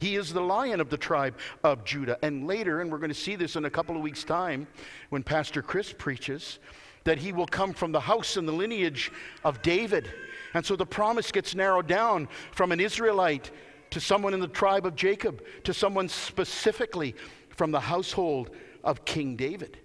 He 0.00 0.16
is 0.16 0.32
the 0.32 0.40
lion 0.40 0.80
of 0.80 0.88
the 0.88 0.96
tribe 0.96 1.36
of 1.62 1.84
Judah. 1.84 2.18
And 2.22 2.46
later, 2.46 2.80
and 2.80 2.90
we're 2.90 2.98
going 2.98 3.10
to 3.10 3.14
see 3.14 3.36
this 3.36 3.56
in 3.56 3.66
a 3.66 3.70
couple 3.70 3.96
of 3.96 4.02
weeks' 4.02 4.24
time 4.24 4.66
when 5.10 5.22
Pastor 5.22 5.60
Chris 5.60 5.92
preaches, 5.92 6.58
that 7.04 7.18
he 7.18 7.32
will 7.32 7.46
come 7.46 7.74
from 7.74 7.92
the 7.92 8.00
house 8.00 8.36
and 8.38 8.48
the 8.48 8.52
lineage 8.52 9.12
of 9.44 9.60
David. 9.60 10.10
And 10.54 10.64
so 10.64 10.74
the 10.74 10.86
promise 10.86 11.30
gets 11.30 11.54
narrowed 11.54 11.86
down 11.86 12.28
from 12.52 12.72
an 12.72 12.80
Israelite 12.80 13.50
to 13.90 14.00
someone 14.00 14.34
in 14.34 14.40
the 14.40 14.48
tribe 14.48 14.86
of 14.86 14.94
Jacob, 14.94 15.42
to 15.64 15.74
someone 15.74 16.08
specifically 16.08 17.14
from 17.60 17.72
the 17.72 17.80
household 17.80 18.48
of 18.82 19.04
King 19.04 19.36
David, 19.36 19.76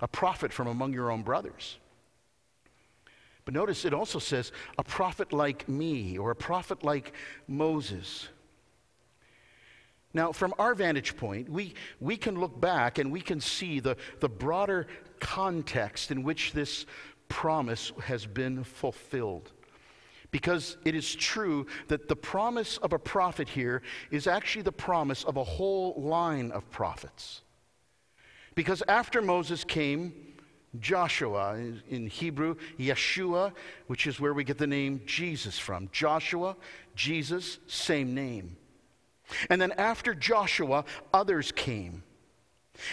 a 0.00 0.08
prophet 0.08 0.52
from 0.52 0.66
among 0.66 0.92
your 0.92 1.08
own 1.08 1.22
brothers. 1.22 1.78
But 3.44 3.54
notice 3.54 3.84
it 3.84 3.94
also 3.94 4.18
says, 4.18 4.50
a 4.76 4.82
prophet 4.82 5.32
like 5.32 5.68
me, 5.68 6.18
or 6.18 6.32
a 6.32 6.34
prophet 6.34 6.82
like 6.82 7.12
Moses. 7.46 8.28
Now, 10.12 10.32
from 10.32 10.52
our 10.58 10.74
vantage 10.74 11.16
point, 11.16 11.48
we, 11.48 11.74
we 12.00 12.16
can 12.16 12.40
look 12.40 12.60
back 12.60 12.98
and 12.98 13.12
we 13.12 13.20
can 13.20 13.40
see 13.40 13.78
the, 13.78 13.96
the 14.18 14.28
broader 14.28 14.88
context 15.20 16.10
in 16.10 16.24
which 16.24 16.50
this 16.50 16.86
promise 17.28 17.92
has 18.02 18.26
been 18.26 18.64
fulfilled. 18.64 19.52
Because 20.32 20.78
it 20.84 20.96
is 20.96 21.14
true 21.14 21.66
that 21.88 22.08
the 22.08 22.16
promise 22.16 22.78
of 22.78 22.92
a 22.92 22.98
prophet 22.98 23.48
here 23.48 23.82
is 24.10 24.26
actually 24.26 24.62
the 24.62 24.72
promise 24.72 25.22
of 25.22 25.36
a 25.36 25.44
whole 25.44 25.94
line 25.96 26.50
of 26.50 26.68
prophets. 26.70 27.42
Because 28.54 28.82
after 28.88 29.22
Moses 29.22 29.62
came, 29.62 30.14
Joshua, 30.80 31.58
in 31.88 32.06
Hebrew, 32.06 32.56
Yeshua, 32.78 33.52
which 33.86 34.06
is 34.06 34.18
where 34.18 34.32
we 34.32 34.42
get 34.42 34.56
the 34.58 34.66
name 34.66 35.02
Jesus 35.04 35.58
from. 35.58 35.90
Joshua, 35.92 36.56
Jesus, 36.94 37.58
same 37.66 38.14
name. 38.14 38.56
And 39.50 39.60
then 39.60 39.72
after 39.72 40.14
Joshua, 40.14 40.84
others 41.12 41.52
came. 41.52 42.02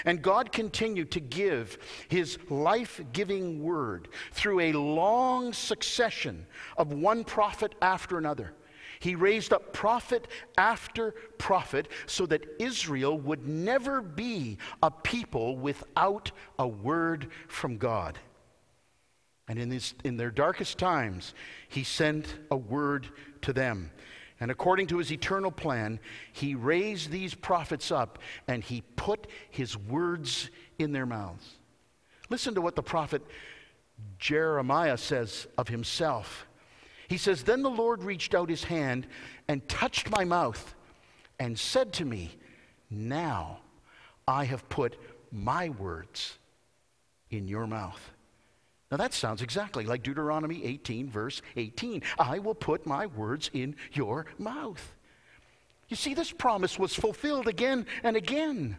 And 0.06 0.22
God 0.22 0.52
continued 0.52 1.12
to 1.12 1.20
give 1.20 1.78
his 2.10 2.38
life 2.50 3.02
giving 3.14 3.64
word 3.64 4.10
through 4.32 4.60
a 4.60 4.74
long 4.74 5.54
succession 5.54 6.46
of 6.78 6.94
one 6.94 7.24
prophet 7.24 7.76
after 7.82 8.18
another. 8.18 8.54
He 9.00 9.16
raised 9.16 9.54
up 9.54 9.72
prophet 9.72 10.28
after 10.58 11.12
prophet 11.38 11.88
so 12.06 12.26
that 12.26 12.44
Israel 12.60 13.18
would 13.18 13.48
never 13.48 14.02
be 14.02 14.58
a 14.84 14.92
people 14.92 15.58
without 15.58 16.32
a 16.58 16.68
word 16.68 17.28
from 17.48 17.78
God. 17.78 18.20
And 19.48 19.58
in, 19.58 19.82
in 20.04 20.18
their 20.18 20.30
darkest 20.32 20.78
times, 20.78 21.34
he 21.70 21.84
sent 21.84 22.36
a 22.52 22.58
word 22.58 23.08
to 23.42 23.54
them. 23.54 23.92
And 24.40 24.52
according 24.52 24.88
to 24.88 24.98
his 24.98 25.12
eternal 25.12 25.52
plan, 25.52 26.00
he 26.32 26.56
raised 26.56 27.12
these 27.12 27.36
prophets 27.36 27.92
up 27.92 28.20
and 28.48 28.64
he 28.64 28.82
put 28.96 29.28
his 29.50 29.78
words 29.78 30.50
in 30.78 30.94
their 30.94 31.06
mouths. 31.06 31.58
Listen 32.30 32.56
to 32.56 32.62
what 32.62 32.76
the 32.76 32.84
prophet 32.84 33.22
Jeremiah 34.18 34.98
says 34.98 35.48
of 35.58 35.68
himself. 35.68 36.48
He 37.10 37.18
says, 37.18 37.44
Then 37.44 37.64
the 37.64 37.70
Lord 37.70 38.04
reached 38.04 38.34
out 38.34 38.50
his 38.50 38.64
hand 38.64 39.08
and 39.48 39.68
touched 39.68 40.10
my 40.10 40.24
mouth 40.24 40.76
and 41.40 41.60
said 41.60 41.92
to 41.94 42.06
me, 42.06 42.32
Now 42.90 43.60
I 44.28 44.46
have 44.46 44.70
put 44.70 44.98
my 45.32 45.70
words 45.70 46.38
in 47.30 47.48
your 47.48 47.68
mouth. 47.68 48.12
Now 48.92 48.98
that 48.98 49.14
sounds 49.14 49.42
exactly 49.42 49.86
like 49.86 50.04
Deuteronomy 50.04 50.64
18, 50.66 51.10
verse 51.10 51.42
18. 51.56 52.02
I 52.18 52.40
will 52.40 52.56
put 52.56 52.86
my 52.88 53.06
words 53.06 53.52
in 53.54 53.76
your 53.94 54.26
mouth. 54.40 54.96
You 55.90 55.96
see, 55.96 56.14
this 56.14 56.32
promise 56.32 56.80
was 56.80 56.96
fulfilled 56.96 57.48
again 57.48 57.86
and 58.04 58.16
again. 58.16 58.78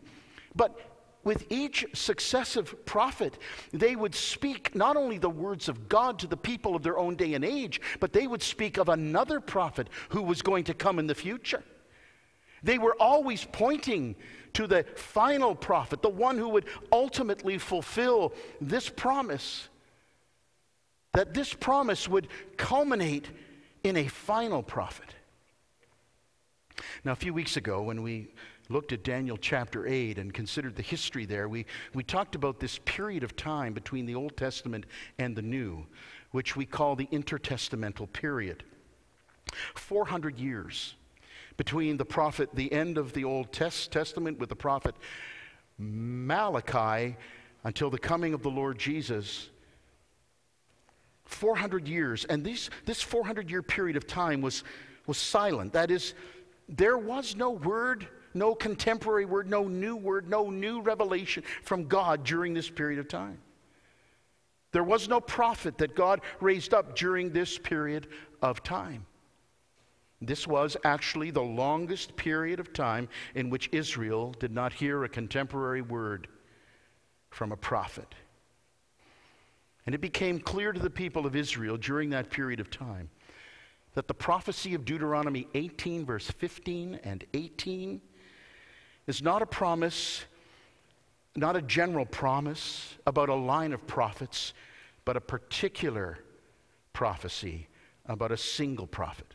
But 0.54 0.78
with 1.22 1.46
each 1.50 1.86
successive 1.92 2.86
prophet, 2.86 3.38
they 3.72 3.94
would 3.94 4.14
speak 4.14 4.74
not 4.74 4.96
only 4.96 5.18
the 5.18 5.30
words 5.30 5.68
of 5.68 5.88
God 5.88 6.18
to 6.20 6.26
the 6.26 6.36
people 6.36 6.74
of 6.74 6.82
their 6.82 6.98
own 6.98 7.14
day 7.14 7.34
and 7.34 7.44
age, 7.44 7.80
but 8.00 8.12
they 8.12 8.26
would 8.26 8.42
speak 8.42 8.78
of 8.78 8.88
another 8.88 9.40
prophet 9.40 9.88
who 10.08 10.22
was 10.22 10.42
going 10.42 10.64
to 10.64 10.74
come 10.74 10.98
in 10.98 11.06
the 11.06 11.14
future. 11.14 11.62
They 12.62 12.78
were 12.78 12.96
always 12.98 13.46
pointing 13.52 14.16
to 14.54 14.66
the 14.66 14.84
final 14.96 15.54
prophet, 15.54 16.02
the 16.02 16.08
one 16.08 16.36
who 16.36 16.48
would 16.48 16.66
ultimately 16.90 17.58
fulfill 17.58 18.32
this 18.60 18.88
promise 18.88 19.68
that 21.12 21.34
this 21.34 21.52
promise 21.52 22.08
would 22.08 22.28
culminate 22.56 23.28
in 23.82 23.96
a 23.96 24.06
final 24.06 24.62
prophet. 24.62 25.14
Now, 27.04 27.12
a 27.12 27.16
few 27.16 27.34
weeks 27.34 27.56
ago, 27.56 27.82
when 27.82 28.02
we 28.02 28.28
looked 28.68 28.92
at 28.92 29.02
Daniel 29.02 29.36
chapter 29.36 29.86
8 29.86 30.18
and 30.18 30.32
considered 30.32 30.76
the 30.76 30.82
history 30.82 31.26
there, 31.26 31.48
we, 31.48 31.66
we 31.94 32.04
talked 32.04 32.34
about 32.34 32.60
this 32.60 32.78
period 32.84 33.24
of 33.24 33.36
time 33.36 33.72
between 33.72 34.06
the 34.06 34.14
Old 34.14 34.36
Testament 34.36 34.86
and 35.18 35.34
the 35.34 35.42
New, 35.42 35.84
which 36.30 36.56
we 36.56 36.64
call 36.64 36.94
the 36.94 37.06
intertestamental 37.06 38.12
period. 38.12 38.62
400 39.74 40.38
years 40.38 40.94
between 41.56 41.96
the 41.96 42.04
prophet, 42.04 42.48
the 42.54 42.72
end 42.72 42.96
of 42.96 43.12
the 43.12 43.24
Old 43.24 43.52
Testament 43.52 44.38
with 44.38 44.48
the 44.48 44.56
prophet 44.56 44.94
Malachi 45.78 47.16
until 47.64 47.90
the 47.90 47.98
coming 47.98 48.32
of 48.34 48.42
the 48.42 48.50
Lord 48.50 48.78
Jesus 48.78 49.50
400 51.30 51.88
years. 51.88 52.24
And 52.26 52.44
these, 52.44 52.70
this 52.84 53.00
400 53.00 53.50
year 53.50 53.62
period 53.62 53.96
of 53.96 54.06
time 54.06 54.40
was, 54.40 54.64
was 55.06 55.18
silent. 55.18 55.72
That 55.72 55.90
is, 55.90 56.14
there 56.68 56.98
was 56.98 57.36
no 57.36 57.50
word, 57.50 58.06
no 58.34 58.54
contemporary 58.54 59.24
word, 59.24 59.48
no 59.48 59.64
new 59.64 59.96
word, 59.96 60.28
no 60.28 60.50
new 60.50 60.80
revelation 60.80 61.42
from 61.62 61.86
God 61.86 62.24
during 62.24 62.54
this 62.54 62.68
period 62.68 62.98
of 62.98 63.08
time. 63.08 63.38
There 64.72 64.84
was 64.84 65.08
no 65.08 65.20
prophet 65.20 65.78
that 65.78 65.96
God 65.96 66.20
raised 66.40 66.74
up 66.74 66.94
during 66.94 67.32
this 67.32 67.58
period 67.58 68.06
of 68.40 68.62
time. 68.62 69.06
This 70.22 70.46
was 70.46 70.76
actually 70.84 71.30
the 71.30 71.42
longest 71.42 72.14
period 72.14 72.60
of 72.60 72.72
time 72.72 73.08
in 73.34 73.50
which 73.50 73.68
Israel 73.72 74.34
did 74.38 74.52
not 74.52 74.72
hear 74.72 75.02
a 75.02 75.08
contemporary 75.08 75.82
word 75.82 76.28
from 77.30 77.52
a 77.52 77.56
prophet. 77.56 78.14
And 79.90 79.94
it 79.96 80.00
became 80.00 80.38
clear 80.38 80.70
to 80.70 80.78
the 80.78 80.88
people 80.88 81.26
of 81.26 81.34
Israel 81.34 81.76
during 81.76 82.10
that 82.10 82.30
period 82.30 82.60
of 82.60 82.70
time 82.70 83.10
that 83.94 84.06
the 84.06 84.14
prophecy 84.14 84.72
of 84.74 84.84
Deuteronomy 84.84 85.48
18, 85.54 86.06
verse 86.06 86.30
15 86.30 87.00
and 87.02 87.24
18, 87.34 88.00
is 89.08 89.20
not 89.20 89.42
a 89.42 89.46
promise, 89.46 90.24
not 91.34 91.56
a 91.56 91.62
general 91.62 92.06
promise 92.06 92.94
about 93.04 93.30
a 93.30 93.34
line 93.34 93.72
of 93.72 93.84
prophets, 93.88 94.52
but 95.04 95.16
a 95.16 95.20
particular 95.20 96.20
prophecy 96.92 97.66
about 98.06 98.30
a 98.30 98.36
single 98.36 98.86
prophet. 98.86 99.34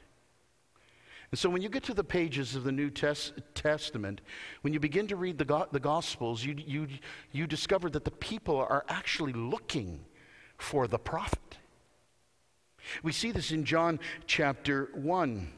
And 1.31 1.37
so 1.37 1.49
when 1.49 1.63
you 1.63 1.67
get 1.67 1.83
to 1.83 1.93
the 1.93 2.01
pages 2.01 2.55
of 2.55 2.63
the 2.63 2.71
New 2.71 2.91
Tes- 2.91 3.33
Testament, 3.55 4.21
when 4.61 4.71
you 4.71 4.79
begin 4.79 5.05
to 5.07 5.17
read 5.17 5.37
the, 5.37 5.43
go- 5.43 5.67
the 5.73 5.81
Gospels, 5.81 6.45
you, 6.45 6.55
you, 6.65 6.87
you 7.33 7.45
discover 7.45 7.89
that 7.89 8.05
the 8.05 8.11
people 8.11 8.55
are 8.55 8.85
actually 8.87 9.33
looking 9.33 9.99
for 10.57 10.87
the 10.87 10.99
prophet. 10.99 11.57
We 13.03 13.11
see 13.11 13.31
this 13.31 13.51
in 13.51 13.65
John 13.65 13.99
chapter 14.27 14.89
1. 14.93 15.51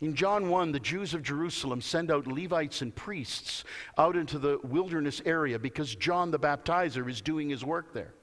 In 0.00 0.16
John 0.16 0.48
1, 0.48 0.72
the 0.72 0.80
Jews 0.80 1.14
of 1.14 1.22
Jerusalem 1.22 1.80
send 1.80 2.10
out 2.10 2.26
Levites 2.26 2.82
and 2.82 2.94
priests 2.94 3.62
out 3.96 4.16
into 4.16 4.38
the 4.38 4.58
wilderness 4.64 5.22
area 5.24 5.58
because 5.58 5.94
John 5.94 6.30
the 6.30 6.40
baptizer 6.40 7.08
is 7.08 7.20
doing 7.20 7.48
his 7.48 7.64
work 7.64 7.92
there. 7.92 8.14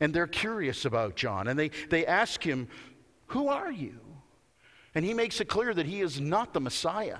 And 0.00 0.12
they're 0.12 0.26
curious 0.26 0.84
about 0.84 1.16
John. 1.16 1.48
And 1.48 1.58
they, 1.58 1.70
they 1.88 2.04
ask 2.04 2.42
him, 2.42 2.68
Who 3.28 3.48
are 3.48 3.70
you? 3.70 4.00
And 4.94 5.04
he 5.04 5.14
makes 5.14 5.40
it 5.40 5.48
clear 5.48 5.72
that 5.72 5.86
he 5.86 6.02
is 6.02 6.20
not 6.20 6.52
the 6.52 6.60
Messiah. 6.60 7.18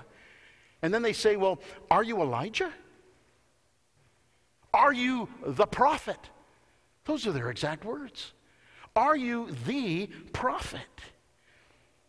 And 0.83 0.93
then 0.93 1.01
they 1.01 1.13
say, 1.13 1.35
Well, 1.35 1.59
are 1.89 2.03
you 2.03 2.21
Elijah? 2.21 2.71
Are 4.71 4.93
you 4.93 5.29
the 5.45 5.65
prophet? 5.65 6.19
Those 7.05 7.27
are 7.27 7.31
their 7.31 7.49
exact 7.49 7.85
words. 7.85 8.31
Are 8.95 9.15
you 9.15 9.49
the 9.65 10.07
prophet? 10.31 10.81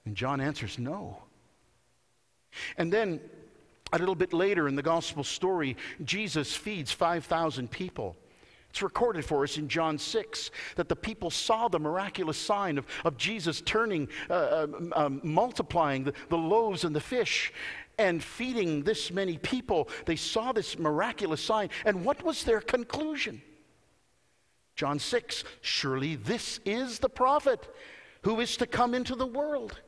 And 0.05 0.15
John 0.15 0.41
answers, 0.41 0.79
No. 0.79 1.19
And 2.77 2.93
then 2.93 3.21
a 3.93 3.99
little 3.99 4.15
bit 4.15 4.33
later 4.33 4.69
in 4.69 4.77
the 4.77 4.83
gospel 4.83 5.25
story, 5.25 5.77
Jesus 6.05 6.55
feeds 6.55 6.93
5,000 6.93 7.71
people. 7.71 8.17
It's 8.71 8.83
recorded 8.83 9.25
for 9.25 9.45
us 9.45 9.57
in 9.57 9.69
John 9.69 9.99
6 9.99 10.51
that 10.75 10.89
the 10.89 10.97
people 10.97 11.31
saw 11.31 11.69
the 11.69 11.79
miraculous 11.79 12.37
sign 12.37 12.77
of, 12.77 12.87
of 13.05 13.17
Jesus 13.17 13.61
turning, 13.61 14.09
uh, 14.29 14.67
um, 14.67 14.93
um, 14.97 15.21
multiplying 15.23 16.03
the, 16.03 16.13
the 16.29 16.37
loaves 16.37 16.83
and 16.83 16.95
the 16.95 17.01
fish 17.01 17.53
and 17.99 18.23
feeding 18.23 18.83
this 18.83 19.13
many 19.13 19.39
people. 19.39 19.89
They 20.07 20.17
saw 20.17 20.51
this 20.51 20.77
miraculous 20.77 21.41
sign. 21.41 21.71
And 21.85 22.05
what 22.05 22.25
was 22.25 22.43
their 22.43 22.61
conclusion? 22.61 23.43
John 24.77 24.99
6 24.99 25.45
Surely 25.61 26.17
this 26.17 26.61
is 26.65 26.99
the 26.99 27.09
prophet 27.09 27.69
who 28.23 28.41
is 28.41 28.57
to 28.57 28.67
come 28.67 28.95
into 28.95 29.15
the 29.15 29.27
world. 29.27 29.81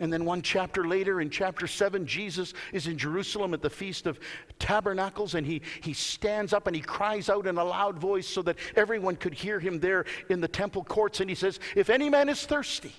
And 0.00 0.12
then 0.12 0.24
one 0.24 0.42
chapter 0.42 0.86
later, 0.86 1.20
in 1.20 1.28
chapter 1.28 1.66
7, 1.66 2.06
Jesus 2.06 2.54
is 2.72 2.86
in 2.86 2.96
Jerusalem 2.96 3.52
at 3.52 3.62
the 3.62 3.70
Feast 3.70 4.06
of 4.06 4.20
Tabernacles, 4.60 5.34
and 5.34 5.44
he, 5.44 5.60
he 5.80 5.92
stands 5.92 6.52
up 6.52 6.68
and 6.68 6.76
he 6.76 6.82
cries 6.82 7.28
out 7.28 7.48
in 7.48 7.58
a 7.58 7.64
loud 7.64 7.98
voice 7.98 8.26
so 8.26 8.40
that 8.42 8.58
everyone 8.76 9.16
could 9.16 9.34
hear 9.34 9.58
him 9.58 9.80
there 9.80 10.04
in 10.28 10.40
the 10.40 10.46
temple 10.46 10.84
courts. 10.84 11.20
And 11.20 11.28
he 11.28 11.34
says, 11.34 11.58
If 11.74 11.90
any 11.90 12.08
man 12.08 12.28
is 12.28 12.46
thirsty, 12.46 12.94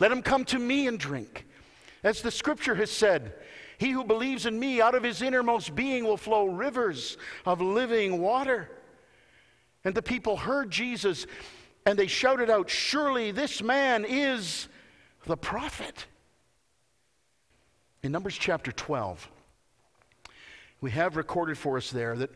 let 0.00 0.12
him 0.12 0.20
come 0.20 0.44
to 0.46 0.58
me 0.58 0.86
and 0.86 0.98
drink. 0.98 1.46
As 2.04 2.20
the 2.20 2.30
scripture 2.30 2.74
has 2.74 2.90
said, 2.90 3.32
He 3.78 3.90
who 3.90 4.04
believes 4.04 4.44
in 4.44 4.58
me, 4.58 4.82
out 4.82 4.94
of 4.94 5.02
his 5.02 5.22
innermost 5.22 5.74
being 5.74 6.04
will 6.04 6.18
flow 6.18 6.46
rivers 6.46 7.16
of 7.46 7.62
living 7.62 8.20
water. 8.20 8.68
And 9.84 9.94
the 9.94 10.02
people 10.02 10.36
heard 10.36 10.70
Jesus 10.70 11.26
and 11.84 11.98
they 11.98 12.06
shouted 12.06 12.50
out, 12.50 12.70
Surely 12.70 13.32
this 13.32 13.62
man 13.62 14.04
is 14.04 14.68
the 15.26 15.36
prophet. 15.36 16.06
In 18.02 18.12
Numbers 18.12 18.36
chapter 18.36 18.72
12, 18.72 19.28
we 20.80 20.90
have 20.92 21.16
recorded 21.16 21.58
for 21.58 21.76
us 21.76 21.90
there 21.90 22.16
that 22.16 22.30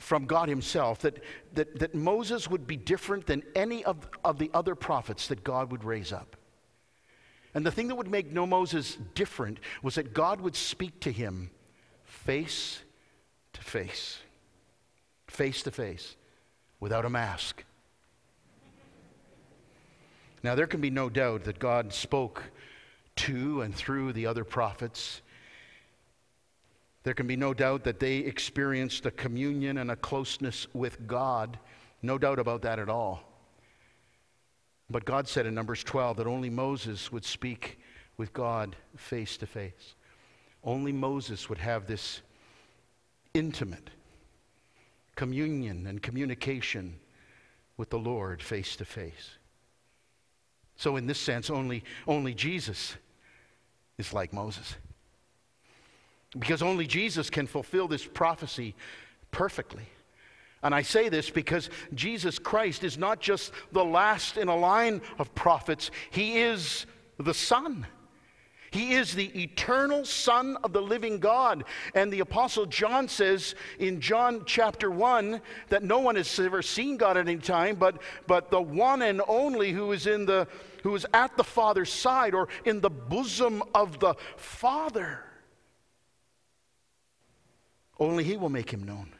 from 0.00 0.24
God 0.26 0.48
Himself 0.48 1.00
that, 1.00 1.22
that, 1.54 1.78
that 1.78 1.94
Moses 1.94 2.48
would 2.48 2.66
be 2.66 2.76
different 2.76 3.26
than 3.26 3.42
any 3.54 3.84
of, 3.84 4.08
of 4.24 4.38
the 4.38 4.50
other 4.54 4.74
prophets 4.74 5.28
that 5.28 5.44
God 5.44 5.70
would 5.70 5.84
raise 5.84 6.12
up. 6.12 6.36
And 7.54 7.66
the 7.66 7.70
thing 7.70 7.88
that 7.88 7.96
would 7.96 8.10
make 8.10 8.32
no 8.32 8.46
Moses 8.46 8.96
different 9.14 9.60
was 9.82 9.96
that 9.96 10.14
God 10.14 10.40
would 10.40 10.56
speak 10.56 11.00
to 11.00 11.12
him 11.12 11.50
face 12.04 12.80
to 13.52 13.60
face. 13.60 14.18
Face 15.26 15.62
to 15.64 15.70
face 15.70 16.16
without 16.82 17.04
a 17.04 17.10
mask. 17.10 17.62
Now, 20.42 20.56
there 20.56 20.66
can 20.66 20.80
be 20.80 20.90
no 20.90 21.08
doubt 21.08 21.44
that 21.44 21.60
God 21.60 21.92
spoke 21.92 22.42
to 23.14 23.60
and 23.60 23.72
through 23.72 24.12
the 24.12 24.26
other 24.26 24.42
prophets. 24.42 25.22
There 27.04 27.14
can 27.14 27.28
be 27.28 27.36
no 27.36 27.54
doubt 27.54 27.84
that 27.84 28.00
they 28.00 28.16
experienced 28.16 29.06
a 29.06 29.12
communion 29.12 29.78
and 29.78 29.92
a 29.92 29.96
closeness 29.96 30.66
with 30.74 31.06
God. 31.06 31.56
No 32.02 32.18
doubt 32.18 32.40
about 32.40 32.62
that 32.62 32.80
at 32.80 32.88
all. 32.88 33.22
But 34.90 35.04
God 35.04 35.28
said 35.28 35.46
in 35.46 35.54
Numbers 35.54 35.84
12 35.84 36.16
that 36.16 36.26
only 36.26 36.50
Moses 36.50 37.12
would 37.12 37.24
speak 37.24 37.78
with 38.16 38.32
God 38.32 38.74
face 38.96 39.36
to 39.36 39.46
face. 39.46 39.94
Only 40.64 40.90
Moses 40.90 41.48
would 41.48 41.58
have 41.58 41.86
this 41.86 42.22
intimate 43.34 43.90
communion 45.16 45.86
and 45.86 46.02
communication 46.02 46.98
with 47.76 47.90
the 47.90 47.98
Lord 47.98 48.42
face 48.42 48.76
to 48.76 48.84
face. 48.84 49.36
So, 50.76 50.96
in 50.96 51.06
this 51.06 51.18
sense, 51.18 51.50
only, 51.50 51.84
only 52.06 52.34
Jesus 52.34 52.96
is 53.98 54.12
like 54.12 54.32
Moses. 54.32 54.74
Because 56.38 56.62
only 56.62 56.86
Jesus 56.86 57.28
can 57.28 57.46
fulfill 57.46 57.88
this 57.88 58.06
prophecy 58.06 58.74
perfectly. 59.30 59.86
And 60.62 60.74
I 60.74 60.82
say 60.82 61.08
this 61.08 61.28
because 61.28 61.70
Jesus 61.94 62.38
Christ 62.38 62.84
is 62.84 62.96
not 62.96 63.20
just 63.20 63.52
the 63.72 63.84
last 63.84 64.36
in 64.36 64.48
a 64.48 64.56
line 64.56 65.02
of 65.18 65.34
prophets, 65.34 65.90
He 66.10 66.38
is 66.38 66.86
the 67.18 67.34
Son. 67.34 67.86
He 68.72 68.94
is 68.94 69.14
the 69.14 69.42
eternal 69.42 70.06
Son 70.06 70.56
of 70.64 70.72
the 70.72 70.80
living 70.80 71.18
God. 71.18 71.64
And 71.94 72.10
the 72.10 72.20
Apostle 72.20 72.64
John 72.64 73.06
says 73.06 73.54
in 73.78 74.00
John 74.00 74.44
chapter 74.46 74.90
1 74.90 75.42
that 75.68 75.82
no 75.82 75.98
one 75.98 76.16
has 76.16 76.40
ever 76.40 76.62
seen 76.62 76.96
God 76.96 77.18
at 77.18 77.28
any 77.28 77.38
time, 77.38 77.76
but, 77.76 78.00
but 78.26 78.50
the 78.50 78.62
one 78.62 79.02
and 79.02 79.20
only 79.28 79.72
who 79.72 79.92
is, 79.92 80.06
in 80.06 80.24
the, 80.24 80.48
who 80.82 80.94
is 80.94 81.04
at 81.12 81.36
the 81.36 81.44
Father's 81.44 81.92
side 81.92 82.34
or 82.34 82.48
in 82.64 82.80
the 82.80 82.90
bosom 82.90 83.62
of 83.74 84.00
the 84.00 84.14
Father. 84.36 85.22
Only 88.00 88.24
He 88.24 88.38
will 88.38 88.48
make 88.48 88.72
him 88.72 88.84
known. 88.84 89.12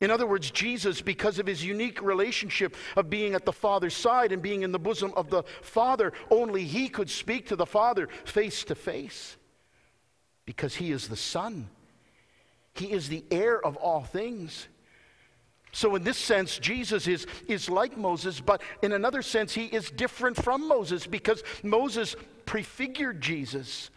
In 0.00 0.10
other 0.12 0.26
words, 0.26 0.50
Jesus, 0.50 1.00
because 1.00 1.38
of 1.38 1.46
his 1.46 1.64
unique 1.64 2.00
relationship 2.00 2.76
of 2.96 3.10
being 3.10 3.34
at 3.34 3.44
the 3.44 3.52
Father's 3.52 3.96
side 3.96 4.30
and 4.30 4.40
being 4.40 4.62
in 4.62 4.70
the 4.70 4.78
bosom 4.78 5.12
of 5.16 5.28
the 5.28 5.42
Father, 5.60 6.12
only 6.30 6.64
he 6.64 6.88
could 6.88 7.10
speak 7.10 7.48
to 7.48 7.56
the 7.56 7.66
Father 7.66 8.08
face 8.24 8.62
to 8.64 8.76
face 8.76 9.36
because 10.44 10.76
he 10.76 10.92
is 10.92 11.08
the 11.08 11.16
Son. 11.16 11.68
He 12.74 12.92
is 12.92 13.08
the 13.08 13.24
heir 13.30 13.60
of 13.64 13.76
all 13.76 14.02
things. 14.02 14.68
So, 15.72 15.96
in 15.96 16.04
this 16.04 16.16
sense, 16.16 16.58
Jesus 16.58 17.06
is, 17.06 17.26
is 17.46 17.68
like 17.68 17.98
Moses, 17.98 18.40
but 18.40 18.62
in 18.82 18.92
another 18.92 19.20
sense, 19.20 19.52
he 19.52 19.66
is 19.66 19.90
different 19.90 20.42
from 20.42 20.66
Moses 20.66 21.06
because 21.06 21.42
Moses 21.62 22.16
prefigured 22.46 23.20
Jesus. 23.20 23.90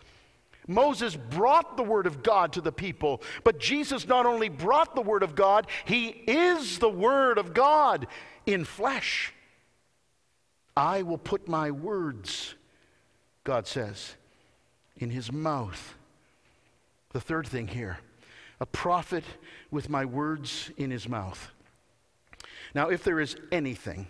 Moses 0.67 1.15
brought 1.15 1.77
the 1.77 1.83
word 1.83 2.05
of 2.05 2.23
God 2.23 2.53
to 2.53 2.61
the 2.61 2.71
people, 2.71 3.21
but 3.43 3.59
Jesus 3.59 4.07
not 4.07 4.25
only 4.25 4.49
brought 4.49 4.95
the 4.95 5.01
word 5.01 5.23
of 5.23 5.35
God, 5.35 5.67
he 5.85 6.07
is 6.07 6.79
the 6.79 6.89
word 6.89 7.37
of 7.37 7.53
God 7.53 8.07
in 8.45 8.63
flesh. 8.65 9.33
I 10.75 11.01
will 11.01 11.17
put 11.17 11.47
my 11.47 11.71
words, 11.71 12.55
God 13.43 13.67
says, 13.67 14.15
in 14.97 15.09
his 15.09 15.31
mouth. 15.31 15.95
The 17.11 17.21
third 17.21 17.47
thing 17.47 17.67
here 17.67 17.99
a 18.59 18.65
prophet 18.67 19.23
with 19.71 19.89
my 19.89 20.05
words 20.05 20.69
in 20.77 20.91
his 20.91 21.09
mouth. 21.09 21.51
Now, 22.75 22.89
if 22.89 23.03
there 23.03 23.19
is 23.19 23.35
anything 23.51 24.07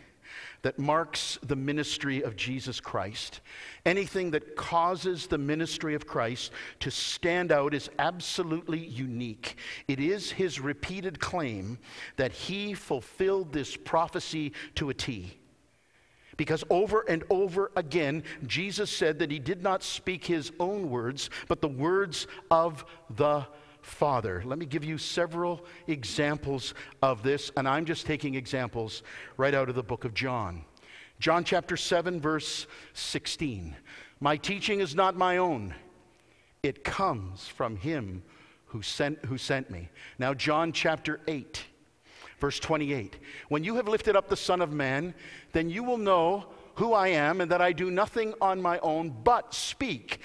that 0.62 0.78
marks 0.78 1.40
the 1.44 1.56
ministry 1.56 2.22
of 2.22 2.36
Jesus 2.36 2.80
Christ, 2.80 3.42
anything 3.86 4.32
that 4.32 4.56
causes 4.56 5.28
the 5.28 5.38
ministry 5.38 5.96
of 5.96 6.08
Christ 6.08 6.52
to 6.82 6.92
stand 6.92 7.52
out 7.52 7.74
is 7.74 7.90
absolutely 8.00 8.80
unique. 8.80 9.58
It 9.88 10.00
is 10.00 10.32
his 10.32 10.60
repeated 10.60 11.20
claim 11.20 11.80
that 12.18 12.32
he 12.32 12.74
fulfilled 12.74 13.54
this 13.54 13.76
prophecy 13.76 14.54
to 14.76 14.90
a 14.90 14.94
T. 14.94 15.38
Because 16.38 16.64
over 16.70 17.04
and 17.08 17.24
over 17.30 17.72
again, 17.76 18.24
Jesus 18.48 18.90
said 18.90 19.20
that 19.20 19.32
he 19.32 19.40
did 19.40 19.62
not 19.62 19.84
speak 19.84 20.26
his 20.26 20.52
own 20.60 20.90
words, 20.90 21.30
but 21.48 21.62
the 21.62 21.68
words 21.68 22.26
of 22.50 22.86
the 23.16 23.46
Father. 23.82 24.44
Let 24.46 24.60
me 24.60 24.66
give 24.66 24.84
you 24.84 24.98
several 24.98 25.66
examples 25.88 26.74
of 27.02 27.24
this, 27.24 27.52
and 27.58 27.68
I'm 27.68 27.86
just 27.86 28.06
taking 28.06 28.36
examples 28.36 29.04
right 29.38 29.54
out 29.54 29.70
of 29.70 29.76
the 29.76 29.84
book 29.84 30.06
of 30.06 30.14
John. 30.14 30.64
John 31.20 31.44
chapter 31.44 31.78
7, 31.78 32.20
verse 32.20 32.68
16. 32.94 33.76
My 34.20 34.38
teaching 34.38 34.80
is 34.80 34.96
not 34.96 35.16
my 35.16 35.38
own, 35.38 35.74
it 36.64 36.84
comes 36.84 37.48
from 37.48 37.76
him 37.76 38.24
who 38.66 38.82
sent, 38.82 39.24
who 39.26 39.38
sent 39.38 39.70
me. 39.70 39.90
Now, 40.18 40.34
John 40.34 40.72
chapter 40.72 41.20
8, 41.28 41.64
verse 42.40 42.60
28. 42.60 43.18
When 43.50 43.64
you 43.64 43.76
have 43.76 43.88
lifted 43.88 44.16
up 44.16 44.30
the 44.30 44.38
Son 44.38 44.62
of 44.62 44.72
Man, 44.72 45.14
then 45.52 45.70
you 45.70 45.84
will 45.84 45.98
know 45.98 46.46
who 46.76 46.94
I 46.94 47.10
am 47.10 47.42
and 47.42 47.52
that 47.52 47.62
I 47.62 47.74
do 47.74 47.92
nothing 47.92 48.34
on 48.40 48.62
my 48.62 48.80
own, 48.80 49.10
but 49.24 49.54
speak 49.54 50.22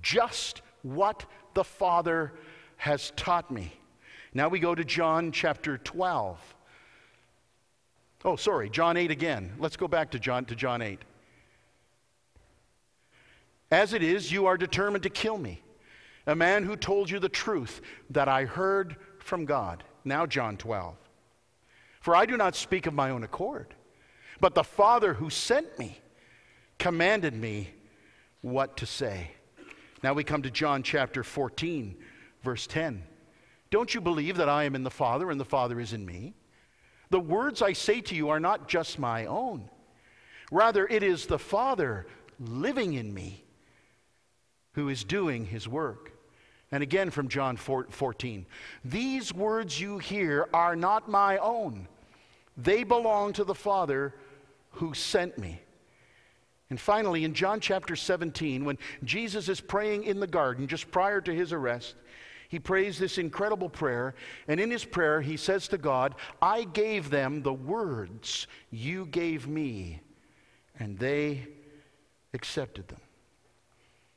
just 0.00 0.62
what 0.82 1.24
the 1.54 1.64
Father 1.64 2.32
has 2.80 3.12
taught 3.14 3.50
me. 3.50 3.70
Now 4.32 4.48
we 4.48 4.58
go 4.58 4.74
to 4.74 4.84
John 4.84 5.32
chapter 5.32 5.76
12. 5.76 6.38
Oh, 8.24 8.36
sorry, 8.36 8.70
John 8.70 8.96
8 8.96 9.10
again. 9.10 9.52
Let's 9.58 9.76
go 9.76 9.86
back 9.86 10.12
to 10.12 10.18
John 10.18 10.46
to 10.46 10.54
John 10.56 10.80
8. 10.80 10.98
As 13.70 13.92
it 13.92 14.02
is, 14.02 14.32
you 14.32 14.46
are 14.46 14.56
determined 14.56 15.02
to 15.02 15.10
kill 15.10 15.36
me, 15.36 15.62
a 16.26 16.34
man 16.34 16.64
who 16.64 16.74
told 16.74 17.10
you 17.10 17.18
the 17.18 17.28
truth 17.28 17.82
that 18.08 18.28
I 18.28 18.46
heard 18.46 18.96
from 19.18 19.44
God. 19.44 19.84
Now, 20.02 20.24
John 20.24 20.56
12. 20.56 20.96
For 22.00 22.16
I 22.16 22.24
do 22.24 22.38
not 22.38 22.56
speak 22.56 22.86
of 22.86 22.94
my 22.94 23.10
own 23.10 23.24
accord, 23.24 23.74
but 24.40 24.54
the 24.54 24.64
Father 24.64 25.12
who 25.12 25.28
sent 25.28 25.78
me 25.78 25.98
commanded 26.78 27.34
me 27.34 27.68
what 28.40 28.78
to 28.78 28.86
say. 28.86 29.32
Now 30.02 30.14
we 30.14 30.24
come 30.24 30.40
to 30.42 30.50
John 30.50 30.82
chapter 30.82 31.22
14, 31.22 31.94
verse 32.42 32.66
10. 32.66 33.02
Don't 33.70 33.94
you 33.94 34.00
believe 34.00 34.36
that 34.36 34.48
I 34.48 34.64
am 34.64 34.74
in 34.74 34.82
the 34.82 34.90
Father 34.90 35.30
and 35.30 35.40
the 35.40 35.44
Father 35.44 35.78
is 35.78 35.92
in 35.92 36.04
me? 36.04 36.34
The 37.10 37.20
words 37.20 37.62
I 37.62 37.72
say 37.72 38.00
to 38.02 38.14
you 38.14 38.28
are 38.28 38.40
not 38.40 38.68
just 38.68 38.98
my 38.98 39.26
own. 39.26 39.68
Rather, 40.50 40.86
it 40.86 41.02
is 41.02 41.26
the 41.26 41.38
Father 41.38 42.06
living 42.38 42.94
in 42.94 43.12
me 43.12 43.44
who 44.72 44.88
is 44.88 45.04
doing 45.04 45.44
his 45.44 45.68
work. 45.68 46.12
And 46.72 46.82
again 46.82 47.10
from 47.10 47.28
John 47.28 47.56
14 47.56 48.46
These 48.84 49.34
words 49.34 49.80
you 49.80 49.98
hear 49.98 50.48
are 50.54 50.76
not 50.76 51.08
my 51.08 51.38
own, 51.38 51.88
they 52.56 52.84
belong 52.84 53.32
to 53.34 53.44
the 53.44 53.54
Father 53.54 54.14
who 54.72 54.94
sent 54.94 55.36
me. 55.38 55.60
And 56.70 56.80
finally, 56.80 57.24
in 57.24 57.34
John 57.34 57.58
chapter 57.58 57.96
17, 57.96 58.64
when 58.64 58.78
Jesus 59.02 59.48
is 59.48 59.60
praying 59.60 60.04
in 60.04 60.20
the 60.20 60.26
garden 60.28 60.68
just 60.68 60.88
prior 60.92 61.20
to 61.20 61.34
his 61.34 61.52
arrest, 61.52 61.96
he 62.50 62.58
prays 62.58 62.98
this 62.98 63.16
incredible 63.16 63.68
prayer. 63.68 64.16
And 64.48 64.58
in 64.58 64.72
his 64.72 64.84
prayer, 64.84 65.20
he 65.20 65.36
says 65.36 65.68
to 65.68 65.78
God, 65.78 66.16
I 66.42 66.64
gave 66.64 67.08
them 67.08 67.42
the 67.42 67.52
words 67.52 68.48
you 68.72 69.06
gave 69.06 69.46
me, 69.46 70.00
and 70.76 70.98
they 70.98 71.46
accepted 72.34 72.88
them. 72.88 72.98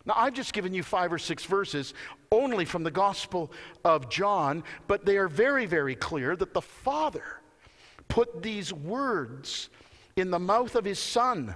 Now, 0.04 0.16
I've 0.18 0.34
just 0.34 0.52
given 0.52 0.74
you 0.74 0.82
five 0.82 1.14
or 1.14 1.20
six 1.20 1.46
verses 1.46 1.94
only 2.32 2.66
from 2.66 2.82
the 2.82 2.90
Gospel 2.90 3.52
of 3.86 4.10
John, 4.10 4.64
but 4.88 5.06
they 5.06 5.18
are 5.18 5.28
very, 5.28 5.68
very 5.68 5.96
clear 5.96 6.36
that 6.36 6.56
the 6.56 6.62
Father 6.62 7.40
put 8.08 8.42
these 8.42 8.74
words 8.74 9.70
in 10.16 10.32
the 10.32 10.40
mouth 10.40 10.74
of 10.76 10.86
his 10.86 10.98
Son, 10.98 11.54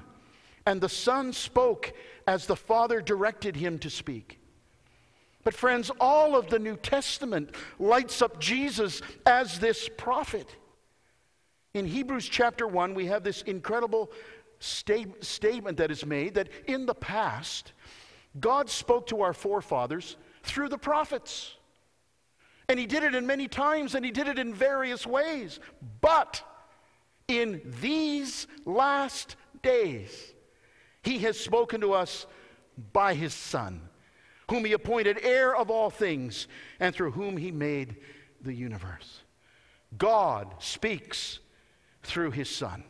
and 0.68 0.80
the 0.80 0.90
Son 0.90 1.34
spoke 1.34 1.92
as 2.28 2.46
the 2.46 2.56
Father 2.56 3.02
directed 3.02 3.56
him 3.56 3.80
to 3.80 3.90
speak. 3.90 4.40
But, 5.48 5.54
friends, 5.54 5.90
all 6.02 6.36
of 6.36 6.50
the 6.50 6.60
New 6.60 6.76
Testament 6.76 7.56
lights 7.80 8.22
up 8.22 8.38
Jesus 8.38 9.02
as 9.26 9.60
this 9.60 9.90
prophet. 9.96 10.54
In 11.74 11.86
Hebrews 11.86 12.28
chapter 12.28 12.68
1, 12.68 12.94
we 12.94 13.06
have 13.06 13.24
this 13.24 13.44
incredible 13.44 14.12
state, 14.60 15.24
statement 15.24 15.78
that 15.78 15.90
is 15.90 16.06
made 16.06 16.34
that 16.34 16.50
in 16.66 16.86
the 16.86 16.94
past, 16.94 17.72
God 18.42 18.70
spoke 18.70 19.08
to 19.08 19.22
our 19.22 19.32
forefathers 19.32 20.18
through 20.44 20.68
the 20.68 20.78
prophets. 20.78 21.56
And 22.68 22.78
he 22.78 22.86
did 22.86 23.04
it 23.04 23.16
in 23.16 23.26
many 23.26 23.48
times 23.48 23.96
and 23.96 24.04
he 24.04 24.12
did 24.12 24.28
it 24.28 24.38
in 24.38 24.54
various 24.54 25.08
ways. 25.08 25.62
But 26.02 26.44
in 27.30 27.62
these 27.80 28.48
last 28.66 29.38
days, 29.64 30.34
he 31.04 31.20
has 31.20 31.40
spoken 31.40 31.80
to 31.80 31.94
us 31.94 32.26
by 32.92 33.14
his 33.14 33.34
Son, 33.34 33.87
whom 34.50 34.66
he 34.66 34.74
appointed 34.74 35.20
heir 35.22 35.56
of 35.56 35.70
all 35.70 35.90
things, 35.90 36.48
and 36.80 36.96
through 36.96 37.12
whom 37.12 37.38
he 37.38 37.52
made 37.52 37.98
the 38.42 38.54
universe. 38.54 39.22
God 39.98 40.54
speaks 40.60 41.40
through 42.04 42.32
his 42.32 42.50
Son. 42.50 42.84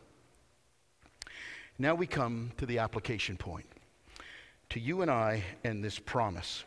Now 1.79 1.95
we 1.95 2.07
come 2.07 2.51
to 2.57 2.65
the 2.65 2.79
application 2.79 3.37
point 3.37 3.67
to 4.69 4.79
you 4.79 5.01
and 5.01 5.09
I 5.09 5.43
and 5.63 5.83
this 5.83 5.99
promise. 5.99 6.63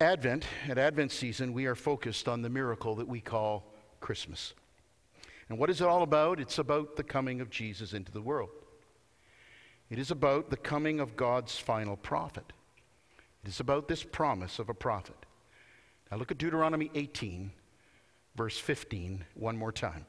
Advent, 0.00 0.46
at 0.68 0.78
Advent 0.78 1.12
season, 1.12 1.52
we 1.52 1.66
are 1.66 1.74
focused 1.74 2.28
on 2.28 2.42
the 2.42 2.48
miracle 2.48 2.94
that 2.96 3.06
we 3.06 3.20
call 3.20 3.64
Christmas. 4.00 4.54
And 5.48 5.58
what 5.58 5.70
is 5.70 5.80
it 5.80 5.86
all 5.86 6.02
about? 6.02 6.40
It's 6.40 6.58
about 6.58 6.96
the 6.96 7.04
coming 7.04 7.40
of 7.40 7.50
Jesus 7.50 7.92
into 7.92 8.10
the 8.10 8.22
world. 8.22 8.50
It 9.90 9.98
is 9.98 10.10
about 10.10 10.50
the 10.50 10.56
coming 10.56 11.00
of 11.00 11.16
God's 11.16 11.56
final 11.56 11.96
prophet. 11.96 12.52
It 13.42 13.48
is 13.48 13.60
about 13.60 13.88
this 13.88 14.02
promise 14.02 14.58
of 14.58 14.68
a 14.68 14.74
prophet. 14.74 15.16
Now 16.10 16.18
look 16.18 16.30
at 16.30 16.38
Deuteronomy 16.38 16.90
18, 16.94 17.50
verse 18.36 18.58
15, 18.58 19.24
one 19.34 19.56
more 19.56 19.72
time. 19.72 20.04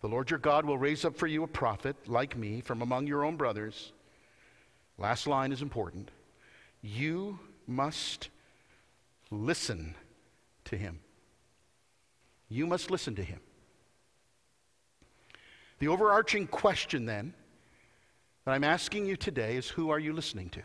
The 0.00 0.08
Lord 0.08 0.30
your 0.30 0.38
God 0.38 0.64
will 0.64 0.78
raise 0.78 1.04
up 1.04 1.16
for 1.16 1.26
you 1.26 1.42
a 1.42 1.48
prophet 1.48 1.96
like 2.06 2.36
me 2.36 2.62
from 2.62 2.80
among 2.80 3.06
your 3.06 3.24
own 3.24 3.36
brothers. 3.36 3.92
Last 4.96 5.26
line 5.26 5.52
is 5.52 5.60
important. 5.60 6.10
You 6.80 7.38
must 7.66 8.30
listen 9.30 9.94
to 10.64 10.76
him. 10.76 11.00
You 12.48 12.66
must 12.66 12.90
listen 12.90 13.14
to 13.16 13.22
him. 13.22 13.40
The 15.78 15.88
overarching 15.88 16.46
question 16.46 17.06
then 17.06 17.34
that 18.50 18.56
I'm 18.56 18.64
asking 18.64 19.06
you 19.06 19.14
today 19.14 19.56
is 19.56 19.68
who 19.68 19.90
are 19.90 20.00
you 20.00 20.12
listening 20.12 20.50
to? 20.50 20.62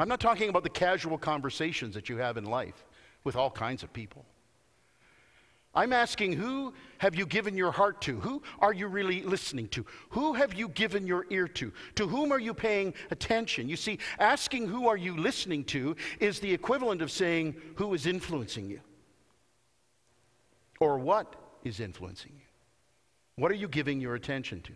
I'm 0.00 0.08
not 0.08 0.18
talking 0.18 0.48
about 0.48 0.64
the 0.64 0.68
casual 0.68 1.16
conversations 1.16 1.94
that 1.94 2.08
you 2.08 2.16
have 2.16 2.36
in 2.36 2.44
life 2.44 2.84
with 3.22 3.36
all 3.36 3.52
kinds 3.52 3.84
of 3.84 3.92
people. 3.92 4.24
I'm 5.72 5.92
asking 5.92 6.32
who 6.32 6.74
have 6.98 7.14
you 7.14 7.24
given 7.24 7.56
your 7.56 7.70
heart 7.70 8.00
to? 8.02 8.18
Who 8.18 8.42
are 8.58 8.72
you 8.72 8.88
really 8.88 9.22
listening 9.22 9.68
to? 9.68 9.86
Who 10.08 10.32
have 10.32 10.54
you 10.54 10.70
given 10.70 11.06
your 11.06 11.24
ear 11.30 11.46
to? 11.46 11.72
To 11.94 12.08
whom 12.08 12.32
are 12.32 12.40
you 12.40 12.52
paying 12.52 12.92
attention? 13.12 13.68
You 13.68 13.76
see, 13.76 14.00
asking 14.18 14.66
who 14.66 14.88
are 14.88 14.96
you 14.96 15.16
listening 15.16 15.62
to 15.66 15.94
is 16.18 16.40
the 16.40 16.52
equivalent 16.52 17.00
of 17.00 17.12
saying 17.12 17.54
who 17.76 17.94
is 17.94 18.06
influencing 18.06 18.68
you 18.68 18.80
or 20.80 20.98
what 20.98 21.36
is 21.62 21.78
influencing 21.78 22.32
you. 22.34 22.46
What 23.36 23.52
are 23.52 23.54
you 23.54 23.68
giving 23.68 24.00
your 24.00 24.16
attention 24.16 24.62
to? 24.62 24.72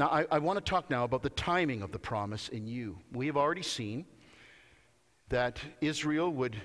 Now, 0.00 0.08
I, 0.08 0.24
I 0.30 0.38
want 0.38 0.56
to 0.58 0.64
talk 0.64 0.88
now 0.88 1.04
about 1.04 1.22
the 1.22 1.28
timing 1.28 1.82
of 1.82 1.92
the 1.92 1.98
promise 1.98 2.48
in 2.48 2.66
you. 2.66 2.96
We 3.12 3.26
have 3.26 3.36
already 3.36 3.62
seen 3.62 4.06
that 5.28 5.60
Israel 5.82 6.32
would 6.32 6.56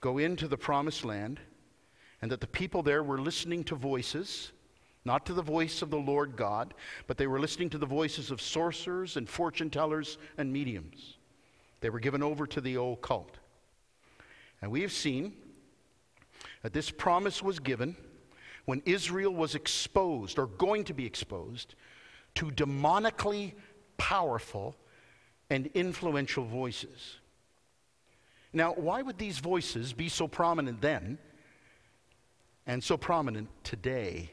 go 0.00 0.16
into 0.16 0.48
the 0.48 0.56
promised 0.56 1.04
land, 1.04 1.38
and 2.22 2.32
that 2.32 2.40
the 2.40 2.46
people 2.46 2.82
there 2.82 3.02
were 3.02 3.20
listening 3.20 3.62
to 3.64 3.74
voices, 3.74 4.52
not 5.04 5.26
to 5.26 5.34
the 5.34 5.42
voice 5.42 5.82
of 5.82 5.90
the 5.90 5.98
Lord 5.98 6.34
God, 6.34 6.72
but 7.06 7.18
they 7.18 7.26
were 7.26 7.38
listening 7.38 7.68
to 7.68 7.78
the 7.78 7.84
voices 7.84 8.30
of 8.30 8.40
sorcerers 8.40 9.18
and 9.18 9.28
fortune 9.28 9.68
tellers 9.68 10.16
and 10.38 10.50
mediums. 10.50 11.18
They 11.82 11.90
were 11.90 12.00
given 12.00 12.22
over 12.22 12.46
to 12.46 12.60
the 12.62 12.80
occult. 12.80 13.36
And 14.62 14.70
we 14.70 14.80
have 14.80 14.92
seen 14.92 15.34
that 16.62 16.72
this 16.72 16.90
promise 16.90 17.42
was 17.42 17.58
given 17.58 17.96
when 18.64 18.80
Israel 18.86 19.34
was 19.34 19.54
exposed 19.54 20.38
or 20.38 20.46
going 20.46 20.84
to 20.84 20.94
be 20.94 21.04
exposed 21.04 21.74
to 22.34 22.46
demonically 22.50 23.52
powerful 23.96 24.74
and 25.50 25.66
influential 25.74 26.44
voices. 26.44 27.18
Now, 28.52 28.72
why 28.72 29.02
would 29.02 29.18
these 29.18 29.38
voices 29.38 29.92
be 29.92 30.08
so 30.08 30.28
prominent 30.28 30.80
then 30.80 31.18
and 32.66 32.82
so 32.82 32.96
prominent 32.96 33.48
today? 33.64 34.30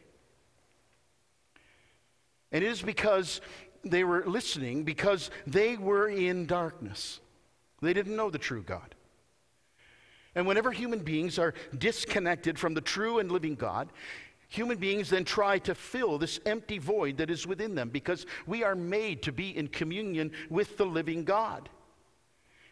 And 2.51 2.63
it 2.63 2.67
is 2.67 2.81
because 2.81 3.41
they 3.83 4.03
were 4.03 4.23
listening, 4.25 4.83
because 4.83 5.29
they 5.47 5.77
were 5.77 6.09
in 6.09 6.45
darkness. 6.45 7.19
They 7.81 7.93
didn't 7.93 8.15
know 8.15 8.29
the 8.29 8.37
true 8.37 8.63
God. 8.63 8.95
And 10.35 10.47
whenever 10.47 10.71
human 10.71 10.99
beings 10.99 11.39
are 11.39 11.53
disconnected 11.77 12.59
from 12.59 12.73
the 12.73 12.81
true 12.81 13.19
and 13.19 13.31
living 13.31 13.55
God, 13.55 13.89
human 14.49 14.77
beings 14.77 15.09
then 15.09 15.23
try 15.23 15.59
to 15.59 15.75
fill 15.75 16.17
this 16.17 16.39
empty 16.45 16.79
void 16.79 17.17
that 17.17 17.29
is 17.29 17.47
within 17.47 17.75
them 17.75 17.89
because 17.89 18.25
we 18.47 18.63
are 18.63 18.75
made 18.75 19.21
to 19.23 19.31
be 19.31 19.55
in 19.55 19.67
communion 19.67 20.31
with 20.49 20.75
the 20.77 20.85
living 20.85 21.23
God. 21.23 21.69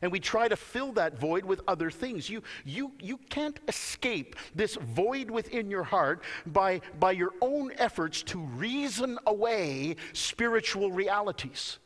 And 0.01 0.11
we 0.11 0.19
try 0.19 0.47
to 0.47 0.55
fill 0.55 0.91
that 0.93 1.19
void 1.19 1.43
with 1.43 1.61
other 1.67 1.89
things. 1.89 2.29
You, 2.29 2.43
you, 2.65 2.91
you 2.99 3.17
can't 3.29 3.59
escape 3.67 4.35
this 4.53 4.75
void 4.75 5.31
within 5.31 5.71
your 5.71 5.83
heart 5.83 6.23
by, 6.45 6.81
by 6.99 7.13
your 7.13 7.33
own 7.41 7.71
efforts 7.77 8.21
to 8.23 8.39
reason 8.39 9.17
away 9.25 9.95
spiritual 10.13 10.91
realities. 10.91 11.79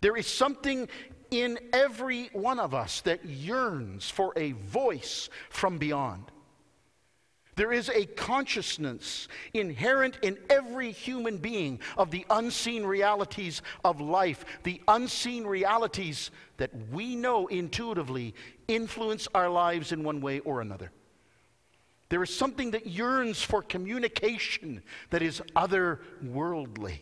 There 0.00 0.16
is 0.16 0.26
something 0.26 0.88
in 1.30 1.58
every 1.72 2.30
one 2.32 2.58
of 2.58 2.74
us 2.74 3.00
that 3.02 3.24
yearns 3.24 4.10
for 4.10 4.32
a 4.36 4.52
voice 4.52 5.30
from 5.50 5.78
beyond. 5.78 6.30
There 7.56 7.72
is 7.72 7.88
a 7.88 8.06
consciousness 8.06 9.28
inherent 9.52 10.18
in 10.22 10.38
every 10.50 10.90
human 10.90 11.38
being 11.38 11.80
of 11.96 12.10
the 12.10 12.26
unseen 12.30 12.84
realities 12.84 13.62
of 13.84 14.00
life, 14.00 14.44
the 14.64 14.82
unseen 14.88 15.44
realities 15.44 16.30
that 16.56 16.70
we 16.90 17.14
know 17.14 17.46
intuitively 17.46 18.34
influence 18.66 19.28
our 19.34 19.48
lives 19.48 19.92
in 19.92 20.02
one 20.02 20.20
way 20.20 20.40
or 20.40 20.60
another. 20.60 20.90
There 22.08 22.22
is 22.22 22.34
something 22.34 22.72
that 22.72 22.86
yearns 22.86 23.42
for 23.42 23.62
communication 23.62 24.82
that 25.10 25.22
is 25.22 25.40
otherworldly. 25.56 26.98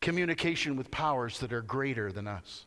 Communication 0.00 0.76
with 0.76 0.90
powers 0.90 1.38
that 1.40 1.52
are 1.52 1.62
greater 1.62 2.12
than 2.12 2.26
us, 2.26 2.66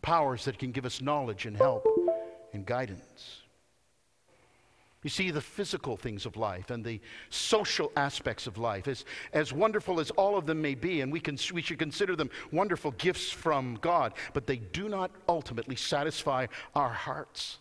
powers 0.00 0.44
that 0.46 0.58
can 0.58 0.72
give 0.72 0.84
us 0.86 1.00
knowledge 1.00 1.46
and 1.46 1.56
help 1.56 1.86
and 2.52 2.66
guidance. 2.66 3.41
You 5.02 5.10
see, 5.10 5.32
the 5.32 5.40
physical 5.40 5.96
things 5.96 6.26
of 6.26 6.36
life 6.36 6.70
and 6.70 6.84
the 6.84 7.00
social 7.28 7.90
aspects 7.96 8.46
of 8.46 8.56
life, 8.56 8.86
as, 8.86 9.04
as 9.32 9.52
wonderful 9.52 9.98
as 9.98 10.10
all 10.12 10.36
of 10.36 10.46
them 10.46 10.62
may 10.62 10.76
be, 10.76 11.00
and 11.00 11.12
we, 11.12 11.18
can, 11.18 11.36
we 11.52 11.60
should 11.60 11.78
consider 11.78 12.14
them 12.14 12.30
wonderful 12.52 12.92
gifts 12.92 13.30
from 13.30 13.78
God, 13.80 14.14
but 14.32 14.46
they 14.46 14.56
do 14.56 14.88
not 14.88 15.10
ultimately 15.28 15.74
satisfy 15.74 16.46
our 16.76 16.90
hearts. 16.90 17.58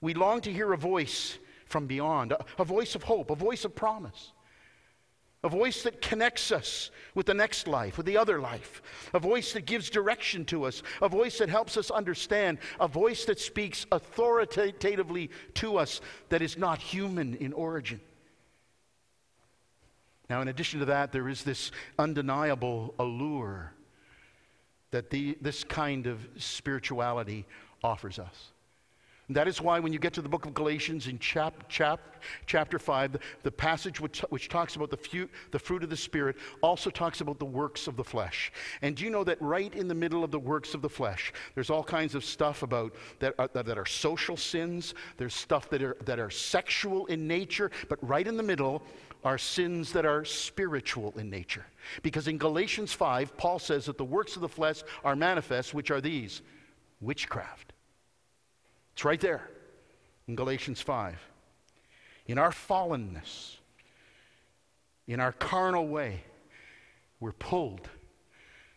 We 0.00 0.12
long 0.12 0.40
to 0.42 0.52
hear 0.52 0.72
a 0.72 0.76
voice 0.76 1.38
from 1.66 1.86
beyond, 1.86 2.32
a, 2.32 2.44
a 2.58 2.64
voice 2.64 2.96
of 2.96 3.04
hope, 3.04 3.30
a 3.30 3.36
voice 3.36 3.64
of 3.64 3.74
promise 3.74 4.32
a 5.44 5.48
voice 5.48 5.82
that 5.82 6.00
connects 6.00 6.50
us 6.50 6.90
with 7.14 7.26
the 7.26 7.34
next 7.34 7.68
life, 7.68 7.98
with 7.98 8.06
the 8.06 8.16
other 8.16 8.40
life, 8.40 8.82
a 9.12 9.18
voice 9.18 9.52
that 9.52 9.66
gives 9.66 9.90
direction 9.90 10.44
to 10.46 10.64
us, 10.64 10.82
a 11.02 11.08
voice 11.08 11.38
that 11.38 11.50
helps 11.50 11.76
us 11.76 11.90
understand, 11.90 12.58
a 12.80 12.88
voice 12.88 13.26
that 13.26 13.38
speaks 13.38 13.86
authoritatively 13.92 15.30
to 15.52 15.76
us 15.76 16.00
that 16.30 16.40
is 16.40 16.56
not 16.56 16.80
human 16.80 17.34
in 17.34 17.52
origin. 17.52 18.00
Now, 20.30 20.40
in 20.40 20.48
addition 20.48 20.80
to 20.80 20.86
that, 20.86 21.12
there 21.12 21.28
is 21.28 21.44
this 21.44 21.70
undeniable 21.98 22.94
allure 22.98 23.74
that 24.92 25.10
the, 25.10 25.36
this 25.42 25.62
kind 25.62 26.06
of 26.06 26.26
spirituality 26.38 27.44
offers 27.82 28.18
us. 28.18 28.53
And 29.28 29.36
that 29.36 29.48
is 29.48 29.60
why, 29.60 29.80
when 29.80 29.92
you 29.92 29.98
get 29.98 30.12
to 30.14 30.22
the 30.22 30.28
book 30.28 30.44
of 30.44 30.52
Galatians 30.52 31.06
in 31.06 31.18
chap, 31.18 31.66
chap, 31.68 32.00
chapter 32.46 32.78
5, 32.78 33.12
the, 33.12 33.20
the 33.42 33.50
passage 33.50 33.98
which, 33.98 34.20
which, 34.28 34.50
talks 34.50 34.76
about 34.76 34.90
the, 34.90 35.28
the 35.50 35.58
fruit 35.58 35.82
of 35.82 35.88
the 35.88 35.96
Spirit 35.96 36.36
also 36.60 36.90
talks 36.90 37.22
about 37.22 37.38
the 37.38 37.44
works 37.44 37.86
of 37.86 37.96
the 37.96 38.04
flesh. 38.04 38.52
And 38.82 38.94
do 38.94 39.04
you 39.04 39.10
know 39.10 39.24
that 39.24 39.40
right 39.40 39.74
in 39.74 39.88
the 39.88 39.94
middle 39.94 40.24
of 40.24 40.30
the 40.30 40.38
works 40.38 40.74
of 40.74 40.82
the 40.82 40.90
flesh, 40.90 41.32
there's 41.54 41.70
all 41.70 41.82
kinds 41.82 42.14
of 42.14 42.22
stuff 42.22 42.62
about 42.62 42.94
that 43.20 43.34
uh, 43.38 43.48
are, 43.54 43.62
that 43.62 43.78
are 43.78 43.86
social 43.86 44.36
sins, 44.36 44.94
there's 45.16 45.34
stuff 45.34 45.70
that 45.70 45.82
are, 45.82 45.96
that 46.04 46.18
are 46.18 46.30
sexual 46.30 47.06
in 47.06 47.26
nature, 47.26 47.70
but 47.88 47.98
right 48.06 48.26
in 48.26 48.36
the 48.36 48.42
middle 48.42 48.82
are 49.24 49.38
sins 49.38 49.90
that 49.92 50.04
are 50.04 50.26
spiritual 50.26 51.14
in 51.16 51.30
nature. 51.30 51.64
Because 52.02 52.28
in 52.28 52.36
Galatians 52.36 52.92
5, 52.92 53.38
Paul 53.38 53.58
says 53.58 53.86
that 53.86 53.96
the 53.96 54.04
works 54.04 54.36
of 54.36 54.42
the 54.42 54.48
flesh 54.50 54.82
are 55.02 55.16
manifest, 55.16 55.72
which 55.72 55.90
are 55.90 56.02
these 56.02 56.42
witchcraft 57.00 57.73
it's 58.94 59.04
right 59.04 59.20
there 59.20 59.42
in 60.28 60.36
Galatians 60.36 60.80
5. 60.80 61.18
In 62.26 62.38
our 62.38 62.52
fallenness, 62.52 63.56
in 65.08 65.18
our 65.18 65.32
carnal 65.32 65.88
way, 65.88 66.22
we're 67.18 67.32
pulled 67.32 67.88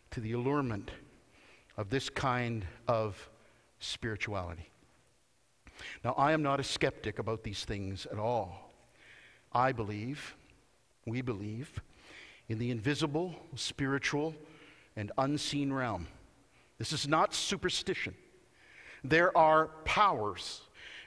to 0.09 0.19
the 0.19 0.31
allurement 0.31 0.89
of 1.77 1.91
this 1.91 2.09
kind 2.09 2.65
of 2.87 3.29
spirituality. 3.77 4.67
Now, 6.03 6.15
I 6.17 6.31
am 6.31 6.41
not 6.41 6.59
a 6.59 6.63
skeptic 6.63 7.19
about 7.19 7.43
these 7.43 7.63
things 7.63 8.07
at 8.07 8.17
all. 8.17 8.71
I 9.53 9.71
believe, 9.71 10.35
we 11.05 11.21
believe, 11.21 11.79
in 12.49 12.57
the 12.57 12.71
invisible, 12.71 13.35
spiritual, 13.53 14.33
and 14.95 15.11
unseen 15.19 15.71
realm. 15.71 16.07
This 16.79 16.91
is 16.91 17.07
not 17.07 17.35
superstition 17.35 18.15
there 19.03 19.35
are 19.37 19.67
powers 19.85 20.61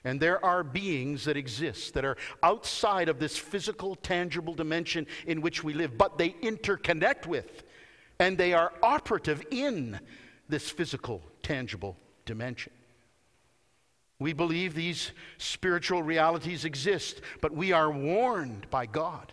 and 0.04 0.18
there 0.18 0.42
are 0.44 0.64
beings 0.64 1.24
that 1.24 1.36
exist 1.36 1.94
that 1.94 2.04
are 2.04 2.16
outside 2.42 3.08
of 3.08 3.18
this 3.18 3.36
physical, 3.36 3.94
tangible 3.96 4.54
dimension 4.54 5.06
in 5.26 5.40
which 5.42 5.62
we 5.62 5.74
live, 5.74 5.98
but 5.98 6.16
they 6.16 6.30
interconnect 6.42 7.26
with 7.26 7.64
and 8.18 8.36
they 8.36 8.52
are 8.52 8.72
operative 8.82 9.44
in 9.50 9.98
this 10.48 10.70
physical, 10.70 11.22
tangible 11.42 11.96
dimension. 12.24 12.72
We 14.18 14.34
believe 14.34 14.74
these 14.74 15.12
spiritual 15.38 16.02
realities 16.02 16.66
exist, 16.66 17.22
but 17.40 17.52
we 17.52 17.72
are 17.72 17.90
warned 17.90 18.68
by 18.70 18.86
God 18.86 19.32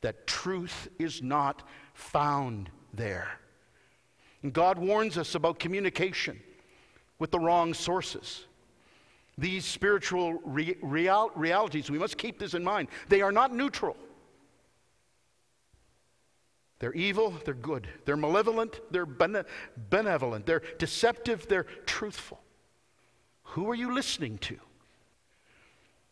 that 0.00 0.26
truth 0.26 0.88
is 0.98 1.22
not 1.22 1.66
found 1.94 2.70
there. 2.92 3.40
And 4.42 4.52
God 4.52 4.78
warns 4.78 5.18
us 5.18 5.34
about 5.34 5.58
communication 5.58 6.40
with 7.24 7.30
the 7.30 7.40
wrong 7.40 7.72
sources. 7.72 8.44
These 9.38 9.64
spiritual 9.64 10.34
re- 10.44 10.76
real- 10.82 11.30
realities, 11.34 11.90
we 11.90 11.98
must 11.98 12.18
keep 12.18 12.38
this 12.38 12.52
in 12.52 12.62
mind, 12.62 12.88
they 13.08 13.22
are 13.22 13.32
not 13.32 13.54
neutral. 13.54 13.96
They're 16.80 16.92
evil, 16.92 17.32
they're 17.46 17.54
good. 17.54 17.88
They're 18.04 18.18
malevolent, 18.18 18.78
they're 18.90 19.06
bene- 19.06 19.46
benevolent. 19.88 20.44
They're 20.44 20.60
deceptive, 20.78 21.48
they're 21.48 21.64
truthful. 21.86 22.42
Who 23.44 23.70
are 23.70 23.74
you 23.74 23.94
listening 23.94 24.36
to? 24.40 24.58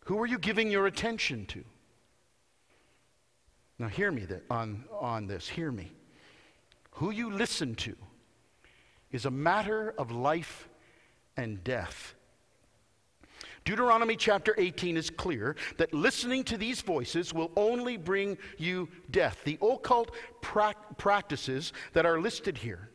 Who 0.07 0.19
are 0.19 0.27
you 0.27 0.39
giving 0.39 0.71
your 0.71 0.87
attention 0.87 1.45
to? 1.49 1.63
Now, 3.79 3.89
hear 3.89 4.11
me 4.11 4.27
on, 4.51 4.85
on 4.99 5.27
this. 5.27 5.47
Hear 5.47 5.71
me. 5.71 5.93
Who 6.93 7.11
you 7.11 7.31
listen 7.31 7.75
to 7.75 7.95
is 9.11 9.27
a 9.27 9.31
matter 9.31 9.93
of 9.99 10.11
life 10.11 10.71
and 11.37 11.63
death. 11.65 12.15
Deuteronomy 13.65 14.17
chapter 14.17 14.55
18 14.59 14.97
is 14.97 15.09
clear 15.09 15.55
that 15.77 15.95
listening 15.95 16.43
to 16.45 16.57
these 16.57 16.81
voices 16.81 17.33
will 17.33 17.51
only 17.57 17.97
bring 17.97 18.37
you 18.59 18.89
death. 19.11 19.41
The 19.45 19.59
occult 19.63 20.15
pra- 20.41 20.75
practices 20.99 21.73
that 21.93 22.05
are 22.05 22.21
listed 22.21 22.59
here, 22.59 22.89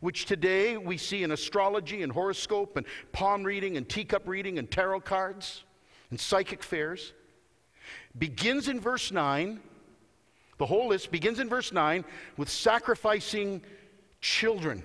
which 0.00 0.26
today 0.26 0.76
we 0.76 0.96
see 0.96 1.22
in 1.22 1.30
astrology 1.30 2.02
and 2.02 2.10
horoscope 2.10 2.76
and 2.76 2.86
palm 3.12 3.44
reading 3.44 3.76
and 3.76 3.88
teacup 3.88 4.26
reading 4.26 4.58
and 4.58 4.68
tarot 4.68 5.00
cards 5.00 5.62
and 6.10 6.18
psychic 6.18 6.64
fairs, 6.64 7.12
begins 8.18 8.68
in 8.68 8.80
verse 8.80 9.12
9. 9.12 9.60
The 10.58 10.66
whole 10.66 10.88
list 10.88 11.12
begins 11.12 11.38
in 11.38 11.48
verse 11.48 11.72
9 11.72 12.04
with 12.36 12.48
sacrificing 12.48 13.62
children. 14.20 14.82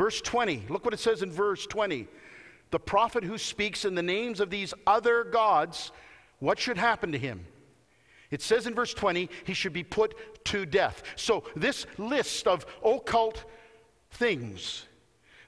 Verse 0.00 0.22
20, 0.22 0.64
look 0.70 0.86
what 0.86 0.94
it 0.94 0.98
says 0.98 1.20
in 1.20 1.30
verse 1.30 1.66
20. 1.66 2.08
The 2.70 2.78
prophet 2.78 3.22
who 3.22 3.36
speaks 3.36 3.84
in 3.84 3.94
the 3.94 4.02
names 4.02 4.40
of 4.40 4.48
these 4.48 4.72
other 4.86 5.24
gods, 5.24 5.92
what 6.38 6.58
should 6.58 6.78
happen 6.78 7.12
to 7.12 7.18
him? 7.18 7.44
It 8.30 8.40
says 8.40 8.66
in 8.66 8.74
verse 8.74 8.94
20, 8.94 9.28
he 9.44 9.52
should 9.52 9.74
be 9.74 9.84
put 9.84 10.14
to 10.46 10.64
death. 10.64 11.02
So, 11.16 11.44
this 11.54 11.84
list 11.98 12.46
of 12.46 12.64
occult 12.82 13.44
things, 14.12 14.86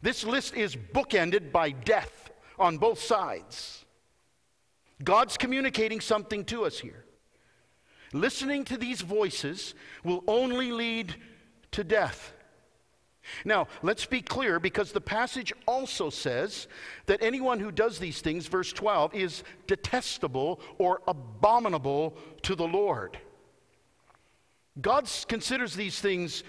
this 0.02 0.22
list 0.22 0.52
is 0.52 0.76
bookended 0.76 1.50
by 1.50 1.70
death 1.70 2.30
on 2.58 2.76
both 2.76 3.00
sides. 3.00 3.86
God's 5.02 5.38
communicating 5.38 6.02
something 6.02 6.44
to 6.44 6.66
us 6.66 6.78
here. 6.78 7.06
Listening 8.12 8.66
to 8.66 8.76
these 8.76 9.00
voices 9.00 9.74
will 10.04 10.22
only 10.28 10.72
lead 10.72 11.14
to 11.70 11.82
death. 11.82 12.34
Now, 13.44 13.68
let's 13.82 14.06
be 14.06 14.20
clear 14.20 14.60
because 14.60 14.92
the 14.92 15.00
passage 15.00 15.52
also 15.66 16.10
says 16.10 16.68
that 17.06 17.22
anyone 17.22 17.60
who 17.60 17.72
does 17.72 17.98
these 17.98 18.20
things, 18.20 18.46
verse 18.46 18.72
12, 18.72 19.14
is 19.14 19.44
detestable 19.66 20.60
or 20.78 21.02
abominable 21.06 22.16
to 22.42 22.54
the 22.54 22.66
Lord. 22.66 23.18
God 24.80 25.08
considers 25.28 25.74
these 25.74 26.00
things 26.00 26.44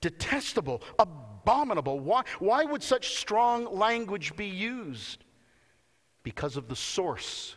detestable, 0.00 0.82
abominable. 0.98 2.00
Why, 2.00 2.22
why 2.38 2.64
would 2.64 2.82
such 2.82 3.16
strong 3.16 3.66
language 3.76 4.36
be 4.36 4.46
used? 4.46 5.24
Because 6.22 6.56
of 6.56 6.68
the 6.68 6.76
source. 6.76 7.56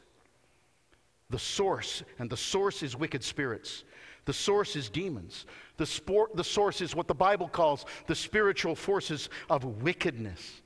The 1.30 1.39
source, 1.39 2.03
and 2.19 2.30
the 2.30 2.38
source 2.38 2.84
is 2.84 2.95
wicked 2.95 3.24
spirits. 3.24 3.86
The 4.26 4.34
source 4.34 4.76
is 4.76 4.89
demons. 4.89 5.45
The, 5.82 5.88
sport, 5.88 6.36
the 6.36 6.43
source 6.43 6.79
is 6.79 6.95
what 6.95 7.07
the 7.07 7.15
Bible 7.15 7.47
calls 7.47 7.88
the 8.05 8.13
spiritual 8.13 8.75
forces 8.75 9.29
of 9.49 9.82
wickedness. 9.82 10.61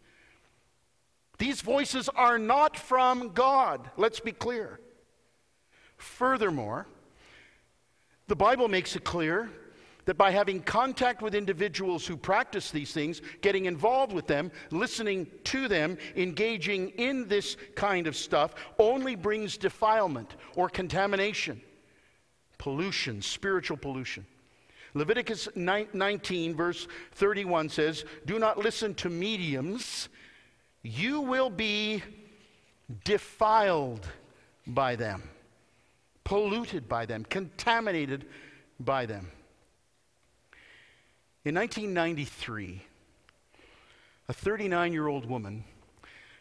These 1.38 1.62
voices 1.62 2.10
are 2.10 2.38
not 2.38 2.76
from 2.76 3.30
God. 3.30 3.90
Let's 3.96 4.20
be 4.20 4.34
clear. 4.34 4.78
Furthermore, 5.96 6.86
the 8.28 8.36
Bible 8.36 8.68
makes 8.68 8.98
it 8.98 9.06
clear 9.06 9.50
that 10.04 10.18
by 10.18 10.32
having 10.32 10.62
contact 10.62 11.22
with 11.22 11.34
individuals 11.34 12.06
who 12.06 12.18
practice 12.18 12.70
these 12.70 12.92
things, 12.92 13.22
getting 13.40 13.68
involved 13.68 14.12
with 14.12 14.28
them, 14.28 14.52
listening 14.70 15.28
to 15.46 15.70
them, 15.70 15.98
engaging 16.18 16.90
in 16.98 17.30
this 17.30 17.56
kind 17.76 18.06
of 18.06 18.18
stuff, 18.18 18.54
only 18.80 19.16
brings 19.16 19.56
defilement 19.56 20.36
or 20.58 20.68
contamination, 20.68 21.62
pollution, 22.58 23.22
spiritual 23.22 23.78
pollution. 23.78 24.26
Leviticus 24.96 25.50
19, 25.56 26.56
verse 26.56 26.88
31 27.12 27.68
says, 27.68 28.06
Do 28.26 28.40
not 28.40 28.58
listen 28.58 28.96
to 28.96 29.10
mediums, 29.10 30.08
you 30.84 31.20
will 31.20 31.50
be 31.50 32.02
defiled 33.04 34.08
by 34.66 34.96
them, 34.96 35.24
polluted 36.24 36.88
by 36.88 37.06
them, 37.06 37.26
contaminated 37.26 38.26
by 38.80 39.06
them. 39.06 39.32
In 41.44 41.56
1993, 41.56 42.82
a 44.30 44.34
39 44.34 44.94
year 44.94 45.08
old 45.08 45.30
woman 45.30 45.66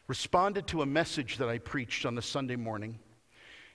responded 0.07 0.69
to 0.69 0.83
a 0.83 0.87
message 0.87 1.39
that 1.39 1.49
I 1.49 1.59
preached 1.59 2.07
on 2.07 2.17
a 2.19 2.23
Sunday 2.23 2.57
morning. 2.57 3.01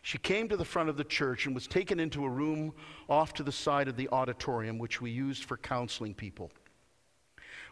She 0.01 0.17
came 0.17 0.47
to 0.49 0.57
the 0.57 0.65
front 0.65 0.89
of 0.89 0.97
the 0.97 1.03
church 1.03 1.45
and 1.45 1.53
was 1.53 1.67
taken 1.67 1.99
into 1.99 2.25
a 2.25 2.29
room 2.29 2.73
off 3.09 3.33
to 3.33 3.43
the 3.43 3.51
side 3.51 3.87
of 3.87 3.97
the 3.97 4.09
auditorium, 4.09 4.77
which 4.77 5.01
we 5.01 5.11
used 5.11 5.43
for 5.43 5.57
counseling 5.57 6.13
people. 6.13 6.51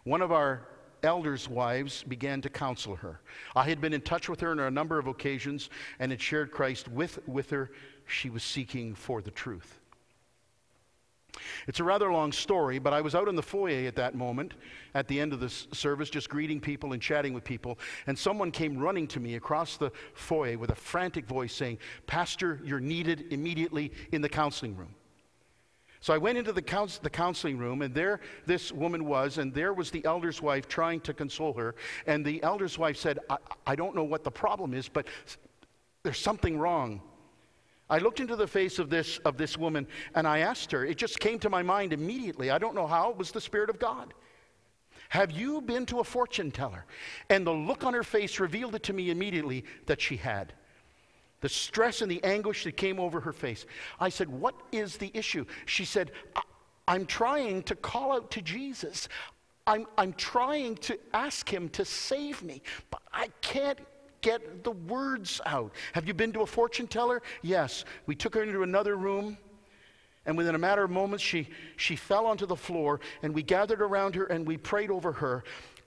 One 0.04 0.22
of 0.22 0.32
our 0.32 0.68
elders' 1.04 1.48
wives 1.48 2.04
began 2.04 2.42
to 2.42 2.50
counsel 2.50 2.96
her. 2.96 3.22
I 3.56 3.64
had 3.64 3.80
been 3.80 3.94
in 3.94 4.02
touch 4.02 4.30
with 4.30 4.40
her 4.42 4.52
on 4.52 4.60
a 4.60 4.72
number 4.72 5.00
of 5.00 5.08
occasions 5.08 5.70
and 6.00 6.12
had 6.12 6.22
shared 6.22 6.52
Christ 6.52 6.88
with, 6.88 7.20
with 7.28 7.50
her. 7.52 7.72
She 8.08 8.30
was 8.30 8.44
seeking 8.44 8.96
for 8.96 9.22
the 9.22 9.32
truth. 9.32 9.80
It's 11.68 11.80
a 11.80 11.84
rather 11.84 12.12
long 12.12 12.32
story, 12.32 12.80
but 12.80 12.94
I 12.94 13.02
was 13.02 13.16
out 13.16 13.28
in 13.28 13.36
the 13.36 13.44
foyer 13.44 13.88
at 13.88 13.96
that 13.96 14.16
moment, 14.16 14.54
at 14.94 15.08
the 15.08 15.20
end 15.20 15.34
of 15.34 15.40
the 15.40 15.50
service, 15.50 16.10
just 16.10 16.30
greeting 16.30 16.60
people 16.60 16.94
and 16.94 17.02
chatting 17.02 17.34
with 17.34 17.44
people, 17.44 17.78
and 18.08 18.18
someone 18.18 18.52
came 18.52 18.78
running 18.78 19.08
to 19.08 19.20
me 19.20 19.36
across 19.36 19.78
the 19.78 19.92
foyer 20.14 20.58
with 20.58 20.72
a 20.72 20.76
frantic 20.76 21.26
voice 21.26 21.54
saying, 21.54 21.78
Pastor, 22.06 22.60
you're 22.64 22.80
needed 22.80 23.26
immediately 23.32 23.92
in 24.12 24.22
the 24.22 24.30
counseling 24.30 24.76
room. 24.76 24.96
So 26.00 26.14
I 26.14 26.18
went 26.18 26.38
into 26.38 26.54
the, 26.54 27.00
the 27.02 27.10
counseling 27.10 27.58
room, 27.58 27.82
and 27.82 27.94
there 27.94 28.20
this 28.46 28.72
woman 28.72 29.06
was, 29.06 29.40
and 29.40 29.54
there 29.54 29.74
was 29.74 29.92
the 29.92 30.06
elder's 30.06 30.42
wife 30.42 30.68
trying 30.68 31.02
to 31.02 31.14
console 31.14 31.54
her. 31.54 31.76
And 32.06 32.24
the 32.24 32.42
elder's 32.44 32.78
wife 32.78 32.98
said, 32.98 33.20
I, 33.30 33.38
I 33.66 33.76
don't 33.76 33.96
know 33.96 34.04
what 34.04 34.24
the 34.24 34.32
problem 34.32 34.74
is, 34.74 34.88
but 34.88 35.08
there's 36.04 36.20
something 36.20 36.58
wrong. 36.58 37.02
I 37.90 38.00
looked 38.00 38.20
into 38.20 38.36
the 38.36 38.48
face 38.48 38.80
of 38.80 38.90
this, 38.90 39.18
of 39.20 39.38
this 39.38 39.58
woman 39.58 39.88
and 40.16 40.28
I 40.28 40.40
asked 40.40 40.72
her, 40.72 40.86
it 40.86 40.98
just 40.98 41.20
came 41.20 41.40
to 41.40 41.50
my 41.50 41.64
mind 41.64 41.94
immediately. 41.94 42.50
I 42.50 42.58
don't 42.58 42.76
know 42.76 42.88
how, 42.88 43.12
it 43.12 43.18
was 43.18 43.32
the 43.32 43.42
Spirit 43.42 43.70
of 43.70 43.80
God. 43.80 44.14
Have 45.10 45.32
you 45.32 45.62
been 45.62 45.86
to 45.88 46.00
a 46.00 46.04
fortune 46.04 46.52
teller? 46.52 46.86
And 47.30 47.48
the 47.48 47.52
look 47.52 47.86
on 47.86 47.94
her 47.94 48.04
face 48.04 48.40
revealed 48.40 48.76
it 48.76 48.84
to 48.84 48.94
me 48.94 49.10
immediately 49.10 49.64
that 49.86 50.02
she 50.02 50.18
had. 50.18 50.54
The 51.40 51.50
stress 51.50 52.02
and 52.02 52.12
the 52.12 52.24
anguish 52.24 52.64
that 52.66 52.76
came 52.76 53.00
over 53.00 53.20
her 53.22 53.32
face. 53.32 53.66
I 54.00 54.10
said, 54.10 54.28
What 54.28 54.56
is 54.72 54.98
the 54.98 55.12
issue? 55.14 55.46
She 55.66 55.86
said, 55.86 56.12
I'm 56.88 57.06
trying 57.06 57.64
to 57.64 57.76
call 57.76 58.14
out 58.14 58.32
to 58.32 58.42
Jesus. 58.42 59.08
I'm, 59.68 59.86
I'm 59.98 60.14
trying 60.14 60.76
to 60.76 60.98
ask 61.14 61.52
him 61.52 61.70
to 61.70 61.86
save 61.86 62.42
me, 62.42 62.62
but 62.90 63.02
I 63.14 63.28
can't 63.42 63.80
get 64.22 64.64
the 64.64 64.72
words 64.72 65.42
out. 65.46 65.72
Have 65.94 66.08
you 66.08 66.14
been 66.14 66.32
to 66.34 66.42
a 66.42 66.46
fortune 66.46 66.88
teller? 66.88 67.22
Yes. 67.42 67.86
We 68.06 68.16
took 68.16 68.36
her 68.36 68.44
into 68.44 68.64
another 68.64 68.96
room. 68.96 69.38
And 70.26 70.38
within 70.38 70.56
a 70.56 70.60
matter 70.60 70.84
of 70.84 70.92
moments, 70.92 71.24
she, 71.24 71.48
she 71.78 71.96
fell 71.96 72.26
onto 72.26 72.46
the 72.46 72.56
floor, 72.56 73.00
and 73.24 73.34
we 73.34 73.44
gathered 73.44 73.82
around 73.82 74.14
her 74.16 74.26
and 74.26 74.46
we 74.46 74.58
prayed 74.58 74.92
over 74.92 75.14
her. 75.14 75.44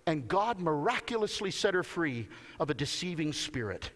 And 0.07 0.26
God 0.26 0.59
miraculously 0.59 1.51
set 1.51 1.74
her 1.74 1.83
free 1.83 2.26
of 2.59 2.70
a 2.70 2.74
deceiving 2.74 3.35
spirit. 3.35 3.91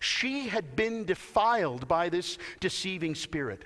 She 0.00 0.48
had 0.48 0.76
been 0.76 1.04
defiled 1.04 1.88
by 1.88 2.08
this 2.08 2.38
deceiving 2.60 3.14
spirit. 3.14 3.62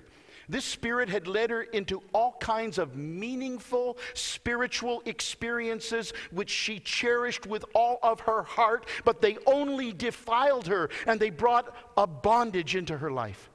This 0.50 0.64
spirit 0.64 1.08
had 1.08 1.28
led 1.28 1.50
her 1.50 1.62
into 1.62 2.02
all 2.12 2.36
kinds 2.40 2.78
of 2.78 2.96
meaningful 2.96 3.96
spiritual 4.14 5.00
experiences 5.06 6.12
which 6.32 6.50
she 6.50 6.80
cherished 6.80 7.46
with 7.46 7.64
all 7.72 8.00
of 8.02 8.18
her 8.20 8.42
heart, 8.42 8.86
but 9.04 9.20
they 9.20 9.38
only 9.46 9.92
defiled 9.92 10.66
her 10.66 10.90
and 11.06 11.20
they 11.20 11.30
brought 11.30 11.72
a 11.96 12.04
bondage 12.04 12.74
into 12.74 12.98
her 12.98 13.12
life. 13.12 13.48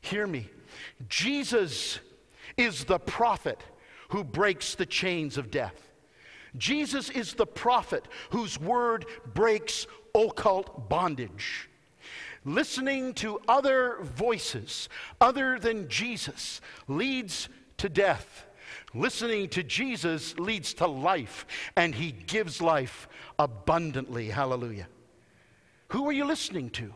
Hear 0.00 0.26
me. 0.26 0.48
Jesus 1.10 1.98
is 2.56 2.84
the 2.84 2.98
prophet 2.98 3.62
who 4.08 4.24
breaks 4.24 4.74
the 4.74 4.86
chains 4.86 5.36
of 5.36 5.50
death. 5.50 5.92
Jesus 6.56 7.10
is 7.10 7.34
the 7.34 7.46
prophet 7.46 8.08
whose 8.30 8.58
word 8.58 9.04
breaks 9.34 9.86
occult 10.14 10.88
bondage. 10.88 11.68
Listening 12.44 13.14
to 13.14 13.40
other 13.48 13.98
voices 14.02 14.88
other 15.20 15.58
than 15.58 15.88
Jesus 15.88 16.60
leads 16.88 17.48
to 17.78 17.88
death. 17.88 18.46
Listening 18.92 19.48
to 19.48 19.62
Jesus 19.62 20.38
leads 20.38 20.74
to 20.74 20.86
life, 20.86 21.46
and 21.76 21.94
He 21.94 22.12
gives 22.12 22.60
life 22.60 23.08
abundantly. 23.38 24.28
Hallelujah. 24.28 24.88
Who 25.88 26.06
are 26.06 26.12
you 26.12 26.24
listening 26.24 26.70
to? 26.70 26.92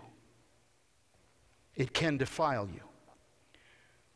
It 1.74 1.92
can 1.92 2.16
defile 2.16 2.68
you. 2.72 2.80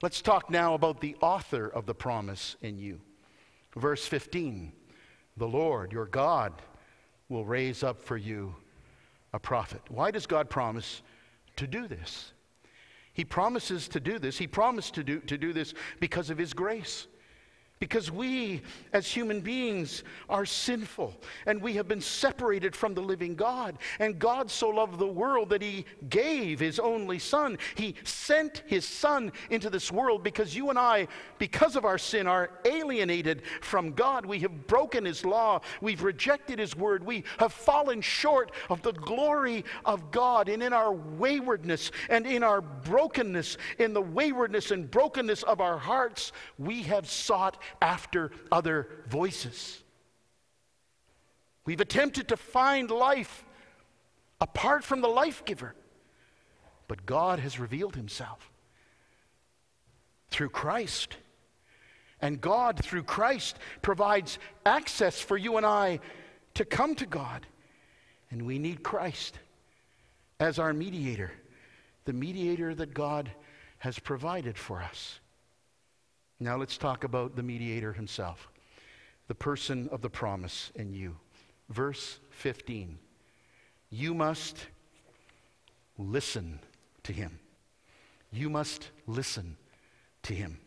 Let's 0.03 0.21
talk 0.21 0.51
now 0.51 0.75
about 0.75 1.01
the 1.01 1.17
author 1.21 1.69
of 1.69 1.87
the 1.87 1.95
promise 1.95 2.57
in 2.61 2.77
you. 2.77 3.01
Verse 3.77 4.05
15 4.05 4.73
The 5.37 5.49
Lord, 5.49 5.93
your 5.93 6.07
God, 6.07 6.53
will 7.29 7.45
raise 7.45 7.83
up 7.83 8.01
for 8.01 8.17
you 8.17 8.55
a 9.33 9.39
prophet. 9.39 9.81
Why 9.89 10.11
does 10.11 10.27
God 10.27 10.51
promise 10.51 11.03
to 11.57 11.67
do 11.67 11.87
this. 11.89 12.33
He 13.13 13.25
promises 13.25 13.89
to 13.89 14.01
do 14.01 14.19
this. 14.19 14.39
He 14.39 14.47
promised 14.47 14.95
to 14.95 15.05
do, 15.05 15.21
to 15.21 15.37
do 15.37 15.53
this 15.53 15.75
because 16.01 16.31
of 16.31 16.39
His 16.39 16.55
grace. 16.55 17.07
Because 17.83 18.13
we, 18.13 18.63
as 18.93 19.09
human 19.09 19.41
beings, 19.41 20.05
are 20.29 20.47
sinful 20.47 21.17
and 21.47 21.61
we 21.61 21.73
have 21.73 21.89
been 21.89 22.01
separated 22.01 22.77
from 22.77 22.95
the 22.95 23.01
living 23.01 23.35
God. 23.35 23.77
And 23.99 24.21
God 24.21 24.49
so 24.53 24.69
loved 24.69 25.01
the 25.01 25.07
world 25.09 25.49
that 25.49 25.63
He 25.63 25.85
gave 26.09 26.61
His 26.61 26.79
only 26.79 27.19
Son. 27.19 27.59
He 27.75 27.97
sent 28.05 28.63
His 28.69 28.87
Son 28.87 29.33
into 29.51 29.69
this 29.69 29.91
world 29.91 30.23
because 30.23 30.55
you 30.55 30.71
and 30.71 30.79
I, 30.79 31.09
because 31.39 31.75
of 31.75 31.85
our 31.85 31.99
sin, 31.99 32.29
are 32.29 32.51
alienated 32.65 33.43
from 33.63 33.95
God. 33.95 34.27
We 34.27 34.39
have 34.39 34.69
broken 34.69 35.05
His 35.05 35.25
law, 35.25 35.61
we've 35.81 36.05
rejected 36.05 36.61
His 36.61 36.77
word, 36.77 37.03
we 37.05 37.25
have 37.39 37.53
fallen 37.53 38.01
short 38.01 38.53
of 38.71 38.81
the 38.83 38.93
glory 38.93 39.65
of 39.85 40.13
God. 40.13 40.49
And 40.49 40.63
in 40.63 40.73
our 40.73 40.93
waywardness 40.93 41.91
and 42.09 42.29
in 42.29 42.45
our 42.45 42.61
brokenness, 42.61 43.59
in 43.81 43.93
the 43.93 44.01
waywardness 44.01 44.71
and 44.71 44.89
brokenness 44.89 45.43
of 45.43 45.61
our 45.61 45.79
hearts, 45.79 46.31
we 46.61 46.83
have 46.85 47.11
sought 47.11 47.59
after 47.81 48.31
other 48.51 48.89
voices. 49.09 49.83
We've 51.65 51.81
attempted 51.81 52.29
to 52.29 52.37
find 52.37 52.91
life 52.91 53.45
apart 54.41 54.83
from 54.83 55.01
the 55.01 55.09
life 55.09 55.45
giver. 55.45 55.75
But 56.89 57.07
God 57.07 57.39
has 57.39 57.59
revealed 57.59 57.97
himself 57.97 58.51
through 60.31 60.51
Christ. 60.51 61.17
And 62.21 62.41
God, 62.41 62.79
through 62.83 63.05
Christ, 63.05 63.57
provides 63.81 64.39
access 64.67 65.21
for 65.21 65.37
you 65.37 65.57
and 65.57 65.65
I 65.65 66.01
to 66.55 66.65
come 66.65 66.95
to 66.97 67.07
God. 67.07 67.47
And 68.31 68.43
we 68.45 68.59
need 68.59 68.83
Christ 68.83 69.39
as 70.41 70.59
our 70.59 70.73
mediator, 70.73 71.33
the 72.05 72.13
mediator 72.13 72.75
that 72.75 72.95
God 72.95 73.31
has 73.79 73.99
provided 73.99 74.59
for 74.59 74.83
us. 74.83 75.21
Now 76.43 76.57
let's 76.57 76.77
talk 76.77 77.05
about 77.05 77.37
the 77.37 77.43
mediator 77.45 77.93
himself, 77.93 78.49
the 79.29 79.35
person 79.35 79.89
of 79.93 80.03
the 80.03 80.11
promise 80.11 80.73
in 80.75 80.93
you. 80.93 81.15
Verse 81.69 82.19
15 82.31 82.99
You 83.91 84.13
must 84.13 84.67
listen 85.97 86.59
to 87.05 87.13
him. 87.13 87.39
You 88.33 88.51
must 88.51 88.91
listen 89.07 89.57
to 90.25 90.35
him. 90.35 90.59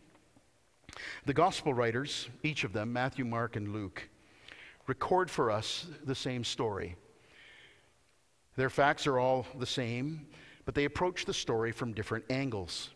The 1.26 1.34
gospel 1.34 1.74
writers, 1.74 2.30
each 2.42 2.64
of 2.64 2.72
them, 2.72 2.94
Matthew, 2.94 3.26
Mark, 3.26 3.54
and 3.54 3.74
Luke, 3.74 4.08
record 4.86 5.30
for 5.30 5.50
us 5.50 5.86
the 6.06 6.14
same 6.14 6.42
story. 6.42 6.96
Their 8.56 8.70
facts 8.70 9.06
are 9.06 9.18
all 9.18 9.46
the 9.58 9.66
same, 9.66 10.26
but 10.64 10.74
they 10.74 10.86
approach 10.86 11.26
the 11.26 11.34
story 11.34 11.70
from 11.70 11.92
different 11.92 12.24
angles. 12.30 12.88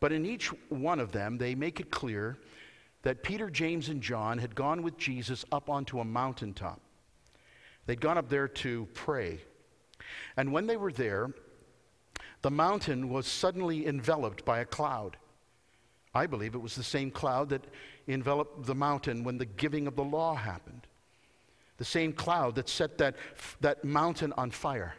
But 0.00 0.12
in 0.12 0.24
each 0.24 0.48
one 0.68 1.00
of 1.00 1.12
them, 1.12 1.38
they 1.38 1.54
make 1.54 1.80
it 1.80 1.90
clear 1.90 2.38
that 3.02 3.22
Peter, 3.22 3.50
James, 3.50 3.88
and 3.88 4.02
John 4.02 4.38
had 4.38 4.54
gone 4.54 4.82
with 4.82 4.96
Jesus 4.96 5.44
up 5.52 5.70
onto 5.70 6.00
a 6.00 6.04
mountaintop. 6.04 6.80
They'd 7.86 8.00
gone 8.00 8.18
up 8.18 8.28
there 8.28 8.48
to 8.48 8.86
pray. 8.94 9.40
And 10.36 10.52
when 10.52 10.66
they 10.66 10.76
were 10.76 10.92
there, 10.92 11.32
the 12.42 12.50
mountain 12.50 13.08
was 13.08 13.26
suddenly 13.26 13.86
enveloped 13.86 14.44
by 14.44 14.60
a 14.60 14.64
cloud. 14.64 15.16
I 16.14 16.26
believe 16.26 16.54
it 16.54 16.58
was 16.58 16.74
the 16.74 16.82
same 16.82 17.10
cloud 17.10 17.48
that 17.50 17.64
enveloped 18.06 18.66
the 18.66 18.74
mountain 18.74 19.24
when 19.24 19.38
the 19.38 19.46
giving 19.46 19.86
of 19.86 19.96
the 19.96 20.04
law 20.04 20.34
happened. 20.34 20.86
The 21.76 21.84
same 21.84 22.12
cloud 22.12 22.56
that 22.56 22.68
set 22.68 22.98
that, 22.98 23.16
that 23.60 23.84
mountain 23.84 24.32
on 24.36 24.50
fire. 24.50 24.94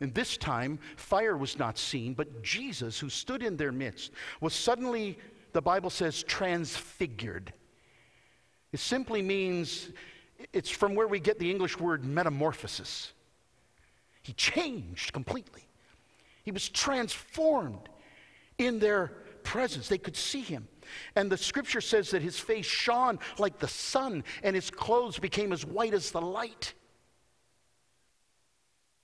And 0.00 0.14
this 0.14 0.36
time, 0.36 0.78
fire 0.96 1.36
was 1.36 1.58
not 1.58 1.78
seen, 1.78 2.14
but 2.14 2.42
Jesus, 2.42 2.98
who 2.98 3.08
stood 3.08 3.42
in 3.42 3.56
their 3.56 3.72
midst, 3.72 4.12
was 4.40 4.54
suddenly, 4.54 5.18
the 5.52 5.62
Bible 5.62 5.90
says, 5.90 6.22
transfigured. 6.22 7.52
It 8.72 8.80
simply 8.80 9.22
means, 9.22 9.90
it's 10.52 10.70
from 10.70 10.94
where 10.94 11.08
we 11.08 11.20
get 11.20 11.38
the 11.38 11.50
English 11.50 11.78
word 11.78 12.04
metamorphosis. 12.04 13.12
He 14.22 14.32
changed 14.32 15.12
completely. 15.12 15.62
He 16.42 16.50
was 16.50 16.68
transformed 16.68 17.88
in 18.58 18.78
their 18.78 19.12
presence. 19.42 19.88
They 19.88 19.98
could 19.98 20.16
see 20.16 20.42
him. 20.42 20.68
And 21.14 21.30
the 21.30 21.36
scripture 21.36 21.80
says 21.80 22.10
that 22.10 22.22
his 22.22 22.38
face 22.38 22.66
shone 22.66 23.18
like 23.38 23.58
the 23.58 23.68
sun, 23.68 24.24
and 24.42 24.54
his 24.54 24.70
clothes 24.70 25.18
became 25.18 25.52
as 25.52 25.64
white 25.64 25.94
as 25.94 26.10
the 26.10 26.20
light. 26.20 26.74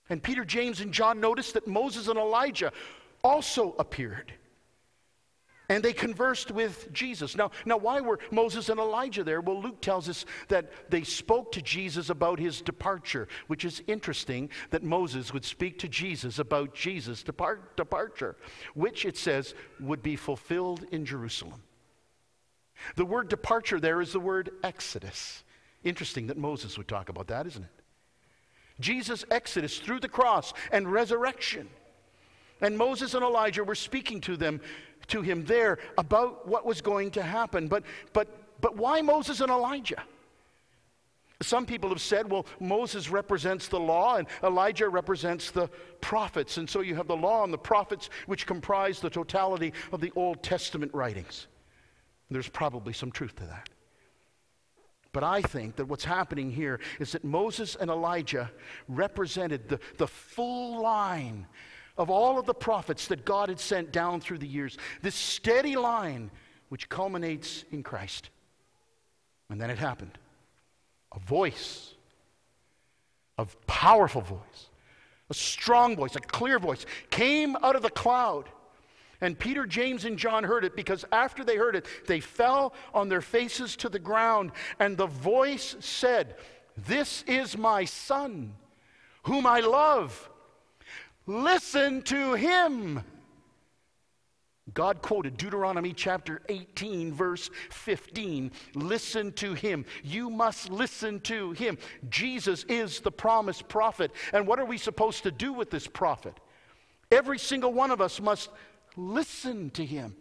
And 0.09 0.21
Peter, 0.21 0.43
James, 0.43 0.81
and 0.81 0.91
John 0.91 1.19
noticed 1.19 1.53
that 1.53 1.67
Moses 1.67 2.07
and 2.07 2.19
Elijah 2.19 2.71
also 3.23 3.75
appeared. 3.79 4.33
And 5.69 5.81
they 5.81 5.93
conversed 5.93 6.51
with 6.51 6.91
Jesus. 6.91 7.37
Now, 7.37 7.51
now, 7.65 7.77
why 7.77 8.01
were 8.01 8.19
Moses 8.31 8.67
and 8.67 8.79
Elijah 8.79 9.23
there? 9.23 9.39
Well, 9.39 9.61
Luke 9.61 9.81
tells 9.81 10.09
us 10.09 10.25
that 10.49 10.91
they 10.91 11.03
spoke 11.03 11.53
to 11.53 11.61
Jesus 11.61 12.09
about 12.09 12.37
his 12.37 12.61
departure, 12.61 13.29
which 13.47 13.63
is 13.63 13.81
interesting 13.87 14.49
that 14.71 14.83
Moses 14.83 15.33
would 15.33 15.45
speak 15.45 15.79
to 15.79 15.87
Jesus 15.87 16.37
about 16.37 16.75
Jesus' 16.75 17.23
depart, 17.23 17.77
departure, 17.77 18.35
which 18.73 19.05
it 19.05 19.17
says 19.17 19.55
would 19.79 20.03
be 20.03 20.17
fulfilled 20.17 20.85
in 20.91 21.05
Jerusalem. 21.05 21.63
The 22.95 23.05
word 23.05 23.29
departure 23.29 23.79
there 23.79 24.01
is 24.01 24.11
the 24.11 24.19
word 24.19 24.51
exodus. 24.63 25.45
Interesting 25.85 26.27
that 26.27 26.37
Moses 26.37 26.77
would 26.77 26.89
talk 26.89 27.07
about 27.07 27.27
that, 27.27 27.47
isn't 27.47 27.63
it? 27.63 27.82
Jesus' 28.79 29.25
exodus 29.31 29.79
through 29.79 29.99
the 29.99 30.09
cross 30.09 30.53
and 30.71 30.91
resurrection. 30.91 31.69
And 32.61 32.77
Moses 32.77 33.13
and 33.13 33.23
Elijah 33.23 33.63
were 33.63 33.75
speaking 33.75 34.21
to 34.21 34.37
them 34.37 34.61
to 35.07 35.21
him 35.21 35.43
there 35.45 35.79
about 35.97 36.47
what 36.47 36.65
was 36.65 36.81
going 36.81 37.11
to 37.11 37.21
happen. 37.21 37.67
But 37.67 37.83
but 38.13 38.27
but 38.61 38.77
why 38.77 39.01
Moses 39.01 39.41
and 39.41 39.51
Elijah? 39.51 40.03
Some 41.41 41.65
people 41.65 41.89
have 41.89 42.01
said, 42.01 42.31
well, 42.31 42.45
Moses 42.61 43.09
represents 43.09 43.67
the 43.67 43.79
law 43.79 44.15
and 44.15 44.27
Elijah 44.43 44.87
represents 44.87 45.51
the 45.51 45.67
prophets. 45.99 46.57
And 46.57 46.69
so 46.69 46.79
you 46.79 46.95
have 46.95 47.07
the 47.07 47.17
law 47.17 47.43
and 47.43 47.51
the 47.51 47.57
prophets, 47.57 48.09
which 48.27 48.47
comprise 48.47 49.01
the 49.01 49.09
totality 49.09 49.73
of 49.91 49.99
the 49.99 50.13
Old 50.15 50.41
Testament 50.41 50.93
writings. 50.93 51.47
There's 52.31 52.47
probably 52.47 52.93
some 52.93 53.11
truth 53.11 53.35
to 53.37 53.45
that. 53.45 53.69
But 55.13 55.23
I 55.23 55.41
think 55.41 55.75
that 55.77 55.85
what's 55.85 56.03
happening 56.03 56.51
here 56.51 56.79
is 56.99 57.13
that 57.13 57.23
Moses 57.23 57.75
and 57.79 57.89
Elijah 57.89 58.51
represented 58.87 59.69
the, 59.69 59.79
the 59.97 60.07
full 60.07 60.81
line 60.81 61.47
of 61.97 62.09
all 62.09 62.39
of 62.39 62.47
the 62.47 62.53
prophets 62.53 63.07
that 63.07 63.23
God 63.23 63.49
had 63.49 63.59
sent 63.59 63.91
down 63.91 64.19
through 64.19 64.39
the 64.39 64.47
years. 64.47 64.77
This 65.03 65.15
steady 65.15 65.75
line 65.75 66.31
which 66.69 66.89
culminates 66.89 67.63
in 67.71 67.83
Christ. 67.83 68.31
And 69.51 69.61
then 69.61 69.69
it 69.69 69.77
happened. 69.77 70.17
A 71.15 71.19
voice, 71.19 71.93
a 73.37 73.45
powerful 73.67 74.21
voice, 74.21 74.69
a 75.29 75.35
strong 75.35 75.95
voice, 75.95 76.15
a 76.15 76.19
clear 76.19 76.57
voice 76.57 76.87
came 77.11 77.55
out 77.57 77.75
of 77.75 77.83
the 77.83 77.91
cloud 77.91 78.49
and 79.23 79.39
Peter, 79.39 79.65
James, 79.65 80.03
and 80.03 80.19
John 80.19 80.43
heard 80.43 80.65
it 80.65 80.75
because 80.75 81.05
after 81.13 81.45
they 81.45 81.55
heard 81.55 81.77
it, 81.77 81.85
they 82.07 82.19
fell 82.19 82.73
on 82.93 83.07
their 83.07 83.21
faces 83.21 83.77
to 83.77 83.87
the 83.87 83.97
ground. 83.97 84.51
And 84.79 84.97
the 84.97 85.07
voice 85.07 85.77
said, 85.79 86.35
This 86.85 87.23
is 87.25 87.57
my 87.57 87.85
son, 87.85 88.53
whom 89.23 89.45
I 89.45 89.61
love. 89.61 90.29
Listen 91.25 92.01
to 92.01 92.33
him. 92.33 93.01
God 94.73 95.01
quoted 95.01 95.37
Deuteronomy 95.37 95.93
chapter 95.93 96.41
18, 96.49 97.13
verse 97.13 97.49
15. 97.69 98.51
Listen 98.75 99.31
to 99.33 99.53
him. 99.53 99.85
You 100.03 100.29
must 100.29 100.69
listen 100.69 101.21
to 101.21 101.53
him. 101.53 101.77
Jesus 102.09 102.65
is 102.67 102.99
the 102.99 103.11
promised 103.11 103.69
prophet. 103.69 104.11
And 104.33 104.45
what 104.45 104.59
are 104.59 104.65
we 104.65 104.77
supposed 104.77 105.23
to 105.23 105.31
do 105.31 105.53
with 105.53 105.69
this 105.69 105.87
prophet? 105.87 106.37
Every 107.09 107.39
single 107.39 107.71
one 107.71 107.91
of 107.91 108.01
us 108.01 108.19
must 108.19 108.49
Listen 108.95 109.69
to 109.71 109.85
him. 109.85 110.15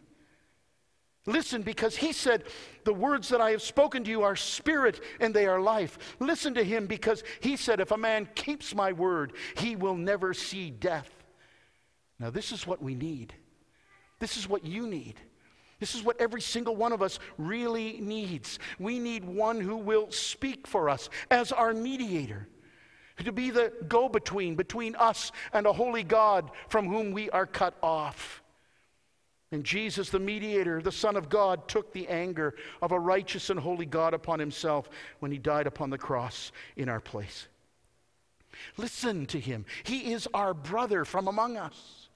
Listen, 1.24 1.62
because 1.62 1.96
he 1.96 2.12
said, 2.12 2.44
The 2.84 2.92
words 2.92 3.28
that 3.28 3.40
I 3.40 3.52
have 3.52 3.62
spoken 3.62 4.02
to 4.04 4.10
you 4.10 4.22
are 4.22 4.34
spirit 4.34 5.00
and 5.20 5.32
they 5.32 5.46
are 5.46 5.60
life. 5.60 6.16
Listen 6.18 6.54
to 6.54 6.64
him, 6.64 6.86
because 6.86 7.22
he 7.40 7.56
said, 7.56 7.78
If 7.80 7.92
a 7.92 7.96
man 7.96 8.28
keeps 8.34 8.74
my 8.74 8.92
word, 8.92 9.34
he 9.56 9.76
will 9.76 9.94
never 9.94 10.34
see 10.34 10.70
death. 10.70 11.10
Now, 12.18 12.30
this 12.30 12.50
is 12.50 12.66
what 12.66 12.82
we 12.82 12.94
need. 12.94 13.34
This 14.18 14.36
is 14.36 14.48
what 14.48 14.64
you 14.64 14.86
need. 14.86 15.14
This 15.78 15.94
is 15.96 16.02
what 16.04 16.20
every 16.20 16.40
single 16.40 16.76
one 16.76 16.92
of 16.92 17.02
us 17.02 17.18
really 17.38 17.98
needs. 18.00 18.60
We 18.78 19.00
need 19.00 19.24
one 19.24 19.60
who 19.60 19.76
will 19.76 20.10
speak 20.12 20.66
for 20.66 20.88
us 20.88 21.08
as 21.30 21.50
our 21.50 21.74
mediator, 21.74 22.46
to 23.24 23.32
be 23.32 23.50
the 23.50 23.72
go 23.88 24.08
between 24.08 24.54
between 24.54 24.94
us 24.96 25.32
and 25.52 25.66
a 25.66 25.72
holy 25.72 26.04
God 26.04 26.50
from 26.68 26.88
whom 26.88 27.12
we 27.12 27.30
are 27.30 27.46
cut 27.46 27.76
off. 27.82 28.41
And 29.52 29.64
Jesus, 29.64 30.08
the 30.08 30.18
mediator, 30.18 30.80
the 30.80 30.90
Son 30.90 31.14
of 31.14 31.28
God, 31.28 31.68
took 31.68 31.92
the 31.92 32.08
anger 32.08 32.54
of 32.80 32.90
a 32.90 32.98
righteous 32.98 33.50
and 33.50 33.60
holy 33.60 33.84
God 33.84 34.14
upon 34.14 34.38
himself 34.38 34.88
when 35.20 35.30
he 35.30 35.36
died 35.36 35.66
upon 35.66 35.90
the 35.90 35.98
cross 35.98 36.52
in 36.74 36.88
our 36.88 37.00
place. 37.00 37.48
Listen 38.78 39.26
to 39.26 39.38
him. 39.38 39.66
He 39.84 40.12
is 40.12 40.26
our 40.32 40.54
brother 40.54 41.04
from 41.04 41.28
among 41.28 41.58
us. 41.58 42.08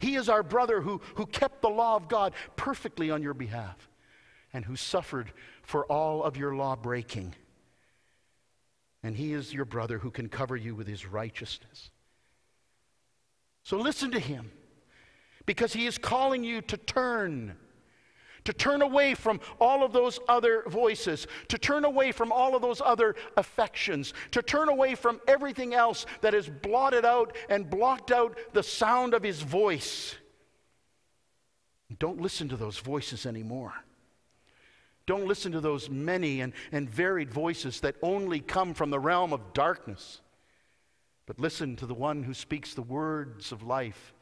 He 0.00 0.16
is 0.16 0.28
our 0.28 0.42
brother 0.42 0.80
who, 0.80 1.00
who 1.14 1.26
kept 1.26 1.62
the 1.62 1.70
law 1.70 1.94
of 1.94 2.08
God 2.08 2.34
perfectly 2.56 3.12
on 3.12 3.22
your 3.22 3.34
behalf 3.34 3.88
and 4.52 4.64
who 4.64 4.74
suffered 4.74 5.32
for 5.62 5.86
all 5.86 6.24
of 6.24 6.36
your 6.36 6.56
law 6.56 6.74
breaking. 6.74 7.32
And 9.04 9.16
he 9.16 9.32
is 9.32 9.54
your 9.54 9.64
brother 9.64 9.98
who 9.98 10.10
can 10.10 10.28
cover 10.28 10.56
you 10.56 10.74
with 10.74 10.88
his 10.88 11.06
righteousness. 11.06 11.90
So 13.62 13.76
listen 13.76 14.10
to 14.12 14.20
him 14.20 14.50
because 15.52 15.74
He 15.74 15.84
is 15.84 15.98
calling 15.98 16.42
you 16.42 16.62
to 16.62 16.78
turn. 16.78 17.54
To 18.44 18.54
turn 18.54 18.80
away 18.80 19.14
from 19.14 19.38
all 19.60 19.84
of 19.84 19.92
those 19.92 20.18
other 20.26 20.62
voices, 20.66 21.26
to 21.48 21.58
turn 21.58 21.84
away 21.84 22.10
from 22.10 22.32
all 22.32 22.56
of 22.56 22.62
those 22.62 22.80
other 22.82 23.14
affections, 23.36 24.14
to 24.30 24.40
turn 24.40 24.70
away 24.70 24.94
from 24.94 25.20
everything 25.28 25.74
else 25.74 26.06
that 26.22 26.32
has 26.32 26.48
blotted 26.48 27.04
out 27.04 27.36
and 27.50 27.68
blocked 27.68 28.10
out 28.10 28.38
the 28.54 28.62
sound 28.62 29.12
of 29.12 29.22
His 29.22 29.42
voice. 29.42 30.14
Don't 31.98 32.22
listen 32.22 32.48
to 32.48 32.56
those 32.56 32.78
voices 32.78 33.26
anymore. 33.26 33.74
Don't 35.04 35.26
listen 35.26 35.52
to 35.52 35.60
those 35.60 35.90
many 35.90 36.40
and, 36.40 36.54
and 36.72 36.88
varied 36.88 37.30
voices 37.30 37.80
that 37.80 37.96
only 38.00 38.40
come 38.40 38.72
from 38.72 38.88
the 38.88 38.98
realm 38.98 39.34
of 39.34 39.52
darkness. 39.52 40.22
But 41.26 41.38
listen 41.38 41.76
to 41.76 41.84
the 41.84 41.92
one 41.92 42.22
who 42.22 42.32
speaks 42.32 42.72
the 42.72 42.80
words 42.80 43.52
of 43.52 43.62
life 43.62 44.14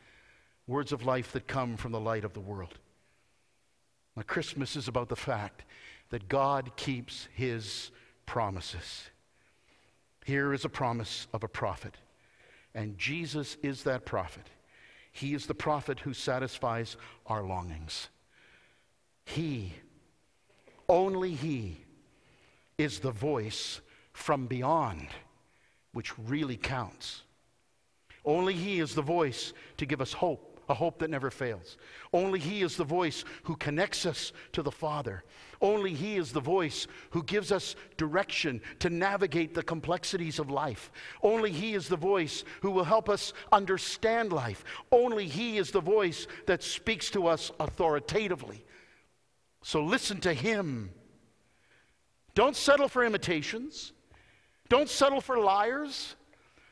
words 0.71 0.93
of 0.93 1.05
life 1.05 1.33
that 1.33 1.49
come 1.49 1.77
from 1.77 1.91
the 1.91 1.99
light 1.99 2.25
of 2.25 2.33
the 2.33 2.41
world. 2.41 2.79
Now, 4.17 4.23
Christmas 4.23 4.77
is 4.77 4.87
about 4.87 5.09
the 5.09 5.17
fact 5.17 5.65
that 6.11 6.29
God 6.29 6.77
keeps 6.77 7.27
his 7.35 7.91
promises. 8.25 9.11
Here 10.25 10.53
is 10.53 10.65
a 10.65 10.69
promise 10.69 11.27
of 11.33 11.43
a 11.43 11.49
prophet, 11.49 11.97
and 12.73 12.97
Jesus 12.97 13.57
is 13.65 13.83
that 13.83 14.07
prophet. 14.07 14.47
He 15.11 15.35
is 15.35 15.47
the 15.47 15.55
prophet 15.55 15.99
who 15.99 16.15
satisfies 16.15 16.97
our 17.27 17.43
longings. 17.43 18.09
He, 19.25 19.73
only 20.89 21.35
He, 21.35 21.79
is 22.79 23.01
the 23.01 23.11
voice 23.11 23.81
from 24.13 24.47
beyond 24.47 25.09
which 25.93 26.17
really 26.17 26.57
counts. 26.57 27.23
Only 28.25 28.55
He 28.55 28.79
is 28.79 28.95
the 28.95 29.03
voice 29.03 29.53
to 29.77 29.85
give 29.85 30.01
us 30.01 30.13
hope 30.13 30.50
a 30.71 30.75
hope 30.75 31.01
that 31.01 31.11
never 31.11 31.31
fails. 31.31 31.77
Only 32.13 32.39
He 32.39 32.63
is 32.63 32.77
the 32.77 32.85
voice 32.85 33.25
who 33.43 33.57
connects 33.57 34.07
us 34.07 34.33
to 34.53 34.63
the 34.63 34.71
Father. 34.71 35.25
Only 35.61 35.93
He 35.93 36.17
is 36.17 36.33
the 36.33 36.41
voice 36.41 36.87
who 37.11 37.23
gives 37.25 37.53
us 37.53 37.75
direction 37.97 38.63
to 38.79 38.89
navigate 38.89 39.53
the 39.53 39.63
complexities 39.63 40.39
of 40.39 40.49
life. 40.49 40.91
Only 41.23 41.51
He 41.51 41.75
is 41.75 41.89
the 41.89 41.97
voice 41.97 42.45
who 42.63 42.71
will 42.71 42.85
help 42.85 43.09
us 43.09 43.33
understand 43.53 44.33
life. 44.33 44.65
Only 44.93 45.27
He 45.27 45.59
is 45.59 45.73
the 45.73 45.81
voice 45.81 46.27
that 46.47 46.63
speaks 46.63 47.11
to 47.11 47.27
us 47.27 47.51
authoritatively. 47.59 48.65
So 49.63 49.83
listen 49.83 50.21
to 50.21 50.33
Him. 50.33 50.91
Don't 52.35 52.57
settle 52.57 52.89
for 52.89 53.05
imitations. 53.05 53.93
Don't 54.69 54.89
settle 54.89 55.21
for 55.21 55.37
liars. 55.37 56.15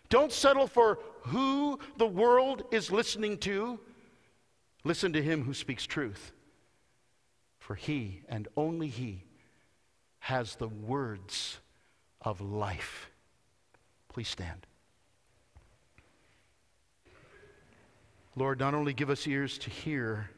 Don't 0.08 0.32
settle 0.32 0.68
for 0.68 1.00
who 1.22 1.78
the 1.98 2.06
world 2.06 2.62
is 2.70 2.90
listening 2.90 3.38
to. 3.38 3.78
Listen 4.88 5.12
to 5.12 5.22
him 5.22 5.44
who 5.44 5.52
speaks 5.52 5.84
truth. 5.84 6.32
For 7.58 7.74
he 7.74 8.22
and 8.26 8.48
only 8.56 8.88
he 8.88 9.22
has 10.20 10.56
the 10.56 10.68
words 10.68 11.58
of 12.22 12.40
life. 12.40 13.10
Please 14.08 14.28
stand. 14.28 14.66
Lord, 18.34 18.58
not 18.58 18.72
only 18.72 18.94
give 18.94 19.10
us 19.10 19.26
ears 19.26 19.58
to 19.58 19.68
hear, 19.68 20.30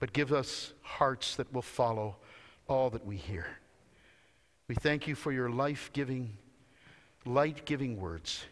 but 0.00 0.14
give 0.14 0.32
us 0.32 0.72
hearts 0.80 1.36
that 1.36 1.52
will 1.52 1.60
follow 1.60 2.16
all 2.70 2.88
that 2.88 3.04
we 3.04 3.16
hear. 3.16 3.46
We 4.66 4.76
thank 4.76 5.06
you 5.06 5.14
for 5.14 5.30
your 5.30 5.50
life 5.50 5.90
giving, 5.92 6.38
light 7.26 7.66
giving 7.66 8.00
words. 8.00 8.46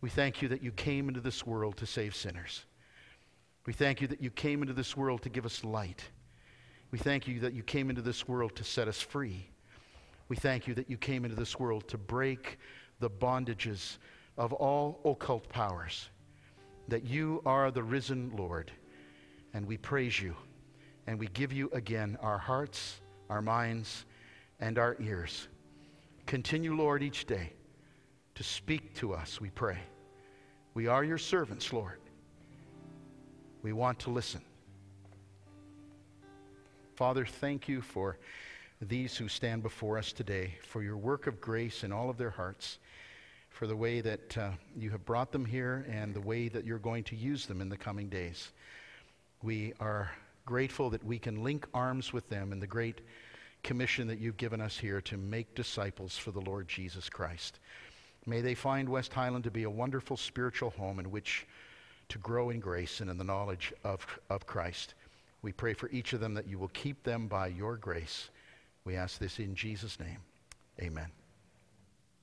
We 0.00 0.10
thank 0.10 0.42
you 0.42 0.48
that 0.48 0.64
you 0.64 0.72
came 0.72 1.06
into 1.06 1.20
this 1.20 1.46
world 1.46 1.76
to 1.76 1.86
save 1.86 2.16
sinners. 2.16 2.64
We 3.68 3.74
thank 3.74 4.00
you 4.00 4.08
that 4.08 4.22
you 4.22 4.30
came 4.30 4.62
into 4.62 4.72
this 4.72 4.96
world 4.96 5.20
to 5.20 5.28
give 5.28 5.44
us 5.44 5.62
light. 5.62 6.02
We 6.90 6.96
thank 6.96 7.28
you 7.28 7.38
that 7.40 7.52
you 7.52 7.62
came 7.62 7.90
into 7.90 8.00
this 8.00 8.26
world 8.26 8.56
to 8.56 8.64
set 8.64 8.88
us 8.88 8.98
free. 8.98 9.46
We 10.30 10.36
thank 10.36 10.66
you 10.66 10.72
that 10.72 10.88
you 10.88 10.96
came 10.96 11.26
into 11.26 11.36
this 11.36 11.58
world 11.58 11.86
to 11.88 11.98
break 11.98 12.58
the 12.98 13.10
bondages 13.10 13.98
of 14.38 14.54
all 14.54 15.00
occult 15.04 15.50
powers, 15.50 16.08
that 16.88 17.04
you 17.04 17.42
are 17.44 17.70
the 17.70 17.82
risen 17.82 18.32
Lord. 18.34 18.72
And 19.52 19.66
we 19.66 19.76
praise 19.76 20.18
you, 20.18 20.34
and 21.06 21.18
we 21.18 21.26
give 21.26 21.52
you 21.52 21.68
again 21.74 22.16
our 22.22 22.38
hearts, 22.38 23.02
our 23.28 23.42
minds, 23.42 24.06
and 24.60 24.78
our 24.78 24.96
ears. 24.98 25.48
Continue, 26.24 26.74
Lord, 26.74 27.02
each 27.02 27.26
day 27.26 27.52
to 28.34 28.42
speak 28.42 28.94
to 28.94 29.12
us, 29.12 29.42
we 29.42 29.50
pray. 29.50 29.80
We 30.72 30.86
are 30.86 31.04
your 31.04 31.18
servants, 31.18 31.70
Lord. 31.70 31.98
We 33.62 33.72
want 33.72 33.98
to 34.00 34.10
listen. 34.10 34.40
Father, 36.94 37.26
thank 37.26 37.68
you 37.68 37.80
for 37.80 38.18
these 38.80 39.16
who 39.16 39.26
stand 39.28 39.64
before 39.64 39.98
us 39.98 40.12
today, 40.12 40.54
for 40.62 40.82
your 40.82 40.96
work 40.96 41.26
of 41.26 41.40
grace 41.40 41.82
in 41.82 41.90
all 41.90 42.08
of 42.08 42.18
their 42.18 42.30
hearts, 42.30 42.78
for 43.48 43.66
the 43.66 43.74
way 43.74 44.00
that 44.00 44.38
uh, 44.38 44.50
you 44.76 44.90
have 44.90 45.04
brought 45.04 45.32
them 45.32 45.44
here 45.44 45.84
and 45.90 46.14
the 46.14 46.20
way 46.20 46.48
that 46.48 46.64
you're 46.64 46.78
going 46.78 47.02
to 47.04 47.16
use 47.16 47.46
them 47.46 47.60
in 47.60 47.68
the 47.68 47.76
coming 47.76 48.08
days. 48.08 48.52
We 49.42 49.72
are 49.80 50.12
grateful 50.46 50.90
that 50.90 51.04
we 51.04 51.18
can 51.18 51.42
link 51.42 51.66
arms 51.74 52.12
with 52.12 52.28
them 52.28 52.52
in 52.52 52.60
the 52.60 52.66
great 52.66 53.00
commission 53.64 54.06
that 54.06 54.20
you've 54.20 54.36
given 54.36 54.60
us 54.60 54.78
here 54.78 55.00
to 55.00 55.16
make 55.16 55.56
disciples 55.56 56.16
for 56.16 56.30
the 56.30 56.40
Lord 56.40 56.68
Jesus 56.68 57.08
Christ. 57.08 57.58
May 58.24 58.40
they 58.40 58.54
find 58.54 58.88
West 58.88 59.12
Highland 59.12 59.44
to 59.44 59.50
be 59.50 59.64
a 59.64 59.70
wonderful 59.70 60.16
spiritual 60.16 60.70
home 60.70 61.00
in 61.00 61.10
which 61.10 61.46
to 62.08 62.18
grow 62.18 62.50
in 62.50 62.60
grace 62.60 63.00
and 63.00 63.10
in 63.10 63.18
the 63.18 63.24
knowledge 63.24 63.72
of, 63.84 64.06
of 64.30 64.46
Christ. 64.46 64.94
We 65.42 65.52
pray 65.52 65.74
for 65.74 65.88
each 65.90 66.12
of 66.12 66.20
them 66.20 66.34
that 66.34 66.48
you 66.48 66.58
will 66.58 66.68
keep 66.68 67.02
them 67.02 67.28
by 67.28 67.48
your 67.48 67.76
grace. 67.76 68.30
We 68.84 68.96
ask 68.96 69.18
this 69.18 69.38
in 69.38 69.54
Jesus' 69.54 70.00
name. 70.00 70.18
Amen. 70.80 71.10